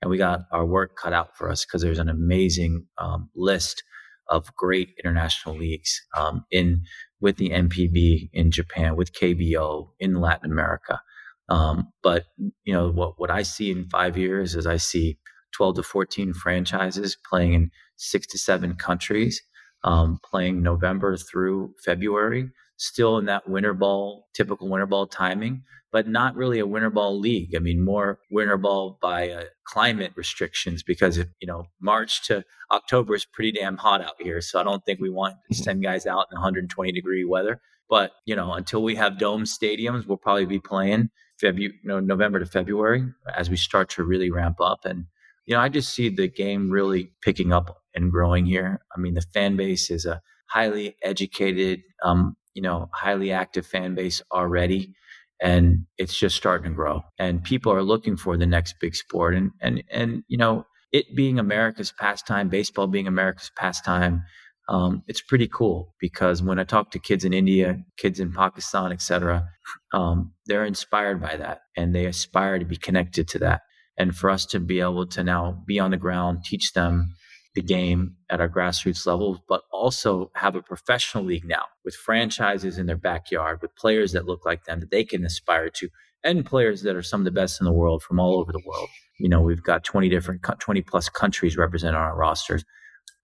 And 0.00 0.10
we 0.10 0.16
got 0.16 0.40
our 0.50 0.64
work 0.64 0.96
cut 0.96 1.12
out 1.12 1.36
for 1.36 1.50
us 1.50 1.66
because 1.66 1.82
there's 1.82 1.98
an 1.98 2.08
amazing 2.08 2.86
um, 2.96 3.28
list 3.36 3.82
of 4.28 4.54
great 4.56 4.94
international 5.02 5.56
leagues 5.56 6.00
um, 6.16 6.44
in 6.50 6.82
with 7.20 7.36
the 7.36 7.50
NPB 7.50 8.30
in 8.32 8.50
Japan, 8.50 8.96
with 8.96 9.12
KBO 9.12 9.90
in 9.98 10.14
Latin 10.20 10.50
America. 10.50 11.00
Um, 11.48 11.92
but 12.02 12.26
you 12.64 12.72
know 12.72 12.90
what 12.90 13.18
what 13.18 13.30
I 13.30 13.42
see 13.42 13.70
in 13.70 13.88
five 13.88 14.16
years 14.16 14.54
is 14.54 14.66
I 14.66 14.76
see 14.76 15.18
12 15.52 15.76
to 15.76 15.82
14 15.82 16.32
franchises 16.32 17.16
playing 17.28 17.54
in 17.54 17.70
six 17.96 18.26
to 18.28 18.38
seven 18.38 18.74
countries, 18.74 19.42
um, 19.84 20.18
playing 20.24 20.62
November 20.62 21.16
through 21.16 21.74
February, 21.84 22.50
still 22.80 23.18
in 23.18 23.26
that 23.26 23.48
winter 23.48 23.74
ball 23.74 24.26
typical 24.34 24.68
winter 24.68 24.86
ball 24.86 25.06
timing 25.06 25.62
but 25.92 26.08
not 26.08 26.36
really 26.36 26.58
a 26.58 26.66
winter 26.66 26.90
ball 26.90 27.18
league. 27.18 27.54
I 27.54 27.58
mean, 27.58 27.84
more 27.84 28.20
winter 28.30 28.56
ball 28.56 28.98
by 29.02 29.30
uh, 29.30 29.44
climate 29.64 30.12
restrictions 30.14 30.82
because 30.82 31.18
if, 31.18 31.28
you 31.40 31.46
know 31.46 31.64
March 31.80 32.26
to 32.26 32.44
October 32.70 33.14
is 33.14 33.24
pretty 33.24 33.52
damn 33.52 33.76
hot 33.76 34.00
out 34.00 34.14
here. 34.20 34.40
So 34.40 34.60
I 34.60 34.62
don't 34.62 34.84
think 34.84 35.00
we 35.00 35.10
want 35.10 35.36
to 35.50 35.56
send 35.56 35.82
guys 35.82 36.06
out 36.06 36.26
in 36.30 36.36
120 36.36 36.92
degree 36.92 37.24
weather. 37.24 37.60
But 37.88 38.12
you 38.24 38.36
know, 38.36 38.52
until 38.52 38.82
we 38.82 38.94
have 38.96 39.18
dome 39.18 39.44
stadiums, 39.44 40.06
we'll 40.06 40.16
probably 40.16 40.46
be 40.46 40.60
playing 40.60 41.10
February, 41.40 41.74
you 41.82 41.88
know, 41.88 42.00
November 42.00 42.38
to 42.38 42.46
February 42.46 43.04
as 43.34 43.50
we 43.50 43.56
start 43.56 43.88
to 43.90 44.04
really 44.04 44.30
ramp 44.30 44.60
up. 44.60 44.84
And 44.84 45.06
you 45.46 45.56
know, 45.56 45.60
I 45.60 45.68
just 45.68 45.92
see 45.92 46.08
the 46.08 46.28
game 46.28 46.70
really 46.70 47.12
picking 47.22 47.52
up 47.52 47.78
and 47.94 48.12
growing 48.12 48.46
here. 48.46 48.80
I 48.96 49.00
mean, 49.00 49.14
the 49.14 49.22
fan 49.22 49.56
base 49.56 49.90
is 49.90 50.06
a 50.06 50.22
highly 50.46 50.96
educated, 51.02 51.80
um, 52.04 52.36
you 52.54 52.62
know, 52.62 52.88
highly 52.92 53.32
active 53.32 53.66
fan 53.66 53.94
base 53.94 54.22
already 54.32 54.94
and 55.42 55.86
it's 55.96 56.16
just 56.16 56.36
starting 56.36 56.70
to 56.70 56.76
grow. 56.76 57.02
And 57.18 57.42
people 57.42 57.72
are 57.72 57.82
looking 57.82 58.16
for 58.16 58.36
the 58.36 58.46
next 58.46 58.74
big 58.80 58.94
sport. 58.94 59.34
And 59.34 59.52
and 59.60 59.82
and 59.90 60.22
you 60.28 60.38
know 60.38 60.66
it 60.92 61.14
being 61.14 61.38
america's 61.38 61.92
pastime 61.92 62.48
baseball 62.48 62.88
being 62.88 63.06
america's 63.06 63.50
pastime 63.56 64.22
um, 64.68 65.02
it's 65.08 65.20
pretty 65.20 65.48
cool 65.48 65.94
because 66.00 66.42
when 66.42 66.58
i 66.58 66.64
talk 66.64 66.90
to 66.90 66.98
kids 66.98 67.24
in 67.24 67.32
india 67.32 67.78
kids 67.96 68.20
in 68.20 68.32
pakistan 68.32 68.92
etc 68.92 69.44
um, 69.92 70.32
they're 70.46 70.64
inspired 70.64 71.20
by 71.20 71.36
that 71.36 71.62
and 71.76 71.94
they 71.94 72.06
aspire 72.06 72.58
to 72.58 72.64
be 72.64 72.76
connected 72.76 73.28
to 73.28 73.38
that. 73.40 73.62
And 73.98 74.16
for 74.16 74.30
us 74.30 74.46
to 74.46 74.60
be 74.60 74.80
able 74.80 75.06
to 75.08 75.24
now 75.24 75.62
be 75.66 75.78
on 75.78 75.90
the 75.90 75.96
ground 75.96 76.44
teach 76.44 76.72
them 76.72 77.14
the 77.54 77.62
game 77.62 78.16
at 78.30 78.40
our 78.40 78.48
grassroots 78.48 79.06
level, 79.06 79.42
but 79.48 79.62
also 79.72 80.30
have 80.34 80.54
a 80.54 80.62
professional 80.62 81.24
league 81.24 81.44
now 81.44 81.64
with 81.84 81.94
franchises 81.94 82.78
in 82.78 82.86
their 82.86 82.96
backyard, 82.96 83.60
with 83.60 83.74
players 83.76 84.12
that 84.12 84.26
look 84.26 84.44
like 84.44 84.64
them 84.64 84.80
that 84.80 84.90
they 84.90 85.04
can 85.04 85.24
aspire 85.24 85.68
to, 85.70 85.88
and 86.22 86.46
players 86.46 86.82
that 86.82 86.96
are 86.96 87.02
some 87.02 87.20
of 87.20 87.24
the 87.24 87.30
best 87.30 87.60
in 87.60 87.64
the 87.64 87.72
world 87.72 88.02
from 88.02 88.20
all 88.20 88.38
over 88.38 88.52
the 88.52 88.62
world. 88.64 88.88
You 89.18 89.28
know, 89.28 89.40
we've 89.40 89.62
got 89.62 89.84
20 89.84 90.08
different, 90.08 90.42
20 90.42 90.82
plus 90.82 91.08
countries 91.08 91.56
represented 91.56 91.96
on 91.96 92.02
our 92.02 92.16
rosters. 92.16 92.64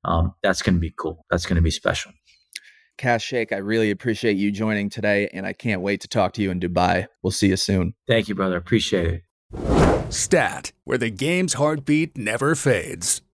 Um, 0.04 0.34
that's 0.42 0.62
going 0.62 0.74
to 0.74 0.80
be 0.80 0.92
cool. 0.96 1.24
That's 1.30 1.46
going 1.46 1.56
to 1.56 1.62
be 1.62 1.70
special. 1.70 2.12
Kash 2.98 3.24
Shaikh, 3.24 3.52
I 3.52 3.58
really 3.58 3.90
appreciate 3.90 4.36
you 4.36 4.50
joining 4.50 4.88
today, 4.88 5.28
and 5.32 5.46
I 5.46 5.52
can't 5.52 5.82
wait 5.82 6.00
to 6.00 6.08
talk 6.08 6.32
to 6.34 6.42
you 6.42 6.50
in 6.50 6.60
Dubai. 6.60 7.06
We'll 7.22 7.30
see 7.30 7.48
you 7.48 7.56
soon. 7.56 7.94
Thank 8.08 8.28
you, 8.28 8.34
brother. 8.34 8.56
Appreciate 8.56 9.22
it. 9.52 10.12
Stat, 10.12 10.72
where 10.84 10.98
the 10.98 11.10
game's 11.10 11.54
heartbeat 11.54 12.16
never 12.16 12.54
fades. 12.54 13.20